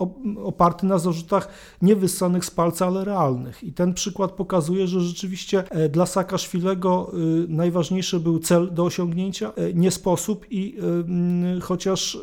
oparty 0.44 0.86
na 0.86 0.98
zarzutach 0.98 1.48
nie 1.82 1.96
wyssanych 1.96 2.46
z 2.46 2.52
palca, 2.52 2.88
ale 2.88 3.06
realnych. 3.06 3.64
I 3.64 3.74
ten 3.74 3.94
przykład 3.94 4.32
pokazuje, 4.32 4.88
że 4.88 5.02
rzeczywiście 5.02 5.64
e, 5.70 5.90
dla 5.90 6.06
Saakaszwilego 6.06 7.12
y, 7.14 7.48
najważniejszy 7.48 8.20
był 8.20 8.40
cel 8.40 8.74
do 8.74 8.84
osiągnięcia, 8.84 9.54
e, 9.56 9.74
nie 9.74 9.92
sposób 9.92 10.46
i 10.50 10.78
y, 11.58 11.62
chociaż 11.62 12.18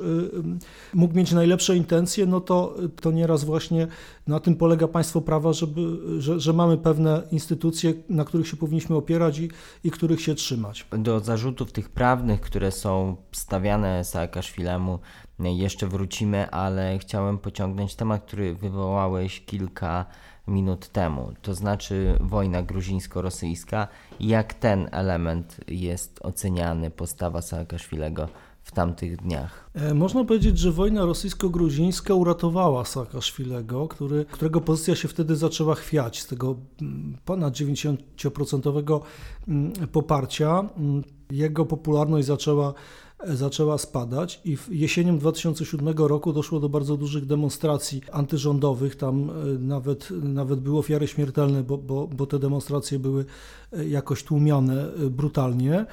mógł 0.94 1.14
mieć 1.14 1.32
najlepsze 1.32 1.76
intencje, 1.76 2.26
no 2.26 2.40
to, 2.40 2.76
to 3.00 3.10
nieraz 3.10 3.44
właśnie 3.44 3.86
na 4.26 4.40
tym 4.40 4.56
polega 4.56 4.88
państwo 4.88 5.20
prawa, 5.20 5.52
żeby, 5.52 5.80
że, 6.18 6.40
że 6.40 6.52
mamy 6.52 6.78
pewne 6.78 7.22
instytucje, 7.32 7.94
na 8.08 8.24
których 8.24 8.48
się 8.48 8.56
powinniśmy 8.56 8.96
opierać 8.96 9.38
i, 9.38 9.50
i 9.84 9.90
których 9.90 10.20
się 10.20 10.34
trzymać. 10.34 10.86
Do 10.98 11.20
zarzutów 11.20 11.72
tych 11.72 11.88
prawnych, 11.88 12.40
które 12.40 12.72
są 12.72 13.16
stawiane 13.32 14.04
Saakaszwilemu, 14.04 14.98
jeszcze 15.38 15.86
wrócimy, 15.86 16.50
ale 16.50 16.98
chciałem 16.98 17.38
pociągnąć 17.38 17.94
temat, 17.94 18.24
który 18.24 18.54
wywołałeś 18.54 19.44
kilka 19.46 20.06
minut 20.46 20.88
temu, 20.88 21.32
to 21.42 21.54
znaczy 21.54 22.18
wojna 22.20 22.62
gruzińsko-rosyjska. 22.62 23.88
Jak 24.20 24.54
ten 24.54 24.88
element 24.92 25.60
jest 25.68 26.18
oceniany, 26.22 26.90
postawa 26.90 27.42
Saakaszwilego 27.42 28.28
w 28.66 28.72
tamtych 28.72 29.16
dniach. 29.16 29.70
E, 29.74 29.94
można 29.94 30.24
powiedzieć, 30.24 30.58
że 30.58 30.72
wojna 30.72 31.04
rosyjsko-gruzińska 31.04 32.14
uratowała 32.14 32.84
Saakaszwilego, 32.84 33.88
który, 33.88 34.24
którego 34.24 34.60
pozycja 34.60 34.96
się 34.96 35.08
wtedy 35.08 35.36
zaczęła 35.36 35.74
chwiać 35.74 36.20
z 36.20 36.26
tego 36.26 36.56
mm, 36.82 37.16
ponad 37.24 37.54
90% 37.54 39.00
mm, 39.48 39.72
poparcia. 39.72 40.68
Mm, 40.76 41.02
jego 41.30 41.66
popularność 41.66 42.26
zaczęła 42.26 42.74
e, 43.20 43.36
zaczęła 43.36 43.78
spadać 43.78 44.40
i 44.44 44.56
jesienią 44.70 45.18
2007 45.18 45.88
roku 45.98 46.32
doszło 46.32 46.60
do 46.60 46.68
bardzo 46.68 46.96
dużych 46.96 47.26
demonstracji 47.26 48.02
antyrządowych. 48.12 48.96
Tam 48.96 49.30
e, 49.30 49.32
nawet, 49.58 50.10
nawet 50.10 50.60
były 50.60 50.78
ofiary 50.78 51.06
śmiertelne, 51.06 51.62
bo, 51.62 51.78
bo, 51.78 52.06
bo 52.06 52.26
te 52.26 52.38
demonstracje 52.38 52.98
były 52.98 53.24
jakoś 53.88 54.22
tłumione 54.22 54.86
brutalnie. 55.10 55.86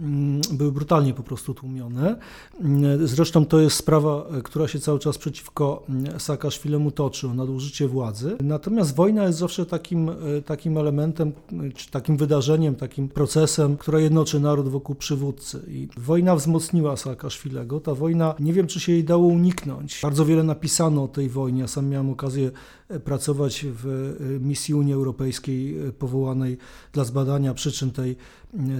Mm, 0.00 0.40
były 0.52 0.72
brutalnie 0.72 1.14
po 1.14 1.22
prostu 1.22 1.54
tłumione. 1.54 2.16
Mm, 2.60 3.06
zresztą 3.06 3.46
to 3.46 3.60
jest 3.60 3.76
sprawa, 3.76 4.26
która 4.44 4.68
się 4.68 4.80
cały 4.80 4.98
czas 4.98 5.18
przeciwko 5.18 5.82
mm, 5.88 6.20
Saakaszwilemu 6.20 6.90
toczy, 6.90 7.28
o 7.28 7.34
nadużycie 7.34 7.88
władzy. 7.88 8.36
Natomiast 8.40 8.94
wojna 8.94 9.24
jest 9.24 9.38
zawsze 9.38 9.66
takim, 9.66 10.08
e, 10.08 10.14
takim 10.46 10.78
elementem, 10.78 11.32
czy 11.74 11.90
takim 11.90 12.16
wydarzeniem, 12.16 12.74
takim 12.74 13.08
procesem, 13.08 13.76
która 13.76 14.00
jednoczy 14.00 14.40
naród 14.40 14.68
wokół 14.68 14.94
przywódcy. 14.94 15.62
I 15.68 15.88
wojna 15.96 16.36
wzmocniła 16.36 16.96
Saakaszwilego. 16.96 17.80
Ta 17.80 17.94
wojna, 17.94 18.34
nie 18.40 18.52
wiem, 18.52 18.66
czy 18.66 18.80
się 18.80 18.92
jej 18.92 19.04
dało 19.04 19.26
uniknąć. 19.26 20.00
Bardzo 20.02 20.24
wiele 20.24 20.42
napisano 20.42 21.04
o 21.04 21.08
tej 21.08 21.28
wojnie. 21.28 21.60
Ja 21.60 21.68
sam 21.68 21.88
miałem 21.88 22.10
okazję 22.10 22.50
e, 22.88 23.00
pracować 23.00 23.66
w 23.68 23.86
e, 23.86 24.40
misji 24.40 24.74
Unii 24.74 24.94
Europejskiej 24.94 25.76
powołanej 25.98 26.58
dla 26.92 27.04
zbadania 27.04 27.54
przyczyn 27.54 27.90
tej 27.90 28.16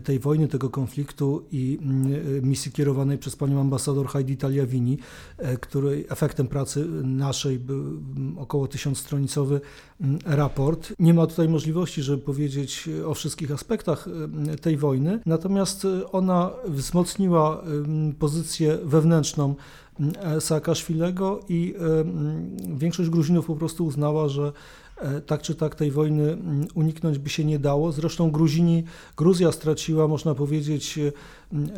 tej 0.04 0.18
wojny, 0.18 0.48
tego 0.48 0.70
konfliktu 0.70 1.46
i 1.52 1.78
mm, 1.82 2.48
misji 2.48 2.72
kierowanej 2.72 3.18
przez 3.18 3.36
panią 3.36 3.60
ambasador 3.60 4.08
Heidi 4.08 4.36
Tagliavini, 4.36 4.98
e, 5.38 5.56
której 5.56 6.06
efektem 6.08 6.48
pracy 6.48 6.86
naszej 7.02 7.58
był 7.58 7.80
mm, 7.80 8.38
około 8.38 8.68
tysiącstronicowy 8.68 9.60
mm, 10.00 10.18
raport. 10.26 10.92
Nie 10.98 11.14
ma 11.14 11.26
tutaj 11.26 11.48
możliwości, 11.48 12.02
żeby 12.02 12.22
powiedzieć 12.22 12.88
o 13.06 13.14
wszystkich 13.14 13.52
aspektach 13.52 14.08
tej 14.60 14.76
wojny, 14.76 15.20
natomiast 15.26 15.86
ona 16.12 16.50
wzmocniła 16.64 17.64
pozycję 18.18 18.78
wewnętrzną 18.84 19.54
Saakaszwilego 20.40 21.40
i 21.48 21.74
większość 22.74 23.10
Gruzinów 23.10 23.46
po 23.46 23.56
prostu 23.56 23.86
uznała, 23.86 24.28
że 24.28 24.52
E, 24.89 24.89
tak 25.26 25.42
czy 25.42 25.54
tak 25.54 25.74
tej 25.74 25.90
wojny 25.90 26.32
mm, 26.32 26.66
uniknąć 26.74 27.18
by 27.18 27.30
się 27.30 27.44
nie 27.44 27.58
dało. 27.58 27.92
Zresztą 27.92 28.30
Gruzini, 28.30 28.84
Gruzja 29.16 29.52
straciła, 29.52 30.08
można 30.08 30.34
powiedzieć, 30.34 30.98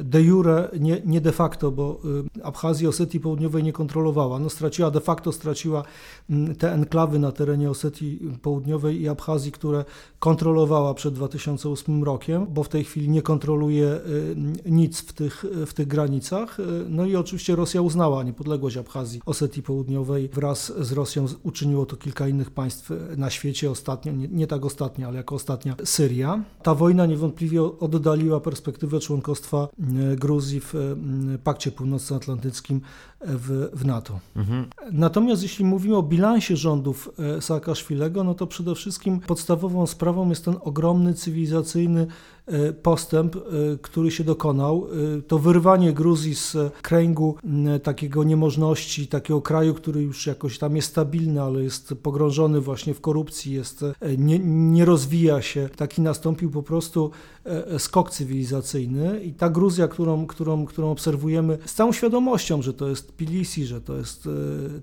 de 0.04 0.22
jure, 0.22 0.68
nie, 0.80 1.02
nie 1.04 1.20
de 1.20 1.32
facto, 1.32 1.70
bo 1.70 2.00
y, 2.38 2.42
Abchazji 2.42 2.87
Osetii 2.87 3.20
Południowej 3.20 3.62
nie 3.62 3.72
kontrolowała. 3.72 4.38
No, 4.38 4.50
straciła 4.50 4.90
de 4.90 5.00
facto, 5.00 5.32
straciła 5.32 5.85
mm, 6.30 6.56
te 6.56 6.72
enklawy 6.72 7.18
na 7.18 7.32
terenie 7.32 7.70
Osetii 7.70 8.18
Południowej 8.42 9.00
i 9.00 9.08
Abchazji, 9.08 9.52
które 9.52 9.85
kontrolowała 10.18 10.94
przed 10.94 11.14
2008 11.14 12.04
rokiem, 12.04 12.46
bo 12.50 12.62
w 12.62 12.68
tej 12.68 12.85
chwili 12.85 13.08
nie 13.08 13.22
kontroluje 13.22 14.00
nic 14.66 15.00
w 15.00 15.12
tych, 15.12 15.44
w 15.66 15.74
tych 15.74 15.88
granicach. 15.88 16.58
No 16.88 17.06
i 17.06 17.16
oczywiście 17.16 17.56
Rosja 17.56 17.82
uznała 17.82 18.22
niepodległość 18.22 18.76
Abchazji 18.76 19.20
Osetii 19.26 19.62
Południowej. 19.62 20.28
Wraz 20.28 20.72
z 20.80 20.92
Rosją 20.92 21.26
uczyniło 21.42 21.87
to 21.87 21.96
kilka 21.96 22.28
innych 22.28 22.50
państw 22.50 22.90
na 23.16 23.31
świecie 23.31 23.70
ostatnio, 23.70 24.12
nie, 24.12 24.29
nie 24.29 24.46
tak 24.46 24.64
ostatnia, 24.64 25.09
ale 25.09 25.16
jako 25.16 25.35
ostatnia 25.35 25.75
Syria. 25.85 26.42
Ta 26.62 26.75
wojna 26.75 27.07
niewątpliwie 27.07 27.62
oddaliła 27.62 28.40
perspektywę 28.40 29.01
członkostwa 29.01 29.68
Gruzji 30.16 30.61
w 30.61 30.75
Pakcie 31.44 31.72
Północnoatlantyckim 31.72 32.81
w, 33.20 33.68
w 33.72 33.85
NATO. 33.85 34.20
Mhm. 34.37 34.66
Natomiast 34.92 35.42
jeśli 35.42 35.64
mówimy 35.64 35.96
o 35.96 36.03
bilansie 36.03 36.57
rządów 36.57 37.11
Saakaszwilego, 37.40 38.25
no 38.25 38.35
to 38.35 38.46
przede 38.46 38.75
wszystkim 38.75 39.20
podstawową 39.20 39.87
sprawą 39.87 40.29
jest 40.29 40.44
ten 40.44 40.55
ogromny 40.61 41.14
cywilizacyjny 41.14 42.03
E, 42.03 42.07
postęp, 42.83 43.37
e, 43.37 43.40
który 43.83 44.11
się 44.11 44.24
dokonał. 44.24 44.87
E, 45.18 45.22
to 45.22 45.38
wyrwanie 45.38 45.92
Gruzji 45.92 46.35
z 46.35 46.57
kręgu 46.83 47.37
takiego 47.83 48.24
niemożności, 48.24 49.07
takiego 49.07 49.42
kraju, 49.42 49.74
który 49.74 50.02
już 50.02 50.26
jakoś 50.26 50.59
tam 50.59 50.76
jest 50.76 50.88
stabilny, 50.88 51.42
ale 51.42 51.62
jest 51.62 51.94
pogrążony 52.02 52.61
właśnie 52.61 52.94
w 52.94 53.00
korupcji, 53.00 53.52
jest, 53.52 53.85
nie, 54.18 54.38
nie 54.44 54.85
rozwija 54.85 55.42
się. 55.42 55.68
Taki 55.76 56.02
nastąpił 56.02 56.50
po 56.50 56.62
prostu 56.62 57.11
skok 57.78 58.11
cywilizacyjny 58.11 59.20
i 59.22 59.33
ta 59.33 59.50
Gruzja, 59.50 59.88
którą, 59.88 60.26
którą, 60.26 60.66
którą 60.66 60.90
obserwujemy 60.90 61.59
z 61.64 61.74
całą 61.74 61.92
świadomością, 61.92 62.62
że 62.62 62.74
to 62.74 62.88
jest 62.88 63.16
Tbilisi, 63.16 63.66
że 63.66 63.81
to, 63.81 63.96
jest, 63.96 64.28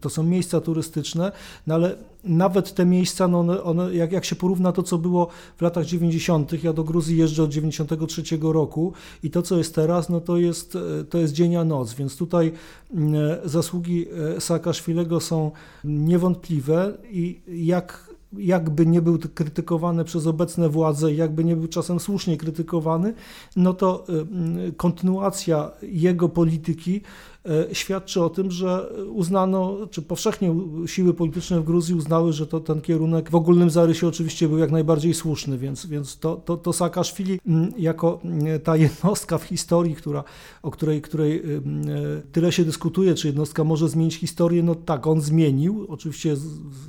to 0.01 0.09
są 0.09 0.23
miejsca 0.23 0.61
turystyczne, 0.61 1.31
no 1.67 1.75
ale 1.75 1.95
nawet 2.23 2.73
te 2.73 2.85
miejsca, 2.85 3.27
no 3.27 3.39
one, 3.39 3.63
one, 3.63 3.95
jak, 3.95 4.11
jak 4.11 4.25
się 4.25 4.35
porówna 4.35 4.71
to, 4.71 4.83
co 4.83 4.97
było 4.97 5.27
w 5.57 5.61
latach 5.61 5.85
90., 5.85 6.63
ja 6.63 6.73
do 6.73 6.83
Gruzji 6.83 7.17
jeżdżę 7.17 7.43
od 7.43 7.49
93 7.49 8.23
roku 8.41 8.93
i 9.23 9.29
to, 9.31 9.41
co 9.41 9.57
jest 9.57 9.75
teraz, 9.75 10.09
no 10.09 10.21
to 10.21 10.37
jest, 10.37 10.77
to 11.09 11.17
jest 11.17 11.33
dzień 11.33 11.55
a 11.55 11.63
noc, 11.63 11.93
więc 11.93 12.17
tutaj 12.17 12.51
mm, 12.93 13.15
zasługi 13.45 14.05
e, 14.37 14.41
Saakaszwilego 14.41 15.19
są 15.19 15.51
niewątpliwe 15.83 16.97
i 17.11 17.41
jak 17.47 18.09
jakby 18.37 18.85
nie 18.85 19.01
był 19.01 19.19
krytykowany 19.33 20.03
przez 20.03 20.27
obecne 20.27 20.69
władze, 20.69 21.13
jakby 21.13 21.43
nie 21.43 21.55
był 21.55 21.67
czasem 21.67 21.99
słusznie 21.99 22.37
krytykowany, 22.37 23.13
no 23.55 23.73
to 23.73 24.05
e, 24.09 24.71
kontynuacja 24.71 25.71
jego 25.81 26.29
polityki 26.29 27.01
E, 27.38 27.38
świadczy 27.73 28.23
o 28.23 28.29
tym, 28.29 28.51
że 28.51 28.93
uznano, 29.13 29.77
czy 29.91 30.01
powszechnie 30.01 30.55
siły 30.85 31.13
polityczne 31.13 31.59
w 31.61 31.63
Gruzji 31.63 31.95
uznały, 31.95 32.33
że 32.33 32.47
to 32.47 32.59
ten 32.59 32.81
kierunek 32.81 33.29
w 33.29 33.35
ogólnym 33.35 33.69
zarysie 33.69 34.07
oczywiście 34.07 34.47
był 34.47 34.57
jak 34.57 34.71
najbardziej 34.71 35.13
słuszny, 35.13 35.57
więc, 35.57 35.85
więc 35.85 36.19
to, 36.19 36.35
to, 36.35 36.57
to 36.57 36.73
Saakaszwili 36.73 37.39
mm, 37.47 37.71
jako 37.77 38.19
mm, 38.23 38.59
ta 38.59 38.75
jednostka 38.75 39.37
w 39.37 39.43
historii, 39.43 39.95
która, 39.95 40.23
o 40.63 40.71
której, 40.71 41.01
której 41.01 41.41
mm, 41.41 41.81
e, 41.89 42.21
tyle 42.31 42.51
się 42.51 42.65
dyskutuje, 42.65 43.15
czy 43.15 43.27
jednostka 43.27 43.63
może 43.63 43.89
zmienić 43.89 44.15
historię, 44.15 44.63
no 44.63 44.75
tak, 44.75 45.07
on 45.07 45.21
zmienił, 45.21 45.85
oczywiście 45.89 46.35
z, 46.35 46.43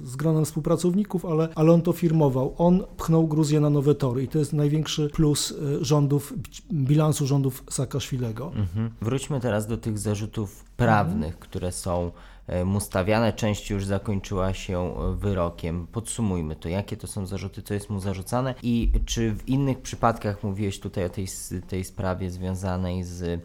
z 0.04 0.16
gronem 0.16 0.44
współpracowników, 0.44 1.24
ale, 1.24 1.48
ale 1.54 1.72
on 1.72 1.82
to 1.82 1.92
firmował. 1.92 2.54
On 2.58 2.82
pchnął 2.96 3.26
Gruzję 3.26 3.60
na 3.60 3.70
nowe 3.70 3.94
tory 3.94 4.22
i 4.22 4.28
to 4.28 4.38
jest 4.38 4.52
największy 4.52 5.10
plus 5.12 5.54
e, 5.80 5.84
rządów, 5.84 6.34
bilansu 6.72 7.26
rządów 7.26 7.64
Saakaszwilego. 7.70 8.52
Mhm. 8.56 8.90
Wróćmy 9.00 9.40
teraz 9.40 9.66
do 9.66 9.76
tych 9.76 9.98
zarzutów 9.98 10.49
prawnych, 10.76 11.38
które 11.38 11.72
są 11.72 12.10
e, 12.46 12.64
mu 12.64 12.80
stawiane, 12.80 13.32
część 13.32 13.70
już 13.70 13.84
zakończyła 13.84 14.54
się 14.54 14.78
e, 14.78 15.14
wyrokiem. 15.16 15.86
Podsumujmy 15.92 16.56
to, 16.56 16.68
jakie 16.68 16.96
to 16.96 17.06
są 17.06 17.26
zarzuty, 17.26 17.62
co 17.62 17.74
jest 17.74 17.90
mu 17.90 18.00
zarzucane? 18.00 18.54
I 18.62 18.92
czy 19.06 19.32
w 19.32 19.48
innych 19.48 19.78
przypadkach, 19.78 20.42
mówiłeś 20.42 20.80
tutaj 20.80 21.04
o 21.04 21.08
tej, 21.08 21.26
tej 21.68 21.84
sprawie 21.84 22.30
związanej 22.30 23.04
z 23.04 23.42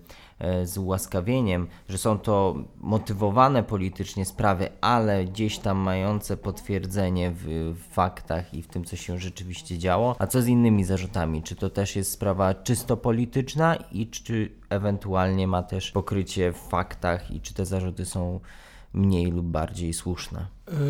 z 0.63 0.77
ułaskawieniem, 0.77 1.67
że 1.89 1.97
są 1.97 2.19
to 2.19 2.55
motywowane 2.81 3.63
politycznie 3.63 4.25
sprawy, 4.25 4.69
ale 4.81 5.25
gdzieś 5.25 5.59
tam 5.59 5.77
mające 5.77 6.37
potwierdzenie 6.37 7.31
w, 7.31 7.73
w 7.75 7.93
faktach 7.93 8.53
i 8.53 8.61
w 8.61 8.67
tym, 8.67 8.85
co 8.85 8.95
się 8.95 9.19
rzeczywiście 9.19 9.77
działo. 9.77 10.15
A 10.19 10.27
co 10.27 10.41
z 10.41 10.47
innymi 10.47 10.83
zarzutami? 10.83 11.43
Czy 11.43 11.55
to 11.55 11.69
też 11.69 11.95
jest 11.95 12.11
sprawa 12.11 12.53
czysto 12.53 12.97
polityczna 12.97 13.75
i 13.75 14.07
czy 14.07 14.51
ewentualnie 14.69 15.47
ma 15.47 15.63
też 15.63 15.91
pokrycie 15.91 16.53
w 16.53 16.57
faktach 16.57 17.31
i 17.31 17.41
czy 17.41 17.53
te 17.53 17.65
zarzuty 17.65 18.05
są 18.05 18.39
mniej 18.93 19.31
lub 19.31 19.45
bardziej 19.45 19.93
słuszne. 19.93 20.45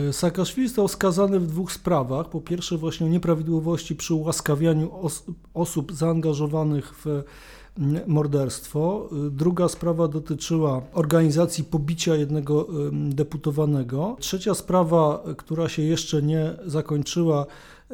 E, 0.09 0.13
Saakaszwili 0.13 0.67
został 0.67 0.87
skazany 0.87 1.39
w 1.39 1.47
dwóch 1.47 1.71
sprawach. 1.71 2.29
Po 2.29 2.41
pierwsze 2.41 2.77
właśnie 2.77 3.05
o 3.05 3.09
nieprawidłowości 3.09 3.95
przy 3.95 4.13
ułaskawianiu 4.13 5.05
os 5.05 5.23
osób 5.53 5.93
zaangażowanych 5.93 6.93
w 7.05 7.23
morderstwo. 8.07 9.09
Druga 9.31 9.67
sprawa 9.67 10.07
dotyczyła 10.07 10.81
organizacji 10.93 11.63
pobicia 11.63 12.15
jednego 12.15 12.67
deputowanego. 12.91 14.17
Trzecia 14.19 14.53
sprawa, 14.53 15.23
która 15.37 15.69
się 15.69 15.81
jeszcze 15.81 16.21
nie 16.21 16.53
zakończyła, 16.65 17.45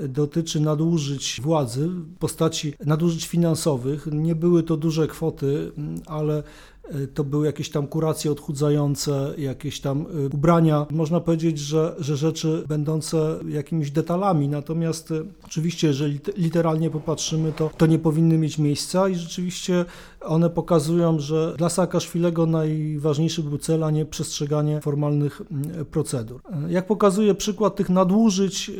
dotyczy 0.07 0.59
nadużyć 0.59 1.41
władzy 1.43 1.87
w 1.87 2.17
postaci 2.17 2.73
nadużyć 2.85 3.27
finansowych. 3.27 4.07
Nie 4.11 4.35
były 4.35 4.63
to 4.63 4.77
duże 4.77 5.07
kwoty, 5.07 5.71
ale 6.05 6.43
to 7.13 7.23
były 7.23 7.45
jakieś 7.45 7.69
tam 7.69 7.87
kuracje 7.87 8.31
odchudzające, 8.31 9.33
jakieś 9.37 9.79
tam 9.79 10.01
e, 10.01 10.25
ubrania. 10.25 10.85
Można 10.91 11.19
powiedzieć, 11.19 11.59
że, 11.59 11.95
że 11.99 12.17
rzeczy 12.17 12.63
będące 12.67 13.39
jakimiś 13.47 13.91
detalami, 13.91 14.47
natomiast 14.47 15.11
e, 15.11 15.23
oczywiście, 15.45 15.87
jeżeli 15.87 16.19
literalnie 16.37 16.89
popatrzymy, 16.89 17.51
to, 17.51 17.69
to 17.77 17.85
nie 17.85 17.99
powinny 17.99 18.37
mieć 18.37 18.57
miejsca 18.57 19.09
i 19.09 19.15
rzeczywiście 19.15 19.85
one 20.21 20.49
pokazują, 20.49 21.19
że 21.19 21.53
dla 21.57 21.69
Saakaszwilego 21.69 22.45
najważniejszy 22.45 23.43
był 23.43 23.57
cel, 23.57 23.83
a 23.83 23.91
nie 23.91 24.05
przestrzeganie 24.05 24.81
formalnych 24.81 25.41
procedur. 25.91 26.41
Jak 26.67 26.87
pokazuje 26.87 27.35
przykład 27.35 27.75
tych 27.75 27.89
nadużyć, 27.89 28.71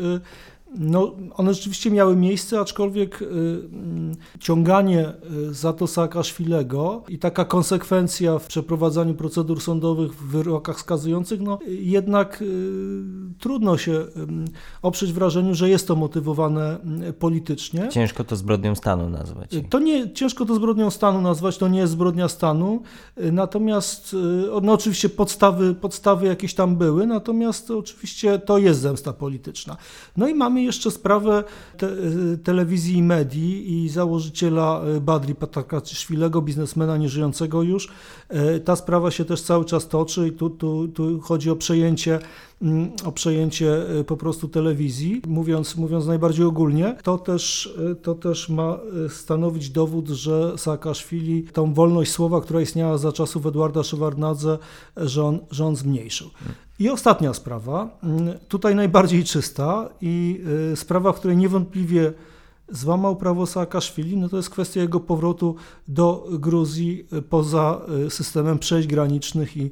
no, 0.76 1.16
one 1.34 1.54
rzeczywiście 1.54 1.92
miały 1.92 2.16
miejsce, 2.16 2.60
aczkolwiek 2.60 3.22
y, 3.22 3.26
y, 3.26 4.40
ciąganie 4.40 5.14
y, 5.50 5.54
za 5.54 5.74
to 5.74 5.88
Saakaszwilego 5.88 7.04
i 7.10 7.20
taka 7.20 7.46
konsekwencja 7.46 8.40
w 8.40 8.48
przeprowadzaniu 8.48 9.14
procedur 9.14 9.62
sądowych 9.62 10.14
w 10.16 10.28
wyrokach 10.28 10.80
skazujących, 10.80 11.42
no 11.42 11.60
jednak 11.68 12.42
y, 12.42 13.04
trudno 13.40 13.78
się 13.78 13.92
y, 13.92 14.08
oprzeć 14.82 15.14
wrażeniu, 15.14 15.56
że 15.56 15.70
jest 15.70 15.88
to 15.88 15.96
motywowane 15.96 16.78
y, 17.10 17.14
politycznie. 17.14 17.90
Ciężko 17.90 18.24
to 18.24 18.36
zbrodnią 18.36 18.76
stanu 18.76 19.10
nazwać. 19.10 19.52
To 19.70 19.80
nie, 19.80 20.14
ciężko 20.14 20.46
to 20.46 20.56
zbrodnią 20.56 20.90
stanu 20.90 21.22
nazwać, 21.22 21.58
to 21.58 21.68
nie 21.68 21.80
jest 21.80 21.94
zbrodnia 21.94 22.28
stanu, 22.28 22.82
natomiast 23.32 24.16
no 24.62 24.74
oczywiście 24.74 25.10
podstawy, 25.10 25.76
podstawy 25.76 26.28
jakieś 26.28 26.54
tam 26.54 26.76
były, 26.76 27.08
natomiast 27.08 27.72
oczywiście 27.72 28.40
to 28.40 28.58
jest 28.58 28.80
zemsta 28.80 29.14
polityczna. 29.14 29.78
No 30.18 30.28
i 30.28 30.34
mamy 30.34 30.61
jeszcze 30.64 30.92
sprawę 30.92 31.44
te, 31.78 31.88
telewizji 32.44 32.98
i 32.98 33.04
medii 33.04 33.84
i 33.84 33.90
założyciela 33.90 34.82
e, 34.82 35.02
Badri 35.02 35.36
Patakaczyszwilego, 35.36 36.42
biznesmena 36.42 36.98
nieżyjącego 36.98 37.64
już. 37.64 37.90
E, 38.30 38.60
ta 38.60 38.76
sprawa 38.76 39.12
się 39.12 39.26
też 39.26 39.42
cały 39.42 39.66
czas 39.66 39.88
toczy 39.88 40.28
i 40.28 40.32
tu, 40.32 40.50
tu, 40.50 40.88
tu 40.88 41.20
chodzi 41.20 41.50
o 41.50 41.56
przejęcie 41.56 42.20
o 43.06 43.12
przejęcie 43.12 44.00
e, 44.00 44.04
po 44.04 44.18
prostu 44.18 44.48
telewizji, 44.48 45.22
mówiąc, 45.28 45.76
mówiąc 45.76 46.06
najbardziej 46.06 46.46
ogólnie, 46.46 46.96
to 47.04 47.18
też, 47.18 47.76
to 48.02 48.16
też 48.16 48.50
ma 48.50 48.80
stanowić 49.10 49.70
dowód, 49.70 50.10
że 50.10 50.58
Saakaszwili 50.58 51.44
tą 51.44 51.74
wolność 51.74 52.12
słowa, 52.12 52.42
która 52.42 52.62
istniała 52.62 52.98
za 52.98 53.12
czasów 53.12 53.46
Edwarda 53.46 53.84
Szewardnadze, 53.84 54.58
że 54.98 55.24
on, 55.24 55.40
że 55.52 55.66
on 55.66 55.76
zmniejszył. 55.76 56.30
I 56.80 56.90
ostatnia 56.90 57.34
sprawa, 57.34 58.00
mm, 58.04 58.40
tutaj 58.48 58.76
najbardziej 58.76 59.24
czysta 59.24 59.90
i 60.02 60.42
y, 60.74 60.76
sprawa, 60.76 61.14
w 61.14 61.20
której 61.20 61.38
niewątpliwie 61.38 62.14
złamał 62.72 63.16
prawo 63.16 63.46
Saakaszwili, 63.46 64.18
no 64.18 64.30
to 64.30 64.38
jest 64.38 64.50
kwestia 64.50 64.82
jego 64.82 65.00
powrotu 65.00 65.56
do 65.88 66.28
Gruzji 66.32 67.08
y, 67.14 67.22
poza 67.22 67.82
y, 68.06 68.10
systemem 68.10 68.60
przejść 68.60 68.88
granicznych 68.88 69.58
i 69.58 69.72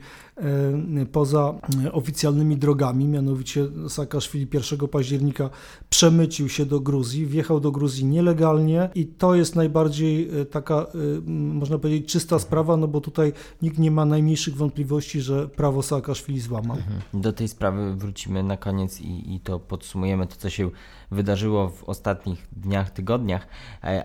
E, 0.99 1.05
poza 1.05 1.53
oficjalnymi 1.91 2.57
drogami, 2.57 3.07
mianowicie 3.07 3.67
Saakaszwili 3.89 4.47
1 4.53 4.87
października 4.87 5.49
przemycił 5.89 6.49
się 6.49 6.65
do 6.65 6.79
Gruzji, 6.79 7.25
wjechał 7.25 7.59
do 7.59 7.71
Gruzji 7.71 8.05
nielegalnie 8.05 8.89
i 8.95 9.05
to 9.05 9.35
jest 9.35 9.55
najbardziej 9.55 10.29
e, 10.41 10.45
taka, 10.45 10.75
e, 10.75 10.85
można 11.27 11.77
powiedzieć, 11.77 12.11
czysta 12.11 12.39
sprawa, 12.39 12.77
no 12.77 12.87
bo 12.87 13.01
tutaj 13.01 13.33
nikt 13.61 13.77
nie 13.77 13.91
ma 13.91 14.05
najmniejszych 14.05 14.55
wątpliwości, 14.55 15.21
że 15.21 15.47
prawo 15.47 15.83
Saakaszwili 15.83 16.39
złamał. 16.39 16.77
Mhm. 16.77 17.21
Do 17.21 17.33
tej 17.33 17.47
sprawy 17.47 17.95
wrócimy 17.95 18.43
na 18.43 18.57
koniec 18.57 19.01
i, 19.01 19.35
i 19.35 19.39
to 19.39 19.59
podsumujemy 19.59 20.27
to, 20.27 20.35
co 20.35 20.49
się 20.49 20.69
wydarzyło 21.11 21.69
w 21.69 21.83
ostatnich 21.83 22.47
dniach, 22.51 22.91
tygodniach, 22.91 23.47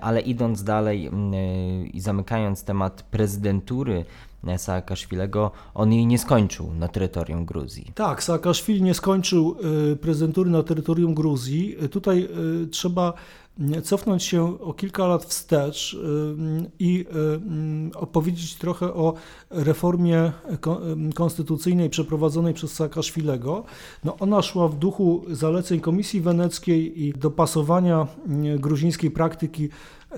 ale 0.00 0.20
idąc 0.20 0.64
dalej 0.64 1.10
i 1.92 2.00
zamykając 2.00 2.64
temat 2.64 3.02
prezydentury, 3.02 4.04
Saakaszwilego, 4.56 5.50
on 5.74 5.92
jej 5.92 6.06
nie 6.06 6.18
skończył 6.18 6.72
na 6.72 6.88
terytorium 6.88 7.44
Gruzji. 7.44 7.92
Tak, 7.94 8.22
Saakaszwili 8.22 8.82
nie 8.82 8.94
skończył 8.94 9.56
prezydentury 10.00 10.50
na 10.50 10.62
terytorium 10.62 11.14
Gruzji. 11.14 11.76
Tutaj 11.90 12.28
trzeba 12.70 13.12
cofnąć 13.82 14.22
się 14.22 14.60
o 14.60 14.74
kilka 14.74 15.06
lat 15.06 15.24
wstecz 15.24 15.96
i 16.78 17.04
opowiedzieć 17.94 18.54
trochę 18.54 18.94
o 18.94 19.14
reformie 19.50 20.32
konstytucyjnej 21.14 21.90
przeprowadzonej 21.90 22.54
przez 22.54 22.72
Saakaszwilego. 22.72 23.64
No 24.04 24.16
ona 24.18 24.42
szła 24.42 24.68
w 24.68 24.78
duchu 24.78 25.24
zaleceń 25.30 25.80
Komisji 25.80 26.20
Weneckiej 26.20 27.02
i 27.02 27.12
dopasowania 27.12 28.06
gruzińskiej 28.58 29.10
praktyki 29.10 29.68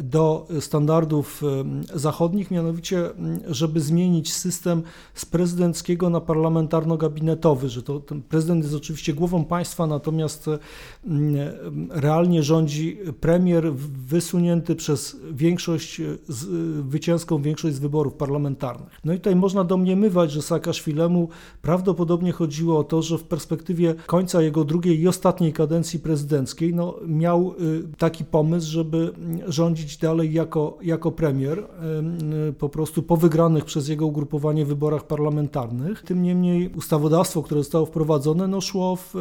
do 0.02 0.48
standardów 0.60 1.42
zachodnich, 1.94 2.50
mianowicie, 2.50 3.10
żeby 3.48 3.80
zmienić 3.80 4.34
system 4.34 4.82
z 5.14 5.24
prezydenckiego 5.26 6.10
na 6.10 6.20
parlamentarno-gabinetowy, 6.20 7.68
że 7.68 7.82
to 7.82 8.02
prezydent 8.28 8.64
jest 8.64 8.76
oczywiście 8.76 9.14
głową 9.14 9.44
państwa, 9.44 9.86
natomiast 9.86 10.50
realnie 11.90 12.42
rządzi 12.42 12.98
premier 13.20 13.74
wysunięty 14.06 14.76
przez 14.76 15.16
większość, 15.32 16.00
zwycięską 16.28 17.42
większość 17.42 17.74
z 17.74 17.78
wyborów 17.78 18.14
parlamentarnych. 18.14 19.00
No 19.04 19.12
i 19.12 19.16
tutaj 19.16 19.36
można 19.36 19.64
domniemywać, 19.64 20.32
że 20.32 20.42
Saakaszwilemu 20.42 21.28
prawdopodobnie 21.62 22.32
chodziło 22.32 22.78
o 22.78 22.84
to, 22.84 23.02
że 23.02 23.18
w 23.18 23.24
perspektywie 23.24 23.94
końca 24.06 24.42
jego 24.42 24.64
drugiej 24.64 25.00
i 25.00 25.08
ostatniej 25.08 25.52
kadencji 25.52 26.00
prezydenckiej 26.00 26.74
no, 26.74 26.94
miał 27.06 27.54
y, 27.60 27.96
taki 27.98 28.24
pomysł, 28.24 28.70
żeby 28.70 29.12
rządzić 29.46 29.85
dalej 29.98 30.32
jako, 30.32 30.78
jako 30.82 31.12
premier, 31.12 31.68
po 32.58 32.68
prostu 32.68 33.02
po 33.02 33.16
wygranych 33.16 33.64
przez 33.64 33.88
jego 33.88 34.06
ugrupowanie 34.06 34.64
wyborach 34.64 35.06
parlamentarnych. 35.06 36.02
Tym 36.02 36.22
niemniej 36.22 36.68
ustawodawstwo, 36.68 37.42
które 37.42 37.60
zostało 37.60 37.86
wprowadzone, 37.86 38.48
no 38.48 38.60
szło 38.60 38.96
w, 38.96 39.14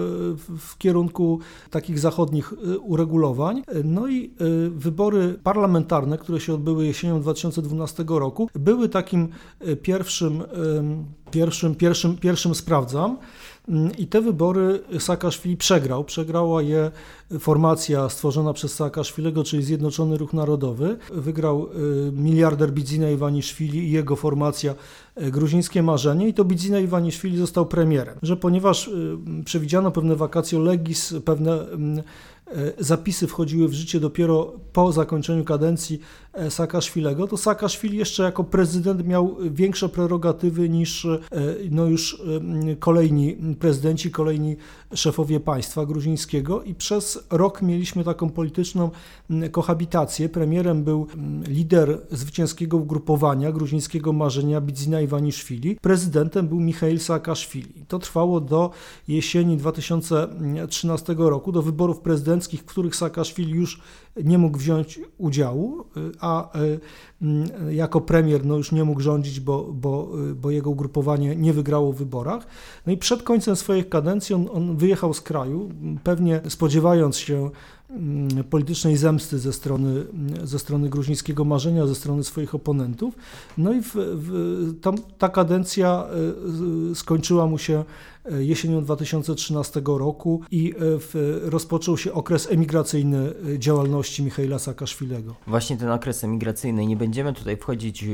w, 0.59 0.77
kierunku 0.77 1.39
takich 1.69 1.99
zachodnich 1.99 2.53
y, 2.53 2.79
uregulowań. 2.79 3.63
No 3.83 4.07
i 4.07 4.33
y, 4.41 4.69
wybory 4.69 5.39
parlamentarne, 5.43 6.17
które 6.17 6.39
się 6.39 6.53
odbyły 6.53 6.85
jesienią 6.85 7.21
2012 7.21 8.05
roku, 8.07 8.49
były 8.53 8.89
takim 8.89 9.27
y, 9.67 9.75
pierwszym, 9.75 10.43
pierwszym, 11.31 11.75
pierwszym, 11.75 12.17
pierwszym 12.17 12.55
sprawdzam. 12.55 13.17
I 13.97 14.07
te 14.07 14.21
wybory 14.21 14.79
Saakaszwili 14.99 15.57
przegrał. 15.57 16.03
Przegrała 16.03 16.61
je 16.61 16.91
formacja 17.39 18.09
stworzona 18.09 18.53
przez 18.53 18.73
Saakaszwilego, 18.73 19.43
czyli 19.43 19.63
Zjednoczony 19.63 20.17
Ruch 20.17 20.33
Narodowy. 20.33 20.97
Wygrał 21.13 21.67
y, 22.07 22.11
miliarder 22.11 22.71
Bidzina 22.71 23.09
Iwaniszwili 23.09 23.79
i 23.79 23.91
jego 23.91 24.15
formacja 24.15 24.75
y, 25.21 25.31
Gruzińskie 25.31 25.83
Marzenie 25.83 26.27
i 26.27 26.33
to 26.33 26.45
Bidzina 26.45 26.79
Iwaniszwili 26.79 27.37
został 27.37 27.65
premierem. 27.65 28.17
Że 28.21 28.37
ponieważ 28.37 28.87
y, 28.87 29.17
przewidziano 29.45 29.91
pewne 29.91 30.15
wakacje 30.15 30.59
legis, 30.59 31.13
pewne 31.25 31.69
mm, 31.69 32.03
zapisy 32.79 33.27
wchodziły 33.27 33.67
w 33.67 33.73
życie 33.73 33.99
dopiero 33.99 34.53
po 34.73 34.91
zakończeniu 34.91 35.43
kadencji 35.43 35.99
e, 36.33 36.51
Saakaszwilego, 36.51 37.27
to 37.27 37.37
Saakaszwili 37.37 37.97
jeszcze 37.97 38.23
jako 38.23 38.43
prezydent 38.43 39.07
miał 39.07 39.37
większe 39.51 39.89
prerogatywy 39.89 40.69
niż 40.69 41.05
e, 41.05 41.19
no 41.71 41.85
już 41.85 42.21
kolejni 42.79 43.37
prezydenci, 43.59 44.11
kolejni 44.11 44.55
szefowie 44.95 45.39
państwa 45.39 45.85
gruzińskiego 45.85 46.63
i 46.63 46.75
przez 46.75 47.27
rok 47.29 47.61
mieliśmy 47.61 48.03
taką 48.03 48.29
polityczną 48.29 48.89
kohabitację. 49.51 50.29
Premierem 50.29 50.83
był 50.83 51.07
lider 51.47 52.01
zwycięskiego 52.11 52.77
ugrupowania 52.77 53.51
gruzińskiego 53.51 54.13
marzenia 54.13 54.61
Bidzina 54.61 55.01
Iwaniszwili, 55.01 55.77
prezydentem 55.81 56.47
był 56.47 56.59
Michail 56.59 56.99
Saakaszwili. 56.99 57.85
To 57.87 57.99
trwało 57.99 58.41
do 58.41 58.71
jesieni 59.07 59.57
2013 59.57 61.15
roku, 61.17 61.51
do 61.51 61.61
wyborów 61.61 61.99
prezydenckich 61.99 62.61
w 62.61 62.65
których 62.65 62.95
Saakaszwili 62.95 63.51
już 63.51 63.81
nie 64.23 64.37
mógł 64.37 64.57
wziąć 64.57 64.99
udziału, 65.17 65.85
a 66.19 66.57
e, 66.57 67.73
jako 67.73 68.01
premier 68.01 68.45
no 68.45 68.57
już 68.57 68.71
nie 68.71 68.83
mógł 68.83 69.01
rządzić, 69.01 69.39
bo, 69.39 69.73
bo, 69.73 70.11
bo 70.35 70.51
jego 70.51 70.69
ugrupowanie 70.69 71.35
nie 71.35 71.53
wygrało 71.53 71.93
w 71.93 71.97
wyborach. 71.97 72.47
No 72.85 72.93
i 72.93 72.97
przed 72.97 73.23
końcem 73.23 73.55
swojej 73.55 73.85
kadencji 73.85 74.35
on, 74.35 74.47
on 74.53 74.77
wyjechał 74.85 75.13
z 75.13 75.21
kraju, 75.21 75.69
pewnie 76.03 76.41
spodziewając 76.49 77.17
się 77.17 77.49
politycznej 78.49 78.97
zemsty 78.97 79.39
ze 79.39 79.53
strony, 79.53 80.05
ze 80.43 80.59
strony 80.59 80.89
gruzińskiego 80.89 81.45
marzenia, 81.45 81.87
ze 81.87 81.95
strony 81.95 82.23
swoich 82.23 82.55
oponentów. 82.55 83.15
No 83.57 83.73
i 83.73 83.81
w, 83.81 83.95
w, 83.95 84.73
ta 85.17 85.29
kadencja 85.29 86.07
e, 86.91 86.95
skończyła 86.95 87.47
mu 87.47 87.57
się 87.57 87.83
e, 88.25 88.43
jesienią 88.43 88.83
2013 88.83 89.81
roku 89.85 90.41
i 90.51 90.73
w, 90.79 91.41
rozpoczął 91.45 91.97
się 91.97 92.13
okres 92.13 92.51
emigracyjny 92.51 93.33
działalności 93.57 94.23
Michaela 94.23 94.59
Saakaszwilego. 94.59 95.35
Właśnie 95.47 95.77
ten 95.77 95.89
okres 95.89 96.23
emigracyjny. 96.23 96.85
Nie 96.85 96.97
będziemy 96.97 97.33
tutaj 97.33 97.57
wchodzić 97.57 98.05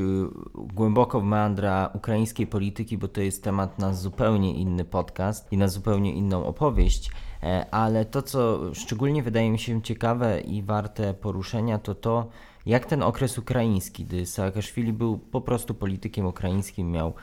głęboko 0.54 1.22
w 1.22 1.24
meandra 1.24 1.90
ukraińskiej 1.94 2.48
polityki, 2.48 2.98
bo 2.98 3.08
to 3.08 3.22
jest 3.22 3.44
temat 3.44 3.80
na 3.80 3.94
zupełnie 3.94 4.56
inny 4.56 4.86
podcast 4.86 5.52
i 5.52 5.58
na 5.58 5.68
zupełnie 5.68 6.14
inną 6.14 6.46
opowieść. 6.46 7.12
E, 7.44 7.66
ale 7.72 8.06
to, 8.06 8.22
co 8.22 8.60
szczególnie 8.74 9.24
wydaje 9.24 9.52
mi 9.52 9.60
się 9.60 9.82
ciekawe 9.82 10.42
i 10.42 10.64
warte 10.64 11.14
poruszenia, 11.14 11.80
to 11.80 11.96
to, 11.96 12.30
jak 12.66 12.86
ten 12.86 13.04
okres 13.04 13.38
ukraiński, 13.38 14.06
gdy 14.06 14.26
Saakaszwili 14.26 14.94
był 14.94 15.18
po 15.18 15.42
prostu 15.42 15.74
politykiem 15.74 16.26
ukraińskim, 16.26 16.92
miał 16.92 17.14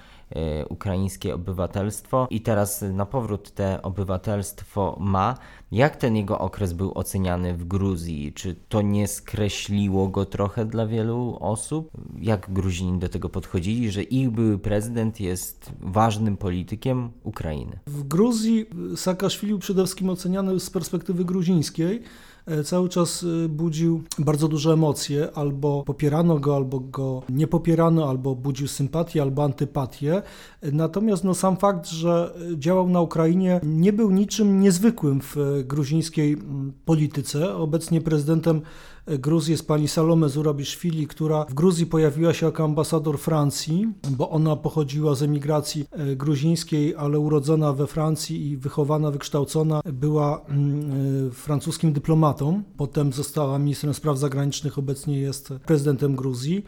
ukraińskie 0.69 1.35
obywatelstwo 1.35 2.27
i 2.31 2.41
teraz 2.41 2.85
na 2.93 3.07
powrót 3.07 3.51
te 3.51 3.83
obywatelstwo 3.83 4.97
ma. 5.01 5.35
Jak 5.73 5.97
ten 5.97 6.17
jego 6.17 6.38
okres 6.38 6.73
był 6.73 6.99
oceniany 6.99 7.55
w 7.55 7.64
Gruzji? 7.64 8.33
Czy 8.33 8.57
to 8.69 8.83
nie 8.83 9.09
skreśliło 9.09 10.09
go 10.09 10.25
trochę 10.25 10.67
dla 10.67 10.87
wielu 10.87 11.37
osób? 11.41 11.91
Jak 12.21 12.53
Gruzini 12.53 12.99
do 12.99 13.09
tego 13.09 13.29
podchodzili, 13.29 13.91
że 13.91 14.03
ich 14.03 14.31
były 14.31 14.59
prezydent 14.59 15.21
jest 15.21 15.73
ważnym 15.81 16.37
politykiem 16.37 17.11
Ukrainy? 17.23 17.79
W 17.87 18.03
Gruzji 18.03 18.67
Saakaszwili 18.97 19.59
przede 19.59 19.83
wszystkim 19.83 20.11
oceniany 20.11 20.61
z 20.61 20.71
perspektywy 20.71 21.25
gruzińskiej. 21.25 22.03
E, 22.48 22.64
cały 22.64 22.88
czas 22.88 23.24
e, 23.44 23.48
budził 23.48 24.02
bardzo 24.18 24.48
duże 24.48 24.72
emocje, 24.72 25.28
albo 25.34 25.82
popierano 25.87 26.38
go, 26.38 26.56
albo 26.56 26.80
go 26.80 27.22
nie 27.28 27.46
popierano, 27.46 28.08
albo 28.08 28.34
budził 28.34 28.68
sympatię, 28.68 29.22
albo 29.22 29.44
antypatię. 29.44 30.22
E, 30.61 30.72
natomiast 30.72 31.24
no, 31.24 31.34
sam 31.34 31.56
fakt, 31.56 31.87
że 31.87 32.34
działał 32.56 32.88
na 32.88 33.00
Ukrainie 33.00 33.61
nie 33.62 33.92
był 33.92 34.11
niczym 34.11 34.61
niezwykłym 34.61 35.20
w 35.20 35.37
gruzińskiej 35.66 36.37
polityce. 36.84 37.54
Obecnie 37.54 38.00
prezydentem 38.00 38.62
Gruzji 39.08 39.52
jest 39.52 39.66
pani 39.66 39.88
Salome 39.88 40.28
Zurabiszwili, 40.28 41.06
która 41.06 41.44
w 41.44 41.54
Gruzji 41.54 41.87
pojawiła 41.87 42.34
się 42.34 42.46
jako 42.46 42.64
ambasador 42.64 43.18
Francji, 43.18 43.92
bo 44.11 44.30
ona 44.30 44.56
pochodziła 44.56 45.14
z 45.14 45.22
emigracji 45.22 45.84
e, 45.90 46.16
gruzińskiej, 46.16 46.94
ale 46.96 47.18
urodzona 47.18 47.72
we 47.72 47.87
Francji 47.87 48.48
i 48.48 48.56
wychowana, 48.56 49.11
wykształcona, 49.11 49.80
była 49.92 50.40
mm, 50.48 51.30
francuskim 51.30 51.92
dyplomatą. 51.92 52.38
Potem 52.77 53.12
została 53.12 53.59
ministrem 53.59 53.94
spraw 53.94 54.18
zagranicznych, 54.18 54.79
obecnie 54.79 55.18
jest 55.20 55.53
prezydentem 55.66 56.16
Gruzji. 56.16 56.64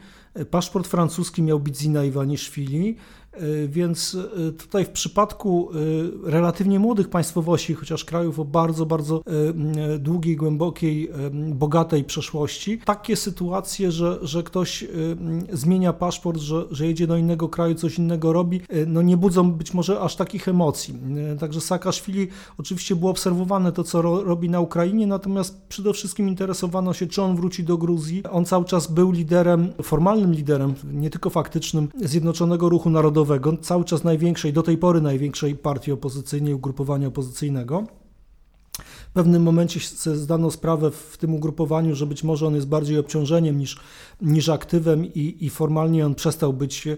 Paszport 0.51 0.87
francuski 0.87 1.43
miał 1.43 1.59
Bidzina 1.59 2.03
Iwaniszwili. 2.03 2.95
E, 3.33 3.67
więc 3.67 4.17
e, 4.47 4.51
tutaj 4.51 4.85
w 4.85 4.89
przypadku 4.89 5.69
e, 6.27 6.31
relatywnie 6.31 6.79
młodych 6.79 7.09
państwowości, 7.09 7.73
chociaż 7.73 8.05
krajów 8.05 8.39
o 8.39 8.45
bardzo, 8.45 8.85
bardzo 8.85 9.23
długiej, 9.99 10.35
głębokiej, 10.35 11.09
bogatej 11.31 12.03
przeszłości, 12.03 12.79
takie 12.85 13.15
sytuacje, 13.15 13.91
że, 13.91 14.19
że 14.21 14.43
ktoś 14.43 14.85
zmienia 15.53 15.93
paszport, 15.93 16.39
że, 16.39 16.65
że 16.71 16.87
jedzie 16.87 17.07
do 17.07 17.17
innego 17.17 17.49
kraju, 17.49 17.75
coś 17.75 17.97
innego 17.97 18.33
robi, 18.33 18.61
no 18.87 19.01
nie 19.01 19.17
budzą 19.17 19.51
być 19.51 19.73
może 19.73 19.99
aż 19.99 20.15
takich 20.15 20.47
emocji. 20.47 20.95
Także 21.39 21.61
Saakaszwili 21.61 22.27
oczywiście 22.57 22.95
było 22.95 23.11
obserwowane 23.11 23.71
to, 23.71 23.83
co 23.83 24.01
ro, 24.01 24.23
robi 24.23 24.49
na 24.49 24.59
Ukrainie, 24.59 25.07
natomiast 25.07 25.61
przede 25.69 25.93
wszystkim 25.93 26.29
interesowano 26.29 26.93
się, 26.93 27.07
czy 27.07 27.21
on 27.21 27.35
wróci 27.35 27.63
do 27.63 27.77
Gruzji. 27.77 28.23
On 28.31 28.45
cały 28.45 28.65
czas 28.65 28.91
był 28.91 29.11
liderem, 29.11 29.73
formalnym 29.83 30.33
liderem, 30.33 30.73
nie 30.93 31.09
tylko 31.09 31.29
faktycznym, 31.29 31.89
Zjednoczonego 32.01 32.69
Ruchu 32.69 32.89
Narodowego, 32.89 33.20
Narodowego, 33.21 33.57
cały 33.57 33.85
czas 33.85 34.03
największej, 34.03 34.53
do 34.53 34.63
tej 34.63 34.77
pory 34.77 35.01
największej 35.01 35.55
partii 35.55 35.91
opozycyjnej, 35.91 36.53
ugrupowania 36.53 37.07
opozycyjnego. 37.07 37.83
W 39.09 39.13
pewnym 39.13 39.43
momencie 39.43 39.79
zdano 40.15 40.51
sprawę 40.51 40.91
w 40.91 41.17
tym 41.17 41.35
ugrupowaniu, 41.35 41.95
że 41.95 42.05
być 42.05 42.23
może 42.23 42.47
on 42.47 42.55
jest 42.55 42.67
bardziej 42.67 42.97
obciążeniem 42.97 43.57
niż, 43.57 43.79
niż 44.21 44.49
aktywem 44.49 45.05
i, 45.05 45.37
i 45.39 45.49
formalnie 45.49 46.05
on 46.05 46.15
przestał 46.15 46.53
być 46.53 46.87
e, 46.87 46.97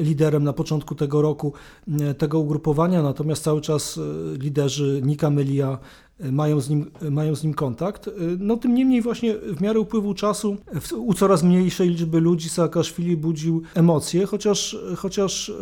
liderem 0.00 0.44
na 0.44 0.52
początku 0.52 0.94
tego 0.94 1.22
roku 1.22 1.52
e, 2.00 2.14
tego 2.14 2.38
ugrupowania, 2.38 3.02
natomiast 3.02 3.42
cały 3.42 3.60
czas 3.60 3.98
e, 3.98 4.38
liderzy 4.38 5.00
Nika 5.04 5.30
Melia, 5.30 5.78
mają 6.20 6.60
z 6.60 6.70
nim, 6.70 6.90
mają 7.10 7.34
z 7.34 7.44
nim 7.44 7.54
kontakt. 7.54 8.10
No 8.38 8.56
tym 8.56 8.74
niemniej 8.74 9.02
właśnie 9.02 9.34
w 9.34 9.60
miarę 9.60 9.80
upływu 9.80 10.14
czasu 10.14 10.56
u 10.96 11.14
coraz 11.14 11.42
mniejszej 11.42 11.88
liczby 11.88 12.20
ludzi 12.20 12.48
Saakaszwili 12.48 13.16
budził 13.16 13.62
emocje, 13.74 14.26
chociaż, 14.26 14.76
chociaż 14.96 15.52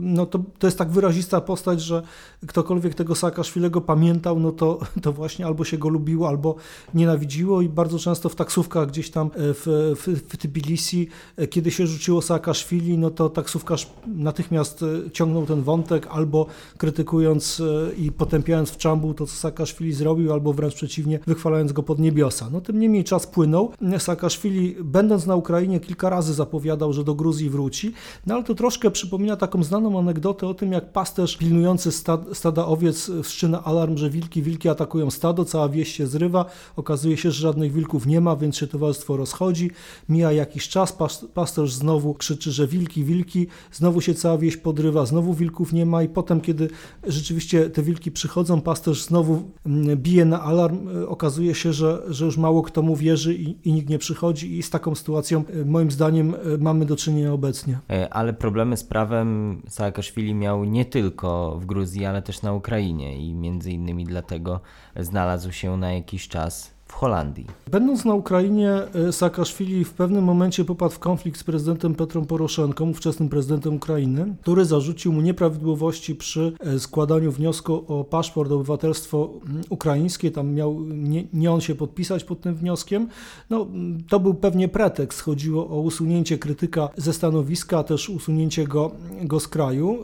no 0.00 0.26
to, 0.26 0.40
to 0.58 0.66
jest 0.66 0.78
tak 0.78 0.90
wyrazista 0.90 1.40
postać, 1.40 1.82
że 1.82 2.02
ktokolwiek 2.46 2.94
tego 2.94 3.14
Saakaszwilego 3.14 3.80
pamiętał, 3.80 4.40
no 4.40 4.52
to, 4.52 4.80
to 5.02 5.12
właśnie 5.12 5.46
albo 5.46 5.64
się 5.64 5.78
go 5.78 5.88
lubiło, 5.88 6.28
albo 6.28 6.54
nienawidziło 6.94 7.62
i 7.62 7.68
bardzo 7.68 7.98
często 7.98 8.28
w 8.28 8.34
taksówkach 8.34 8.88
gdzieś 8.88 9.10
tam 9.10 9.30
w, 9.34 9.94
w, 9.96 10.30
w 10.32 10.36
Tbilisi, 10.36 11.08
kiedy 11.50 11.70
się 11.70 11.86
rzuciło 11.86 12.22
Saakaszwili, 12.22 12.98
no 12.98 13.10
to 13.10 13.28
taksówkarz 13.28 13.90
natychmiast 14.06 14.84
ciągnął 15.12 15.46
ten 15.46 15.62
wątek 15.62 16.06
albo 16.10 16.46
krytykując 16.78 17.62
i 17.96 18.12
potępiając 18.12 18.70
w 18.70 18.76
czambu 18.76 19.14
to, 19.14 19.26
co 19.26 19.34
Saakaszwili 19.34 19.92
zrobił, 20.00 20.32
albo 20.32 20.52
wręcz 20.52 20.74
przeciwnie, 20.74 21.18
wychwalając 21.26 21.72
go 21.72 21.82
pod 21.82 21.98
niebiosa. 21.98 22.48
No 22.52 22.60
tym 22.60 22.78
niemniej 22.78 23.04
czas 23.04 23.26
płynął. 23.26 23.70
Saakaszwili, 23.98 24.76
będąc 24.80 25.26
na 25.26 25.36
Ukrainie, 25.36 25.80
kilka 25.80 26.10
razy 26.10 26.34
zapowiadał, 26.34 26.92
że 26.92 27.04
do 27.04 27.14
Gruzji 27.14 27.50
wróci, 27.50 27.92
no 28.26 28.34
ale 28.34 28.44
to 28.44 28.54
troszkę 28.54 28.90
przypomina 28.90 29.36
taką 29.36 29.62
znaną 29.62 29.98
anegdotę 29.98 30.46
o 30.46 30.54
tym, 30.54 30.72
jak 30.72 30.92
pasterz 30.92 31.36
pilnujący 31.36 31.92
stad, 31.92 32.20
stada 32.32 32.66
owiec 32.66 33.10
wszczyna 33.22 33.64
alarm, 33.64 33.96
że 33.96 34.10
wilki, 34.10 34.42
wilki 34.42 34.68
atakują 34.68 35.10
stado, 35.10 35.44
cała 35.44 35.68
wieś 35.68 35.96
się 35.96 36.06
zrywa, 36.06 36.44
okazuje 36.76 37.16
się, 37.16 37.30
że 37.30 37.40
żadnych 37.42 37.72
wilków 37.72 38.06
nie 38.06 38.20
ma, 38.20 38.36
więc 38.36 38.56
się 38.56 38.66
towarzystwo 38.66 39.16
rozchodzi, 39.16 39.70
mija 40.08 40.32
jakiś 40.32 40.68
czas, 40.68 40.96
pasterz 41.34 41.72
znowu 41.72 42.14
krzyczy, 42.14 42.52
że 42.52 42.66
wilki, 42.66 43.04
wilki, 43.04 43.46
znowu 43.72 44.00
się 44.00 44.14
cała 44.14 44.38
wieś 44.38 44.56
podrywa, 44.56 45.06
znowu 45.06 45.34
wilków 45.34 45.72
nie 45.72 45.86
ma 45.86 46.02
i 46.02 46.08
potem, 46.08 46.40
kiedy 46.40 46.68
rzeczywiście 47.06 47.70
te 47.70 47.82
wilki 47.82 48.10
przychodzą, 48.10 48.60
pasterz 48.60 49.04
znowu 49.04 49.42
mm, 49.66 49.89
bije 49.96 50.24
na 50.24 50.42
alarm, 50.42 50.88
e, 51.02 51.08
okazuje 51.08 51.54
się, 51.54 51.72
że, 51.72 52.02
że 52.08 52.24
już 52.24 52.36
mało 52.36 52.62
kto 52.62 52.82
mu 52.82 52.96
wierzy 52.96 53.34
i, 53.34 53.68
i 53.68 53.72
nikt 53.72 53.88
nie 53.88 53.98
przychodzi 53.98 54.58
i 54.58 54.62
z 54.62 54.70
taką 54.70 54.94
sytuacją 54.94 55.44
e, 55.46 55.64
moim 55.64 55.90
zdaniem 55.90 56.34
e, 56.34 56.58
mamy 56.58 56.86
do 56.86 56.96
czynienia 56.96 57.32
obecnie. 57.32 57.78
Ale 58.10 58.32
problemy 58.32 58.76
z 58.76 58.84
prawem 58.84 59.62
Saakaszwili 59.68 60.34
miał 60.34 60.64
nie 60.64 60.84
tylko 60.84 61.58
w 61.60 61.66
Gruzji, 61.66 62.06
ale 62.06 62.22
też 62.22 62.42
na 62.42 62.52
Ukrainie 62.52 63.16
i 63.26 63.34
między 63.34 63.70
innymi 63.70 64.04
dlatego 64.04 64.60
znalazł 64.96 65.52
się 65.52 65.76
na 65.76 65.92
jakiś 65.92 66.28
czas 66.28 66.79
w 66.90 66.94
Holandii. 66.94 67.46
Będąc 67.70 68.04
na 68.04 68.14
Ukrainie, 68.14 68.72
e, 69.08 69.12
Saakaszwili 69.12 69.84
w 69.84 69.92
pewnym 69.92 70.24
momencie 70.24 70.64
popadł 70.64 70.94
w 70.94 70.98
konflikt 70.98 71.40
z 71.40 71.44
prezydentem 71.44 71.94
Petrą 71.94 72.24
Poroszenką, 72.24 72.90
ówczesnym 72.90 73.28
prezydentem 73.28 73.74
Ukrainy, 73.74 74.34
który 74.42 74.64
zarzucił 74.64 75.12
mu 75.12 75.20
nieprawidłowości 75.20 76.14
przy 76.14 76.52
e, 76.60 76.78
składaniu 76.78 77.32
wniosku 77.32 77.84
o 77.88 78.04
paszport, 78.04 78.52
obywatelstwo 78.52 79.30
mm, 79.46 79.62
ukraińskie. 79.68 80.30
Tam 80.30 80.52
miał 80.52 80.80
nie, 80.84 81.24
nie 81.32 81.52
on 81.52 81.60
się 81.60 81.74
podpisać 81.74 82.24
pod 82.24 82.40
tym 82.40 82.54
wnioskiem. 82.54 83.08
No, 83.50 83.66
to 84.08 84.20
był 84.20 84.34
pewnie 84.34 84.68
pretekst. 84.68 85.20
Chodziło 85.20 85.68
o 85.68 85.80
usunięcie 85.80 86.38
krytyka 86.38 86.88
ze 86.96 87.12
stanowiska, 87.12 87.78
a 87.78 87.84
też 87.84 88.08
usunięcie 88.08 88.66
go, 88.66 88.90
go 89.24 89.40
z 89.40 89.48
kraju. 89.48 89.98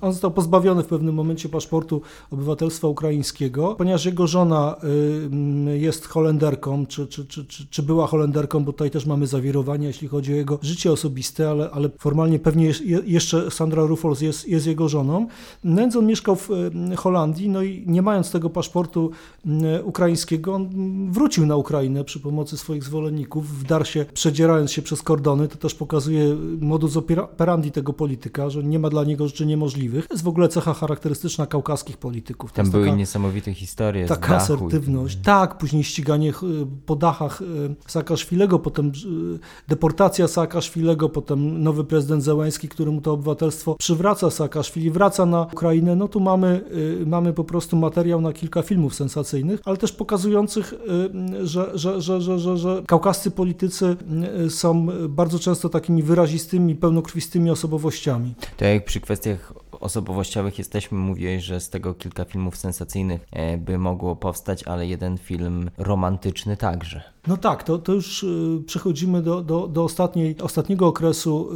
On 0.00 0.12
został 0.12 0.30
pozbawiony 0.30 0.82
w 0.82 0.86
pewnym 0.86 1.14
momencie 1.14 1.48
paszportu 1.48 2.02
obywatelstwa 2.30 2.88
ukraińskiego, 2.88 3.74
ponieważ 3.74 4.04
jego 4.04 4.26
żona 4.26 4.76
jest 5.74 6.06
Holenderką, 6.06 6.21
Holenderką, 6.22 6.86
czy, 6.86 7.06
czy, 7.06 7.26
czy, 7.26 7.44
czy, 7.44 7.66
czy 7.66 7.82
była 7.82 8.06
Holenderką, 8.06 8.64
bo 8.64 8.72
tutaj 8.72 8.90
też 8.90 9.06
mamy 9.06 9.26
zawirowania, 9.26 9.88
jeśli 9.88 10.08
chodzi 10.08 10.32
o 10.32 10.36
jego 10.36 10.58
życie 10.62 10.92
osobiste, 10.92 11.50
ale, 11.50 11.70
ale 11.70 11.90
formalnie 11.98 12.38
pewnie 12.38 12.72
jeszcze 13.04 13.50
Sandra 13.50 13.82
Ruffles 13.82 14.20
jest, 14.20 14.48
jest 14.48 14.66
jego 14.66 14.88
żoną. 14.88 15.26
Nędz 15.64 15.96
on 15.96 16.06
mieszkał 16.06 16.36
w 16.36 16.48
Holandii, 16.96 17.48
no 17.48 17.62
i 17.62 17.84
nie 17.86 18.02
mając 18.02 18.30
tego 18.30 18.50
paszportu 18.50 19.10
ukraińskiego, 19.84 20.54
on 20.54 20.70
wrócił 21.12 21.46
na 21.46 21.56
Ukrainę 21.56 22.04
przy 22.04 22.20
pomocy 22.20 22.56
swoich 22.56 22.84
zwolenników, 22.84 23.58
wdarł 23.58 23.84
się, 23.84 24.04
przedzierając 24.14 24.72
się 24.72 24.82
przez 24.82 25.02
kordony, 25.02 25.48
to 25.48 25.56
też 25.56 25.74
pokazuje 25.74 26.36
modus 26.60 26.96
operandi 26.96 27.70
tego 27.70 27.92
polityka, 27.92 28.50
że 28.50 28.64
nie 28.64 28.78
ma 28.78 28.90
dla 28.90 29.04
niego 29.04 29.28
rzeczy 29.28 29.46
niemożliwych. 29.46 30.06
To 30.06 30.14
jest 30.14 30.24
w 30.24 30.28
ogóle 30.28 30.48
cecha 30.48 30.74
charakterystyczna 30.74 31.46
kaukaskich 31.46 31.96
polityków. 31.96 32.52
To 32.52 32.56
Tam 32.56 32.70
były 32.70 32.84
taka, 32.84 32.96
niesamowite 32.96 33.54
historie. 33.54 34.06
Taka 34.06 34.36
asertywność. 34.36 35.18
Tak, 35.22 35.58
później 35.58 35.84
ściganie 36.12 36.32
po 36.86 36.96
dachach 36.96 37.42
e, 37.42 37.44
Saakaszwilego, 37.86 38.58
potem 38.58 38.86
e, 38.86 38.90
deportacja 39.68 40.28
Saakaszwilego, 40.28 41.08
potem 41.08 41.62
nowy 41.62 41.84
prezydent 41.84 42.22
Zełański, 42.22 42.68
który 42.68 42.90
mu 42.90 43.00
to 43.00 43.12
obywatelstwo 43.12 43.74
przywraca 43.74 44.30
Saakaszwili, 44.30 44.90
wraca 44.90 45.26
na 45.26 45.46
Ukrainę, 45.52 45.96
no 45.96 46.08
tu 46.08 46.20
mamy, 46.20 46.64
e, 47.02 47.06
mamy 47.06 47.32
po 47.32 47.44
prostu 47.44 47.76
materiał 47.76 48.20
na 48.20 48.32
kilka 48.32 48.62
filmów 48.62 48.94
sensacyjnych, 48.94 49.60
ale 49.64 49.76
też 49.76 49.92
pokazujących, 49.92 50.74
że, 51.42 51.70
że, 51.74 52.00
że, 52.00 52.20
że, 52.20 52.38
że, 52.38 52.56
że 52.56 52.82
kaukascy 52.86 53.30
politycy 53.30 53.96
są 54.48 54.86
bardzo 55.08 55.38
często 55.38 55.68
takimi 55.68 56.02
wyrazistymi, 56.02 56.74
pełnokrwistymi 56.74 57.50
osobowościami. 57.50 58.34
To 58.56 58.64
jak 58.64 58.84
przy 58.84 59.00
kwestiach 59.00 59.52
osobowościowych 59.80 60.58
jesteśmy, 60.58 60.98
mówiłeś, 60.98 61.44
że 61.44 61.60
z 61.60 61.70
tego 61.70 61.94
kilka 61.94 62.24
filmów 62.24 62.56
sensacyjnych 62.56 63.26
by 63.58 63.78
mogło 63.78 64.16
powstać, 64.16 64.62
ale 64.62 64.86
jeden 64.86 65.18
film 65.18 65.70
romantyczny 65.78 66.01
także. 66.56 67.11
No 67.26 67.36
tak, 67.36 67.62
to, 67.62 67.78
to 67.78 67.92
już 67.92 68.22
y, 68.22 68.62
przechodzimy 68.66 69.22
do, 69.22 69.42
do, 69.42 69.68
do 69.68 69.84
ostatniej, 69.84 70.36
ostatniego 70.40 70.86
okresu 70.86 71.48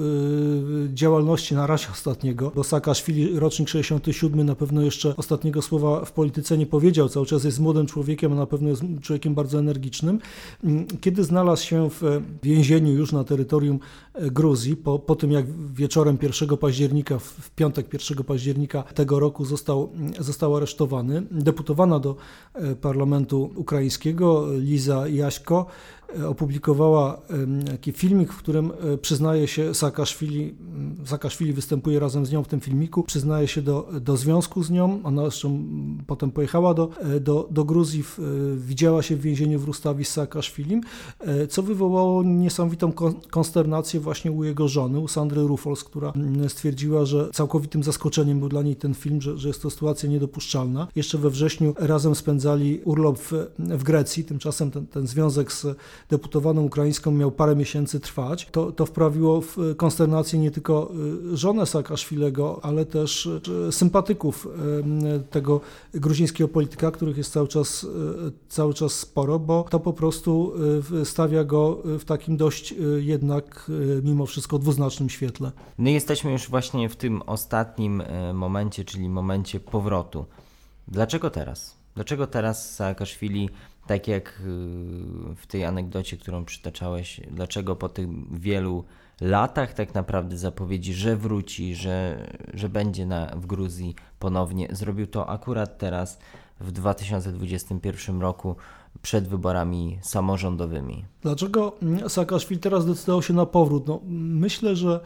y, 0.86 0.94
działalności, 0.94 1.54
na 1.54 1.66
razie 1.66 1.86
ostatniego, 1.92 2.52
bo 2.54 2.64
Saakaszwili, 2.64 3.38
rocznik 3.38 3.68
67, 3.68 4.46
na 4.46 4.54
pewno 4.54 4.82
jeszcze 4.82 5.16
ostatniego 5.16 5.62
słowa 5.62 6.04
w 6.04 6.12
polityce 6.12 6.58
nie 6.58 6.66
powiedział, 6.66 7.08
cały 7.08 7.26
czas 7.26 7.44
jest 7.44 7.60
młodym 7.60 7.86
człowiekiem, 7.86 8.32
a 8.32 8.34
na 8.34 8.46
pewno 8.46 8.68
jest 8.68 8.82
człowiekiem 9.02 9.34
bardzo 9.34 9.58
energicznym. 9.58 10.18
Mm, 10.64 10.86
kiedy 11.00 11.24
znalazł 11.24 11.64
się 11.64 11.90
w 11.90 12.22
więzieniu 12.42 12.92
już 12.92 13.12
na 13.12 13.24
terytorium 13.24 13.78
e, 14.14 14.30
Gruzji, 14.30 14.76
po, 14.76 14.98
po 14.98 15.16
tym 15.16 15.32
jak 15.32 15.72
wieczorem 15.72 16.18
1 16.22 16.56
października, 16.56 17.18
w 17.18 17.50
piątek 17.50 17.92
1 17.92 18.24
października 18.24 18.82
tego 18.82 19.20
roku 19.20 19.44
został, 19.44 19.92
został 20.18 20.56
aresztowany, 20.56 21.22
deputowana 21.30 21.98
do 21.98 22.16
e, 22.54 22.74
parlamentu 22.74 23.50
ukraińskiego 23.56 24.46
Liza 24.58 25.08
Jaśko, 25.08 25.55
México 25.56 25.68
opublikowała 26.28 27.20
taki 27.66 27.92
filmik, 27.92 28.32
w 28.32 28.36
którym 28.36 28.72
e, 28.94 28.98
przyznaje 28.98 29.48
się 29.48 29.74
Saakaszwili, 29.74 30.54
Saakaszwili 31.04 31.52
występuje 31.52 32.00
razem 32.00 32.26
z 32.26 32.32
nią 32.32 32.42
w 32.42 32.48
tym 32.48 32.60
filmiku, 32.60 33.02
przyznaje 33.02 33.48
się 33.48 33.62
do, 33.62 33.88
do 34.00 34.16
związku 34.16 34.62
z 34.62 34.70
nią, 34.70 35.00
ona 35.04 35.22
zresztą 35.22 35.64
potem 36.06 36.30
pojechała 36.30 36.74
do, 36.74 36.90
e, 36.98 37.20
do, 37.20 37.48
do 37.50 37.64
Gruzji, 37.64 38.04
widziała 38.56 39.02
się 39.02 39.16
w 39.16 39.20
więzieniu 39.20 39.58
w 39.58 39.64
Rustawi 39.64 40.04
z 40.04 40.08
Saakaszwilim, 40.08 40.80
co 41.48 41.62
wywołało 41.62 42.22
niesamowitą 42.22 42.92
konsternację 43.30 44.00
właśnie 44.00 44.32
u 44.32 44.44
jego 44.44 44.68
żony, 44.68 44.98
u 44.98 45.08
Sandry 45.08 45.42
Rufols, 45.42 45.84
która 45.84 46.12
stwierdziła, 46.48 47.04
że 47.04 47.30
całkowitym 47.32 47.82
zaskoczeniem 47.82 48.38
był 48.38 48.48
dla 48.48 48.62
niej 48.62 48.76
ten 48.76 48.94
film, 48.94 49.20
że, 49.20 49.38
że 49.38 49.48
jest 49.48 49.62
to 49.62 49.70
sytuacja 49.70 50.08
niedopuszczalna. 50.08 50.88
Jeszcze 50.96 51.18
we 51.18 51.30
wrześniu 51.30 51.74
razem 51.78 52.14
spędzali 52.14 52.80
urlop 52.84 53.18
w, 53.18 53.32
w 53.58 53.82
Grecji, 53.82 54.24
tymczasem 54.24 54.70
ten, 54.70 54.86
ten 54.86 55.06
związek 55.06 55.52
z 55.52 55.66
deputowaną 56.10 56.62
ukraińską 56.62 57.10
miał 57.10 57.30
parę 57.30 57.56
miesięcy 57.56 58.00
trwać, 58.00 58.48
to, 58.52 58.72
to 58.72 58.86
wprawiło 58.86 59.40
w 59.40 59.56
konsternację 59.76 60.38
nie 60.38 60.50
tylko 60.50 60.92
y, 61.32 61.36
żonę 61.36 61.66
Saakaszwilego, 61.66 62.60
ale 62.62 62.84
też 62.84 63.26
y, 63.26 63.72
sympatyków 63.72 64.48
tego 65.30 65.60
gruzińskiego 65.94 66.48
polityka, 66.48 66.90
których 66.90 67.16
jest 67.16 67.32
cały 67.32 67.48
czas, 67.48 67.86
cały 68.48 68.74
czas 68.74 68.92
sporo, 68.92 69.38
bo 69.38 69.66
to 69.70 69.80
po 69.80 69.92
prostu 69.92 70.52
stawia 71.04 71.44
go 71.44 71.82
w 71.98 72.04
takim 72.04 72.36
dość 72.36 72.74
jednak 72.98 73.70
mimo 74.02 74.26
wszystko 74.26 74.58
dwuznacznym 74.58 75.10
świetle. 75.10 75.52
No 75.78 75.90
jesteśmy 75.90 76.32
już 76.32 76.48
właśnie 76.48 76.88
w 76.88 76.96
tym 76.96 77.22
ostatnim 77.22 78.02
momencie, 78.34 78.84
czyli 78.84 79.08
momencie 79.08 79.60
powrotu. 79.60 80.26
Dlaczego 80.88 81.30
teraz? 81.30 81.76
Dlaczego 81.94 82.26
teraz 82.26 82.74
Saakaszwili 82.74 83.50
tak 83.86 84.08
jak 84.08 84.28
y, 84.28 84.32
w 85.36 85.46
tej 85.48 85.64
anegdocie, 85.64 86.16
którą 86.16 86.44
przytaczałeś, 86.44 87.20
dlaczego 87.30 87.76
po 87.76 87.88
tych 87.88 88.08
wielu 88.40 88.84
latach 89.20 89.74
tak 89.74 89.94
naprawdę 89.94 90.38
zapowiedzi, 90.38 90.94
że 90.94 91.16
wróci, 91.16 91.74
że, 91.74 92.26
że 92.54 92.68
będzie 92.68 93.06
na, 93.06 93.26
w 93.26 93.46
Gruzji 93.46 93.94
ponownie, 94.18 94.68
zrobił 94.70 95.06
to 95.06 95.28
akurat 95.28 95.78
teraz 95.78 96.18
w 96.60 96.72
2021 96.72 98.20
roku 98.20 98.56
przed 99.02 99.28
wyborami 99.28 99.98
samorządowymi. 100.02 101.04
Dlaczego 101.22 101.72
Saakaszwili 102.08 102.60
teraz 102.60 102.82
zdecydował 102.82 103.22
się 103.22 103.34
na 103.34 103.46
powrót? 103.46 103.86
No, 103.86 104.00
myślę, 104.08 104.76
że 104.76 105.00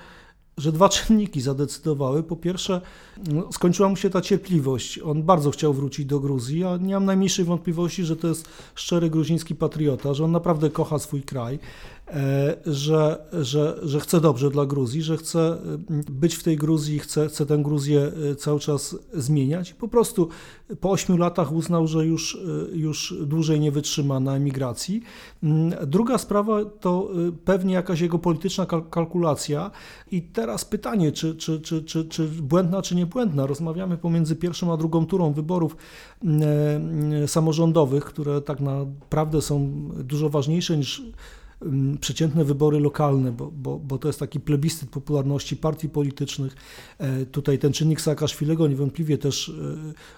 że 0.61 0.73
dwa 0.73 0.89
czynniki 0.89 1.41
zadecydowały. 1.41 2.23
Po 2.23 2.37
pierwsze, 2.37 2.81
no, 3.33 3.53
skończyła 3.53 3.89
mu 3.89 3.97
się 3.97 4.11
ta 4.11 4.21
cierpliwość. 4.21 4.99
On 4.99 5.23
bardzo 5.23 5.51
chciał 5.51 5.75
wrócić 5.75 6.07
do 6.07 6.21
Gruzji, 6.21 6.65
a 6.65 6.77
nie 6.77 6.95
mam 6.95 7.05
najmniejszej 7.05 7.45
wątpliwości, 7.45 8.05
że 8.05 8.17
to 8.17 8.29
jest 8.29 8.49
szczery 8.75 9.11
gruziński 9.11 9.55
patriota, 9.55 10.15
że 10.15 10.25
on 10.25 10.33
naprawdę 10.33 10.71
kocha 10.71 10.99
swój 10.99 11.23
kraj. 11.23 11.59
Że, 12.67 13.27
że, 13.33 13.79
że 13.83 14.01
chce 14.01 14.21
dobrze 14.21 14.51
dla 14.51 14.67
Gruzji, 14.67 15.03
że 15.03 15.17
chce 15.17 15.59
być 16.11 16.35
w 16.35 16.43
tej 16.43 16.57
Gruzji, 16.57 16.99
chce, 16.99 17.29
chce 17.29 17.47
tę 17.47 17.59
Gruzję 17.59 18.13
cały 18.39 18.61
czas 18.61 18.97
zmieniać. 19.15 19.75
Po 19.75 19.89
prostu 19.89 20.29
po 20.81 20.91
ośmiu 20.91 21.17
latach 21.17 21.53
uznał, 21.53 21.87
że 21.87 22.07
już, 22.07 22.39
już 22.73 23.15
dłużej 23.27 23.61
nie 23.61 23.73
wytrzyma 23.73 24.21
na 24.21 24.37
emigracji. 24.37 25.03
Druga 25.87 26.19
sprawa 26.19 26.65
to 26.65 27.11
pewnie 27.45 27.75
jakaś 27.75 28.01
jego 28.01 28.19
polityczna 28.19 28.67
kalkulacja. 28.67 29.71
I 30.11 30.23
teraz 30.23 30.65
pytanie, 30.65 31.13
czy, 31.13 31.35
czy, 31.35 31.61
czy, 31.61 31.83
czy, 31.83 32.05
czy 32.05 32.29
błędna, 32.29 32.83
czy 32.83 32.95
niebłędna. 32.95 33.47
Rozmawiamy 33.47 33.99
pomiędzy 33.99 34.37
pierwszą 34.37 34.73
a 34.73 34.77
drugą 34.77 35.07
turą 35.07 35.33
wyborów 35.33 35.77
samorządowych, 37.27 38.05
które 38.05 38.41
tak 38.41 38.61
naprawdę 38.61 39.43
są 39.43 39.71
dużo 40.05 40.29
ważniejsze 40.29 40.77
niż 40.77 41.03
przeciętne 42.01 42.45
wybory 42.45 42.81
lokalne, 42.81 43.33
bo, 43.33 43.51
bo, 43.51 43.79
bo 43.79 43.99
to 43.99 44.09
jest 44.09 44.21
taki 44.21 44.41
plebiscyt 44.41 44.91
popularności 44.91 45.57
partii 45.57 45.89
politycznych. 45.89 46.57
E, 46.99 47.27
tutaj 47.27 47.59
ten 47.59 47.73
czynnik 47.73 48.01
Saakaszwilego 48.01 48.69
niewątpliwie 48.69 49.19
też 49.19 49.49
e, 49.49 49.53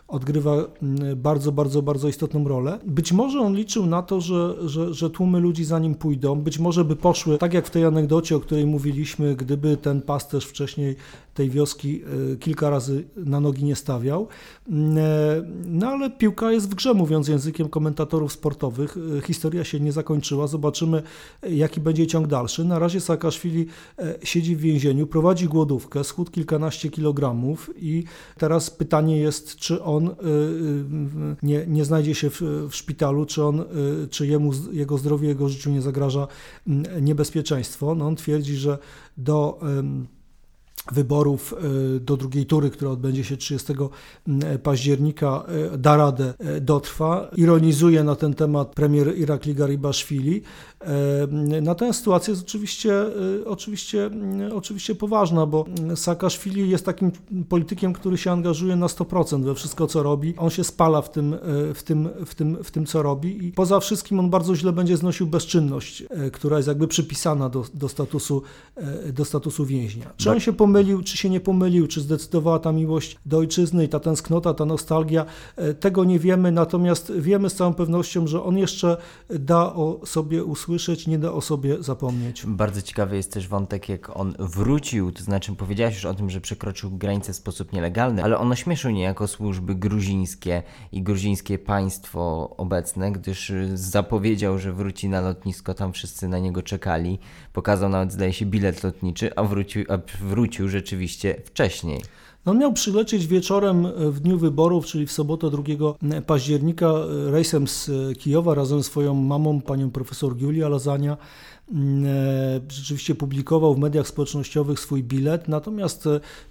odgrywa 0.09 0.57
bardzo, 1.17 1.53
bardzo, 1.53 1.83
bardzo 1.83 2.09
istotną 2.09 2.49
rolę. 2.49 2.79
Być 2.87 3.13
może 3.13 3.41
on 3.41 3.55
liczył 3.55 3.87
na 3.87 4.03
to, 4.03 4.21
że, 4.21 4.69
że, 4.69 4.95
że 4.95 5.11
tłumy 5.11 5.41
ludzi 5.41 5.65
za 5.65 5.79
nim 5.79 5.95
pójdą, 5.95 6.41
być 6.41 6.59
może 6.59 6.85
by 6.85 6.97
poszły, 6.97 7.39
tak 7.39 7.55
jak 7.55 7.67
w 7.67 7.71
tej 7.71 7.85
anegdocie, 7.85 8.37
o 8.37 8.41
której 8.41 8.67
mówiliśmy, 8.67 9.37
gdyby 9.37 9.77
ten 9.77 10.03
pasterz 10.03 10.45
wcześniej 10.45 10.97
tej 11.35 11.51
wioski 11.51 12.03
e, 12.33 12.37
kilka 12.37 12.71
razy 12.71 13.05
na 13.17 13.41
nogi 13.41 13.65
nie 13.65 13.77
stawiał. 13.77 14.29
No 15.67 15.87
ale 15.87 16.11
piłka 16.11 16.53
jest 16.53 16.71
w 16.71 16.75
grze, 16.75 16.95
mówiąc 16.95 17.29
językiem 17.29 17.69
komentatorów 17.69 18.33
sportowych. 18.33 18.97
Historia 19.27 19.65
się 19.65 19.81
nie 19.81 19.93
zakończyła. 19.93 20.47
Zobaczymy, 20.47 21.03
jaki 21.43 21.81
będzie 21.81 22.07
ciąg 22.07 22.27
dalszy. 22.27 22.65
Na 22.65 22.79
razie 22.79 23.01
Saakaszwili 23.01 23.67
e, 23.99 24.19
siedzi 24.23 24.57
w 24.57 24.61
więzieniu, 24.61 25.07
prowadzi 25.07 25.49
głodówkę, 25.49 26.05
schudł 26.05 26.31
kilkanaście 26.31 26.91
kilogramów 26.91 27.71
i 27.77 28.05
teraz 28.39 28.71
pytanie 28.71 29.19
jest, 29.19 29.57
czy 29.57 29.83
on 29.83 30.09
e, 30.09 30.13
nie, 31.43 31.67
nie 31.67 31.85
znajdzie 31.85 32.15
się 32.15 32.31
w, 32.31 32.41
w 32.71 32.75
szpitalu, 32.75 33.27
czy, 33.27 33.45
on, 33.45 33.61
e, 33.61 33.65
czy 34.11 34.27
jemu, 34.27 34.53
jego 34.73 34.99
zdrowiu, 34.99 35.29
jego 35.29 35.49
życiu 35.49 35.71
nie 35.71 35.83
zagraża 35.83 36.27
niebezpieczeństwo. 37.01 37.95
No 37.95 38.07
on 38.07 38.17
twierdzi, 38.17 38.57
że 38.57 38.79
do 39.17 39.61
wyborów 40.93 41.55
e, 41.97 42.01
do 42.01 42.17
drugiej 42.17 42.47
tury, 42.47 42.71
która 42.71 42.91
odbędzie 42.91 43.25
się 43.25 43.37
30 43.37 43.73
października, 44.63 45.45
e, 45.73 45.79
da 45.79 45.97
radę, 45.97 46.35
e, 46.39 46.61
dotrwa. 46.61 47.31
Ironizuje 47.37 48.05
na 48.05 48.17
ten 48.17 48.35
temat 48.35 48.75
premier 48.75 49.19
Irakli 49.19 49.55
Garibaszwili. 49.55 50.43
Natomiast 51.63 51.99
sytuacja 51.99 52.31
jest 52.31 52.43
oczywiście, 52.43 52.93
oczywiście, 53.47 54.11
oczywiście 54.55 54.95
poważna, 54.95 55.47
bo 55.47 55.65
Saakaszwili 55.95 56.71
jest 56.71 56.87
takim 56.87 57.13
politykiem, 57.49 57.93
który 57.93 58.19
się 58.19 58.31
angażuje 58.31 58.77
na 58.77 58.87
100% 58.87 59.45
we 59.45 59.55
wszystko, 59.55 59.87
co 59.87 60.03
robi. 60.03 60.35
On 60.37 60.51
się 60.51 60.65
spala 60.65 61.03
w 61.03 61.11
tym, 61.11 61.37
w 61.75 61.83
tym, 61.83 62.09
w 62.27 62.35
tym, 62.35 62.65
w 62.65 62.71
tym 62.71 62.87
co 62.87 63.03
robi 63.03 63.47
i 63.47 63.53
poza 63.53 63.81
wszystkim 63.81 64.19
on 64.19 64.31
bardzo 64.31 64.57
źle 64.57 64.73
będzie 64.73 64.97
znosił 64.97 65.27
bezczynność, 65.27 66.05
która 66.33 66.57
jest 66.57 66.69
jakby 66.69 66.89
przypisana 66.89 67.49
do, 67.49 67.65
do, 67.75 67.89
statusu, 67.89 68.43
do 69.13 69.25
statusu 69.25 69.67
więźnia. 69.67 70.13
Czy 70.17 70.31
on 70.31 70.41
się 70.41 70.53
pomylił? 70.53 70.72
Pomylił, 70.73 71.03
czy 71.03 71.17
się 71.17 71.31
nie 71.31 71.41
pomylił, 71.41 71.87
czy 71.87 72.01
zdecydowała 72.01 72.59
ta 72.59 72.73
miłość 72.73 73.17
do 73.27 73.39
ojczyzny 73.39 73.85
i 73.85 73.89
ta 73.89 74.01
tęsknota, 74.01 74.55
ta 74.55 74.65
nostalgia, 74.65 75.27
e, 75.57 75.75
tego 75.75 76.05
nie 76.05 76.19
wiemy, 76.19 76.53
natomiast 76.53 77.13
wiemy 77.19 77.51
z 77.51 77.55
całą 77.55 77.75
pewnością, 77.75 78.27
że 78.27 78.43
on 78.43 78.59
jeszcze 78.59 78.97
da 79.31 79.75
o 79.75 80.01
sobie 80.07 80.45
usłyszeć, 80.45 81.07
nie 81.07 81.19
da 81.19 81.33
o 81.33 81.41
sobie 81.41 81.83
zapomnieć. 81.83 82.47
Bardzo 82.47 82.83
ciekawy 82.83 83.17
jest 83.17 83.33
też 83.33 83.49
wątek, 83.49 83.89
jak 83.89 84.17
on 84.17 84.35
wrócił, 84.39 85.13
to 85.13 85.23
znaczy 85.23 85.53
powiedziałeś 85.53 85.95
już 85.95 86.05
o 86.05 86.15
tym, 86.15 86.31
że 86.31 86.41
przekroczył 86.41 86.91
granicę 86.91 87.33
w 87.33 87.37
sposób 87.37 87.73
nielegalny, 87.73 88.25
ale 88.25 88.39
on 88.39 88.53
ośmieszył 88.53 88.91
niejako 88.91 89.29
służby 89.29 89.75
gruzińskie 89.75 90.63
i 90.93 91.03
gruzińskie 91.03 91.59
państwo 91.59 92.55
obecne, 92.57 93.13
gdyż 93.13 93.53
zapowiedział, 93.75 94.59
że 94.59 94.73
wróci 94.73 95.09
na 95.09 95.21
lotnisko, 95.21 95.75
tam 95.75 95.93
wszyscy 95.93 96.29
na 96.29 96.39
niego 96.39 96.63
czekali, 96.63 97.19
pokazał 97.53 97.89
nawet, 97.89 98.13
zdaje 98.13 98.33
się, 98.33 98.47
bilet 98.47 98.83
lotniczy, 98.85 99.35
a 99.37 99.43
wrócił, 99.45 99.85
a 99.89 99.99
wrócił 100.21 100.62
wrócił 100.63 100.69
rzeczywiście 100.69 101.43
wcześniej. 101.45 102.01
No, 102.47 102.53
on 102.53 102.59
miał 102.59 102.73
przylecieć 102.73 103.27
wieczorem 103.27 103.87
w 103.97 104.21
dniu 104.21 104.39
wyborów, 104.39 104.87
czyli 104.87 105.07
w 105.07 105.13
sobotę 105.13 105.51
2 105.51 105.63
października, 106.27 106.93
rejsem 107.31 107.69
z 107.69 107.91
Kijowa 108.19 108.55
razem 108.55 108.83
z 108.83 108.87
swoją 108.87 109.15
mamą, 109.15 109.61
panią 109.61 109.91
profesor 109.91 110.37
Julia 110.39 110.69
Lazania. 110.69 111.17
Mm, 111.73 112.05
e, 112.07 112.61
rzeczywiście 112.69 113.15
publikował 113.15 113.75
w 113.75 113.79
mediach 113.79 114.09
społecznościowych 114.09 114.81
swój 114.81 115.03
bilet, 115.03 115.49
natomiast 115.49 116.09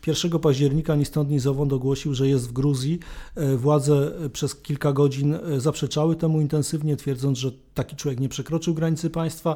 1 0.07 0.39
października 0.39 0.95
ni 0.95 1.05
stąd 1.05 1.29
ni 1.29 1.39
zowąd 1.39 1.73
ogłosił, 1.73 2.13
że 2.13 2.27
jest 2.27 2.49
w 2.49 2.51
Gruzji. 2.51 2.99
E, 3.35 3.57
władze 3.57 4.11
przez 4.33 4.55
kilka 4.55 4.93
godzin 4.93 5.37
zaprzeczały 5.57 6.15
temu 6.15 6.41
intensywnie, 6.41 6.95
twierdząc, 6.95 7.37
że 7.37 7.51
taki 7.73 7.95
człowiek 7.95 8.19
nie 8.19 8.29
przekroczył 8.29 8.73
granicy 8.73 9.09
państwa. 9.09 9.55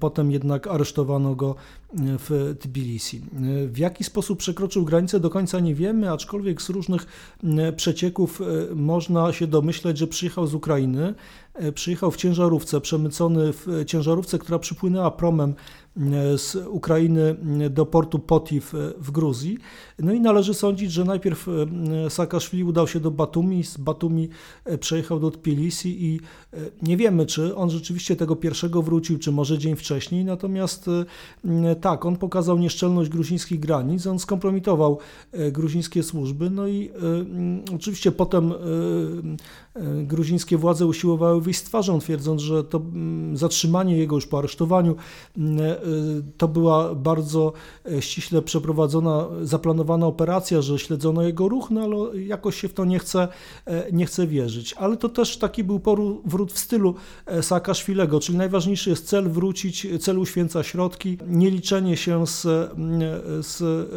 Potem 0.00 0.30
jednak 0.30 0.66
aresztowano 0.66 1.34
go 1.34 1.54
w 1.94 2.56
Tbilisi. 2.60 3.20
W 3.66 3.78
jaki 3.78 4.04
sposób 4.04 4.38
przekroczył 4.38 4.84
granicę 4.84 5.20
do 5.20 5.30
końca 5.30 5.60
nie 5.60 5.74
wiemy, 5.74 6.10
aczkolwiek 6.10 6.62
z 6.62 6.68
różnych 6.68 7.06
przecieków 7.76 8.40
e, 8.40 8.74
można 8.74 9.32
się 9.32 9.46
domyśleć, 9.46 9.98
że 9.98 10.06
przyjechał 10.06 10.46
z 10.46 10.54
Ukrainy, 10.54 11.14
e, 11.54 11.72
przyjechał 11.72 12.10
w 12.10 12.16
ciężarówce, 12.16 12.80
przemycony 12.80 13.52
w 13.52 13.66
ciężarówce, 13.86 14.38
która 14.38 14.58
przypłynęła 14.58 15.10
promem 15.10 15.54
z 16.36 16.56
Ukrainy 16.68 17.36
do 17.70 17.86
portu 17.86 18.18
Potiv 18.18 18.72
w 18.98 19.10
Gruzji. 19.10 19.58
No 19.98 20.12
i 20.12 20.20
należy 20.20 20.54
sądzić, 20.54 20.92
że 20.92 21.04
najpierw 21.04 21.48
e, 21.48 22.10
Saakaszwili 22.10 22.64
udał 22.64 22.88
się 22.88 23.00
do 23.00 23.10
Batumi, 23.10 23.64
z 23.64 23.76
Batumi 23.76 24.28
e, 24.64 24.78
przejechał 24.78 25.20
do 25.20 25.30
Tbilisi 25.30 26.04
i 26.04 26.20
e, 26.52 26.56
nie 26.82 26.96
wiemy, 26.96 27.26
czy 27.26 27.56
on 27.56 27.70
rzeczywiście 27.70 28.16
tego 28.16 28.36
pierwszego 28.36 28.82
wrócił, 28.82 29.18
czy 29.18 29.32
może 29.32 29.58
dzień 29.58 29.76
wcześniej, 29.76 30.24
natomiast 30.24 30.90
tak, 31.80 32.04
on 32.04 32.16
pokazał 32.16 32.58
nieszczelność 32.58 33.10
gruzińskich 33.10 33.60
granic, 33.60 34.06
on 34.06 34.18
skompromitował 34.18 34.98
gruzińskie 35.52 36.02
służby, 36.02 36.50
no 36.50 36.68
i 36.68 36.90
oczywiście 37.74 38.12
potem 38.12 38.52
gruzińskie 40.02 40.58
władze 40.58 40.86
usiłowały 40.86 41.40
wyjść 41.40 41.60
z 41.60 41.62
twarzą, 41.62 41.98
twierdząc, 41.98 42.42
że 42.42 42.64
to 42.64 42.82
zatrzymanie 43.34 43.98
jego 43.98 44.16
już 44.16 44.26
po 44.26 44.38
aresztowaniu 44.38 44.96
to 46.36 46.48
była 46.48 46.94
bardzo 46.94 47.52
ściśle 48.00 48.42
przeprowadzona, 48.42 49.26
zaplanowana 49.42 50.06
operacja, 50.06 50.62
że 50.62 50.78
śledzono 50.78 51.22
jego 51.22 51.48
ruch, 51.48 51.70
no 51.70 51.80
ale 51.80 52.22
jakoś 52.22 52.60
się 52.60 52.68
w 52.68 52.74
to 52.74 52.84
nie 52.84 52.98
chce, 52.98 53.28
e, 53.66 53.92
nie 53.92 54.06
chce 54.06 54.26
wierzyć. 54.26 54.72
Ale 54.72 54.96
to 54.96 55.08
też 55.08 55.36
taki 55.36 55.64
był 55.64 55.80
powrót 55.80 56.52
w 56.52 56.58
stylu 56.58 56.94
e, 57.26 57.42
Saakaszwilego, 57.42 58.20
czyli 58.20 58.38
najważniejszy 58.38 58.90
jest 58.90 59.06
cel 59.06 59.30
wrócić, 59.30 59.86
cel 60.00 60.18
uświęca 60.18 60.62
środki, 60.62 61.18
nie 61.26 61.50
liczenie 61.50 61.96
się 61.96 62.26
z, 62.26 62.42
z 63.46 63.88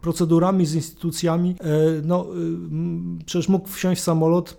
procedurami, 0.00 0.66
z 0.66 0.74
instytucjami. 0.74 1.56
E, 1.60 1.64
no, 2.04 2.26
przecież 3.26 3.48
mógł 3.48 3.68
wsiąść 3.68 4.00
w 4.00 4.04
samolot, 4.04 4.58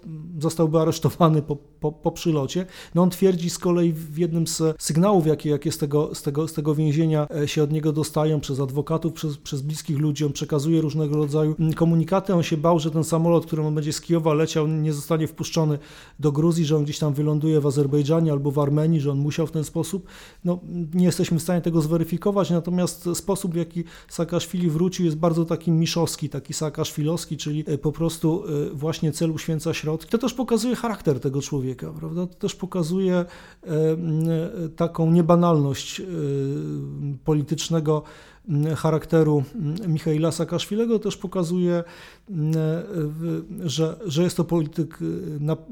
zostałby 0.59 0.79
aresztowany 0.79 1.41
po, 1.41 1.55
po, 1.55 1.91
po 1.91 2.11
przylocie. 2.11 2.65
No 2.95 3.01
on 3.01 3.09
twierdzi 3.09 3.49
z 3.49 3.57
kolei 3.57 3.93
w 3.93 4.17
jednym 4.17 4.47
z 4.47 4.61
sygnałów, 4.79 5.27
jakie, 5.27 5.49
jakie 5.49 5.71
z, 5.71 5.77
tego, 5.77 6.15
z, 6.15 6.23
tego, 6.23 6.47
z 6.47 6.53
tego 6.53 6.75
więzienia 6.75 7.27
się 7.45 7.63
od 7.63 7.71
niego 7.71 7.91
dostają 7.91 8.39
przez 8.39 8.59
adwokatów, 8.59 9.13
przez, 9.13 9.37
przez 9.37 9.61
bliskich 9.61 9.99
ludzi, 9.99 10.25
on 10.25 10.33
przekazuje 10.33 10.59
przekazuje 10.59 10.81
różnego 10.81 11.15
rodzaju 11.15 11.55
komunikaty. 11.75 12.33
On 12.33 12.43
się 12.43 12.57
bał, 12.57 12.79
że 12.79 12.91
ten 12.91 13.03
samolot, 13.03 13.45
którym 13.45 13.65
on 13.65 13.75
będzie 13.75 13.93
z 13.93 14.01
Kijowa 14.01 14.33
leciał, 14.33 14.67
nie 14.67 14.93
zostanie 14.93 15.27
wpuszczony 15.27 15.79
do 16.19 16.31
Gruzji, 16.31 16.65
że 16.65 16.77
on 16.77 16.83
gdzieś 16.83 16.99
tam 16.99 17.13
wyląduje 17.13 17.61
w 17.61 17.65
Azerbejdżanie 17.65 18.31
albo 18.31 18.51
w 18.51 18.59
Armenii, 18.59 18.99
że 18.99 19.11
on 19.11 19.17
musiał 19.17 19.47
w 19.47 19.51
ten 19.51 19.63
sposób. 19.63 20.07
No, 20.45 20.59
nie 20.93 21.05
jesteśmy 21.05 21.39
w 21.39 21.41
stanie 21.41 21.61
tego 21.61 21.81
zweryfikować, 21.81 22.49
natomiast 22.49 23.09
sposób, 23.13 23.53
w 23.53 23.55
jaki 23.55 23.83
Saakaszwili 24.07 24.69
wrócił, 24.69 25.05
jest 25.05 25.17
bardzo 25.17 25.45
taki 25.45 25.71
miszowski, 25.71 26.29
taki 26.29 26.53
saakaszwilowski, 26.53 27.37
czyli 27.37 27.63
e, 27.67 27.77
po 27.77 27.91
prostu 27.91 28.43
e, 28.43 28.69
właśnie 28.69 29.11
cel 29.11 29.31
uświęca 29.31 29.73
środki. 29.73 30.09
To 30.11 30.17
też 30.17 30.33
pokazuje 30.39 30.75
charakter 30.75 31.19
tego 31.19 31.41
człowieka, 31.41 31.91
prawda? 31.99 32.27
To 32.27 32.33
też 32.33 32.55
pokazuje 32.55 33.25
taką 34.75 35.11
niebanalność 35.11 36.01
politycznego 37.23 38.03
charakteru 38.77 39.43
Michaila 39.87 40.31
Saakaszwilego 40.31 40.99
też 40.99 41.17
pokazuje, 41.17 41.83
że, 43.63 43.99
że 44.05 44.23
jest 44.23 44.37
to 44.37 44.43
polityk 44.43 44.99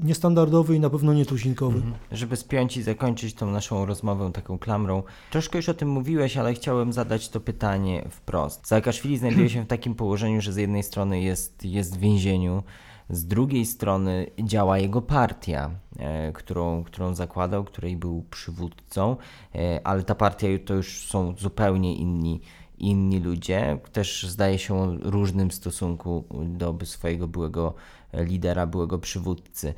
niestandardowy 0.03 0.75
i 0.75 0.79
na 0.79 0.89
pewno 0.89 1.13
nietuzinkowy. 1.13 1.77
Mhm. 1.77 1.95
Żeby 2.11 2.35
spiąć 2.35 2.77
i 2.77 2.83
zakończyć 2.83 3.33
tą 3.33 3.51
naszą 3.51 3.85
rozmowę 3.85 4.31
taką 4.33 4.57
klamrą, 4.59 5.03
troszkę 5.31 5.57
już 5.57 5.69
o 5.69 5.73
tym 5.73 5.89
mówiłeś, 5.89 6.37
ale 6.37 6.53
chciałem 6.53 6.93
zadać 6.93 7.29
to 7.29 7.39
pytanie 7.39 8.07
wprost. 8.11 8.67
Saakaszwili 8.67 9.17
znajduje 9.17 9.49
się 9.49 9.63
w 9.63 9.67
takim 9.67 9.95
położeniu, 9.95 10.41
że 10.41 10.53
z 10.53 10.57
jednej 10.57 10.83
strony 10.83 11.21
jest, 11.21 11.65
jest 11.65 11.97
w 11.97 11.99
więzieniu, 11.99 12.63
z 13.09 13.25
drugiej 13.25 13.65
strony 13.65 14.27
działa 14.43 14.77
jego 14.77 15.01
partia. 15.01 15.71
e, 15.99 16.31
którą, 16.31 16.83
którą 16.83 17.15
zakładał, 17.15 17.63
której 17.63 17.97
był 17.97 18.25
przywódcą, 18.29 19.17
e, 19.55 19.87
ale 19.87 20.03
ta 20.03 20.15
partia 20.15 20.47
to 20.65 20.73
już 20.73 21.07
są 21.07 21.35
zupełnie 21.37 21.95
inni, 21.95 22.41
inni 22.77 23.19
ludzie. 23.19 23.79
Też 23.91 24.23
zdaje 24.23 24.59
się 24.59 24.75
o 24.75 24.95
różnym 25.01 25.51
stosunku 25.51 26.23
do 26.45 26.77
swojego 26.83 27.27
byłego 27.27 27.73
lidera, 28.13 28.67
byłego 28.67 28.99
przywódcy. 28.99 29.73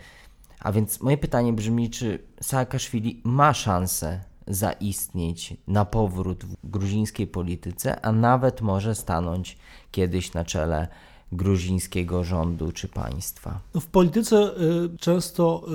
A 0.59 0.71
więc 0.71 1.01
moje 1.01 1.17
pytanie 1.17 1.53
brzmi, 1.53 1.89
czy 1.89 2.23
Saakaszwili 2.41 3.21
ma 3.23 3.53
szansę 3.53 4.19
zaistnieć 4.47 5.53
na 5.67 5.85
powrót 5.85 6.45
w 6.45 6.55
gruzińskiej 6.63 7.27
polityce, 7.27 8.05
a 8.05 8.11
nawet 8.11 8.61
może 8.61 8.95
stanąć 8.95 9.57
kiedyś 9.91 10.33
na 10.33 10.45
czele 10.45 10.87
gruzińskiego 11.31 12.23
rządu 12.23 12.71
czy 12.71 12.87
państwa. 12.87 13.59
No 13.73 13.81
w 13.81 13.85
polityce 13.87 14.35
y, 14.35 14.97
często 14.97 15.65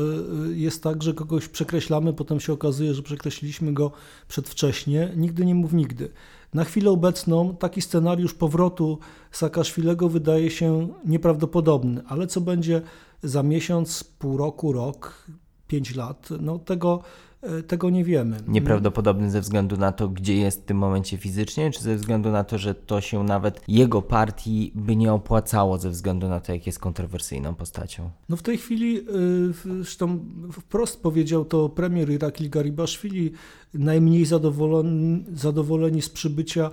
y, 0.50 0.56
jest 0.56 0.82
tak, 0.82 1.02
że 1.02 1.14
kogoś 1.14 1.48
przekreślamy, 1.48 2.12
potem 2.12 2.40
się 2.40 2.52
okazuje, 2.52 2.94
że 2.94 3.02
przekreśliliśmy 3.02 3.72
go 3.72 3.92
przedwcześnie. 4.28 5.12
Nigdy 5.16 5.46
nie 5.46 5.54
mów 5.54 5.72
nigdy. 5.72 6.10
Na 6.54 6.64
chwilę 6.64 6.90
obecną 6.90 7.56
taki 7.56 7.82
scenariusz 7.82 8.34
powrotu 8.34 8.98
Saakaszwilego 9.30 10.08
wydaje 10.08 10.50
się 10.50 10.88
nieprawdopodobny, 11.04 12.02
ale 12.06 12.26
co 12.26 12.40
będzie 12.40 12.82
za 13.22 13.42
miesiąc, 13.42 14.04
pół 14.04 14.36
roku, 14.36 14.72
rok, 14.72 15.26
pięć 15.68 15.94
lat, 15.94 16.28
no 16.40 16.58
tego 16.58 17.02
tego 17.66 17.90
nie 17.90 18.04
wiemy. 18.04 18.36
Nieprawdopodobny 18.48 19.30
ze 19.30 19.40
względu 19.40 19.76
na 19.76 19.92
to, 19.92 20.08
gdzie 20.08 20.36
jest 20.36 20.62
w 20.62 20.64
tym 20.64 20.76
momencie 20.76 21.16
fizycznie, 21.16 21.70
czy 21.70 21.82
ze 21.82 21.96
względu 21.96 22.30
na 22.30 22.44
to, 22.44 22.58
że 22.58 22.74
to 22.74 23.00
się 23.00 23.24
nawet 23.24 23.60
jego 23.68 24.02
partii 24.02 24.72
by 24.74 24.96
nie 24.96 25.12
opłacało 25.12 25.78
ze 25.78 25.90
względu 25.90 26.28
na 26.28 26.40
to, 26.40 26.52
jak 26.52 26.66
jest 26.66 26.78
kontrowersyjną 26.78 27.54
postacią? 27.54 28.10
No 28.28 28.36
w 28.36 28.42
tej 28.42 28.58
chwili, 28.58 28.98
e, 28.98 29.02
zresztą 29.76 30.18
wprost 30.52 31.02
powiedział 31.02 31.44
to 31.44 31.68
premier 31.68 32.10
Irakli 32.10 32.50
Garibaszwili, 32.50 33.32
najmniej 33.74 34.24
zadowoleni, 34.24 35.24
zadowoleni 35.32 36.02
z 36.02 36.08
przybycia 36.08 36.70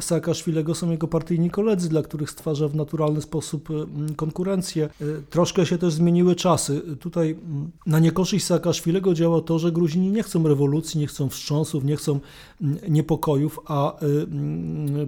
Saakaszwilego 0.00 0.74
są 0.74 0.90
jego 0.90 1.08
partyjni 1.08 1.50
koledzy, 1.50 1.88
dla 1.88 2.02
których 2.02 2.30
stwarza 2.30 2.68
w 2.68 2.74
naturalny 2.74 3.22
sposób 3.22 3.70
mm, 3.70 4.14
konkurencję. 4.14 4.84
E, 4.84 5.04
troszkę 5.30 5.66
się 5.66 5.78
też 5.78 5.92
zmieniły 5.94 6.34
czasy. 6.34 6.82
Tutaj 7.00 7.30
mm, 7.30 7.70
na 7.86 7.98
niekorzyść 7.98 8.46
Saakaszwilego 8.46 9.14
działa 9.14 9.40
to, 9.40 9.58
że 9.58 9.72
Gruzini 9.72 10.10
nie 10.10 10.22
chcą 10.22 10.48
rewolucji, 10.48 11.00
nie 11.00 11.06
chcą 11.06 11.28
wstrząsów, 11.28 11.84
nie 11.84 11.96
chcą 11.96 12.20
mm, 12.60 12.78
niepokojów, 12.88 13.60
a 13.66 13.96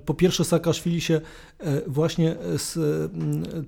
po 0.07 0.15
pierwsze 0.15 0.45
Saakaszwili 0.45 1.01
się 1.01 1.21
e, 1.59 1.81
właśnie 1.87 2.37
z 2.57 2.79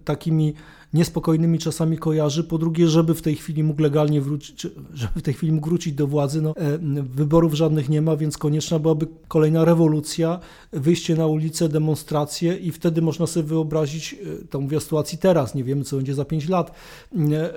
takimi 0.05 0.55
niespokojnymi 0.95 1.59
czasami 1.59 1.99
kojarzy. 1.99 2.45
Po 2.45 2.59
drugie, 2.59 2.88
żeby 2.88 3.14
w 3.14 3.22
tej 3.22 3.36
chwili 3.36 3.62
mógł 3.62 3.82
legalnie 3.82 4.20
wrócić, 4.20 4.66
żeby 4.95 5.20
w 5.20 5.22
tej 5.22 5.34
chwili 5.34 5.53
mógł 5.53 5.68
wrócić 5.68 5.95
do 5.95 6.07
władzy, 6.07 6.43
no, 6.43 6.55
e, 6.57 6.78
wyborów 7.03 7.55
żadnych 7.55 7.88
nie 7.88 8.03
ma, 8.03 8.16
więc 8.16 8.38
konieczna 8.38 8.78
byłaby 8.78 9.07
kolejna 9.28 9.64
rewolucja, 9.64 10.40
wyjście 10.72 11.16
na 11.16 11.26
ulicę, 11.26 11.68
demonstracje 11.68 12.57
i 12.57 12.72
wtedy 12.72 13.03
można 13.03 13.26
sobie 13.26 13.47
wyobrazić, 13.47 14.14
e, 14.43 14.45
to 14.49 14.61
mówię 14.61 14.76
o 14.76 14.80
sytuacji 14.80 15.18
teraz, 15.18 15.55
nie 15.55 15.64
wiemy 15.64 15.84
co 15.84 15.97
będzie 15.97 16.14
za 16.14 16.24
5 16.24 16.49
lat, 16.49 16.74
e, 17.14 17.51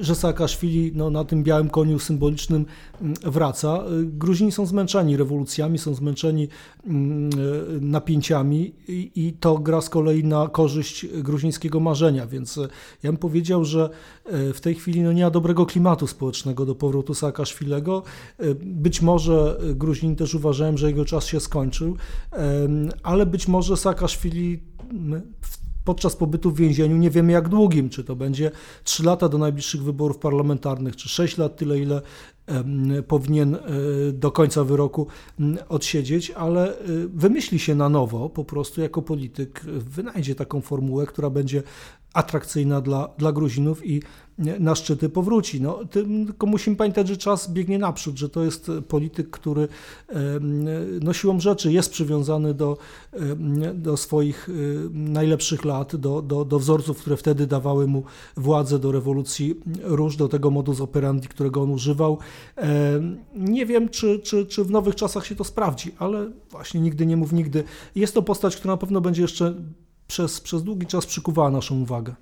że 0.00 0.14
Saakaszwili 0.14 0.92
no, 0.94 1.10
na 1.10 1.24
tym 1.24 1.42
białym 1.42 1.70
koniu 1.70 1.98
symbolicznym 1.98 2.66
wraca. 3.24 3.84
Gruzini 4.04 4.52
są 4.52 4.66
zmęczeni 4.66 5.16
rewolucjami, 5.16 5.78
są 5.78 5.94
zmęczeni 5.94 6.48
napięciami 7.80 8.74
i, 8.88 9.10
i 9.14 9.32
to 9.32 9.58
gra 9.58 9.80
z 9.80 9.88
kolei 9.88 10.24
na 10.24 10.48
korzyść 10.48 11.06
gruzińskiego 11.06 11.80
marzenia, 11.80 12.26
więc 12.26 12.58
ja 13.02 13.10
bym 13.10 13.16
powiedział, 13.16 13.64
że 13.64 13.90
e, 14.24 14.52
w 14.52 14.60
tej 14.60 14.74
chwili 14.74 15.00
no 15.00 15.12
nie 15.12 15.24
ma 15.24 15.30
dobrego 15.30 15.66
klimatu 15.66 16.06
społecznego 16.06 16.66
do 16.66 16.74
powrotu 16.74 17.14
Saakaszwilego. 17.14 18.02
E, 18.38 18.54
być 18.54 19.02
może 19.02 19.60
Gruzini 19.74 20.16
też 20.16 20.34
uważają, 20.34 20.76
że 20.76 20.86
jego 20.86 21.04
czas 21.04 21.26
się 21.26 21.40
skończył, 21.40 21.96
ale 23.02 23.26
być 23.26 23.48
może 23.48 23.76
Saakaszwili 23.76 24.62
podczas 25.84 26.16
pobytu 26.16 26.50
w 26.50 26.56
więzieniu 26.56 26.96
nie 26.96 27.10
wiemy 27.10 27.32
jak 27.32 27.48
długim, 27.48 27.88
czy 27.88 28.04
to 28.04 28.16
będzie 28.16 28.50
3 28.84 29.04
lata 29.04 29.28
do 29.28 29.38
najbliższych 29.38 29.82
wyborów 29.82 30.18
parlamentarnych, 30.18 30.96
czy 30.96 31.08
6 31.08 31.38
lat, 31.38 31.56
tyle 31.56 31.78
ile 31.78 32.02
powinien 33.08 33.54
e, 33.54 33.58
do 34.12 34.30
końca 34.30 34.64
wyroku 34.64 35.06
odsiedzieć, 35.68 36.30
ale 36.30 36.76
wymyśli 37.14 37.58
się 37.58 37.74
na 37.74 37.88
nowo, 37.88 38.28
po 38.28 38.44
prostu 38.44 38.80
jako 38.80 39.02
polityk 39.02 39.60
wynajdzie 39.64 40.34
taką 40.34 40.60
formułę, 40.60 41.06
która 41.06 41.30
będzie 41.30 41.62
atrakcyjna 42.14 42.80
dla, 42.80 43.08
dla 43.18 43.32
Gruzinów 43.32 43.86
i 43.86 44.02
na 44.38 44.74
szczyty 44.74 45.08
powróci. 45.08 45.60
No, 45.60 45.80
tylko 45.90 46.46
musimy 46.46 46.76
pamiętać, 46.76 47.08
że 47.08 47.16
czas 47.16 47.52
biegnie 47.52 47.78
naprzód, 47.78 48.18
że 48.18 48.28
to 48.28 48.44
jest 48.44 48.70
polityk, 48.88 49.30
który 49.30 49.68
no, 51.02 51.12
siłą 51.12 51.40
rzeczy 51.40 51.72
jest 51.72 51.90
przywiązany 51.90 52.54
do, 52.54 52.78
do 53.74 53.96
swoich 53.96 54.48
najlepszych 54.90 55.64
lat, 55.64 55.96
do, 55.96 56.22
do, 56.22 56.44
do 56.44 56.58
wzorców, 56.58 56.98
które 56.98 57.16
wtedy 57.16 57.46
dawały 57.46 57.86
mu 57.86 58.04
władzę, 58.36 58.78
do 58.78 58.92
rewolucji 58.92 59.54
róż, 59.82 60.16
do 60.16 60.28
tego 60.28 60.50
modus 60.50 60.80
operandi, 60.80 61.28
którego 61.28 61.62
on 61.62 61.70
używał. 61.70 62.18
Nie 63.34 63.66
wiem, 63.66 63.88
czy, 63.88 64.18
czy, 64.18 64.46
czy 64.46 64.64
w 64.64 64.70
nowych 64.70 64.94
czasach 64.94 65.26
się 65.26 65.34
to 65.34 65.44
sprawdzi, 65.44 65.92
ale 65.98 66.30
właśnie 66.50 66.80
nigdy 66.80 67.06
nie 67.06 67.16
mów 67.16 67.32
nigdy. 67.32 67.64
Jest 67.94 68.14
to 68.14 68.22
postać, 68.22 68.56
która 68.56 68.74
na 68.74 68.78
pewno 68.78 69.00
będzie 69.00 69.22
jeszcze 69.22 69.54
przez, 70.12 70.40
przez 70.40 70.62
długi 70.62 70.86
czas 70.86 71.06
przykuwała 71.06 71.50
naszą 71.50 71.80
uwagę. 71.80 72.14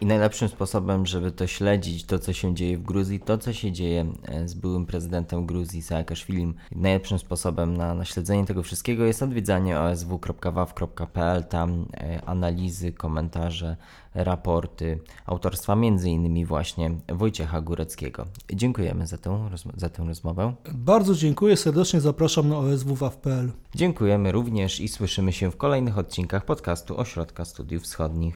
I 0.00 0.06
najlepszym 0.06 0.48
sposobem, 0.48 1.06
żeby 1.06 1.32
to 1.32 1.46
śledzić, 1.46 2.04
to 2.04 2.18
co 2.18 2.32
się 2.32 2.54
dzieje 2.54 2.78
w 2.78 2.82
Gruzji, 2.82 3.20
to 3.20 3.38
co 3.38 3.52
się 3.52 3.72
dzieje 3.72 4.12
e, 4.24 4.48
z 4.48 4.54
byłym 4.54 4.86
prezydentem 4.86 5.46
Gruzji, 5.46 5.82
Saakaszwilim, 5.82 6.54
najlepszym 6.72 7.18
sposobem 7.18 7.76
na, 7.76 7.94
na 7.94 8.04
śledzenie 8.04 8.46
tego 8.46 8.62
wszystkiego 8.62 9.04
jest 9.04 9.22
odwiedzanie 9.22 9.80
osw.waw.pl. 9.80 11.44
Tam 11.44 11.86
e, 11.94 12.24
analizy, 12.24 12.92
komentarze, 12.92 13.76
raporty 14.14 14.98
autorstwa 15.26 15.72
m.in. 15.72 16.46
właśnie 16.46 16.90
Wojciecha 17.08 17.60
Góreckiego. 17.60 18.26
Dziękujemy 18.52 19.06
za 19.06 19.18
tę, 19.18 19.50
za 19.76 19.88
tę 19.88 20.04
rozmowę. 20.04 20.54
Bardzo 20.74 21.14
dziękuję, 21.14 21.56
serdecznie 21.56 22.00
zapraszam 22.00 22.48
na 22.48 22.58
oswwaw.pl. 22.58 23.52
Dziękujemy 23.74 24.32
również 24.32 24.80
i 24.80 24.88
słyszymy 24.88 25.32
się 25.32 25.50
w 25.50 25.56
kolejnych 25.56 25.98
odcinkach 25.98 26.44
podcastu 26.44 26.98
Ośrodka 27.00 27.44
Studiów 27.44 27.82
Wschodnich. 27.82 28.20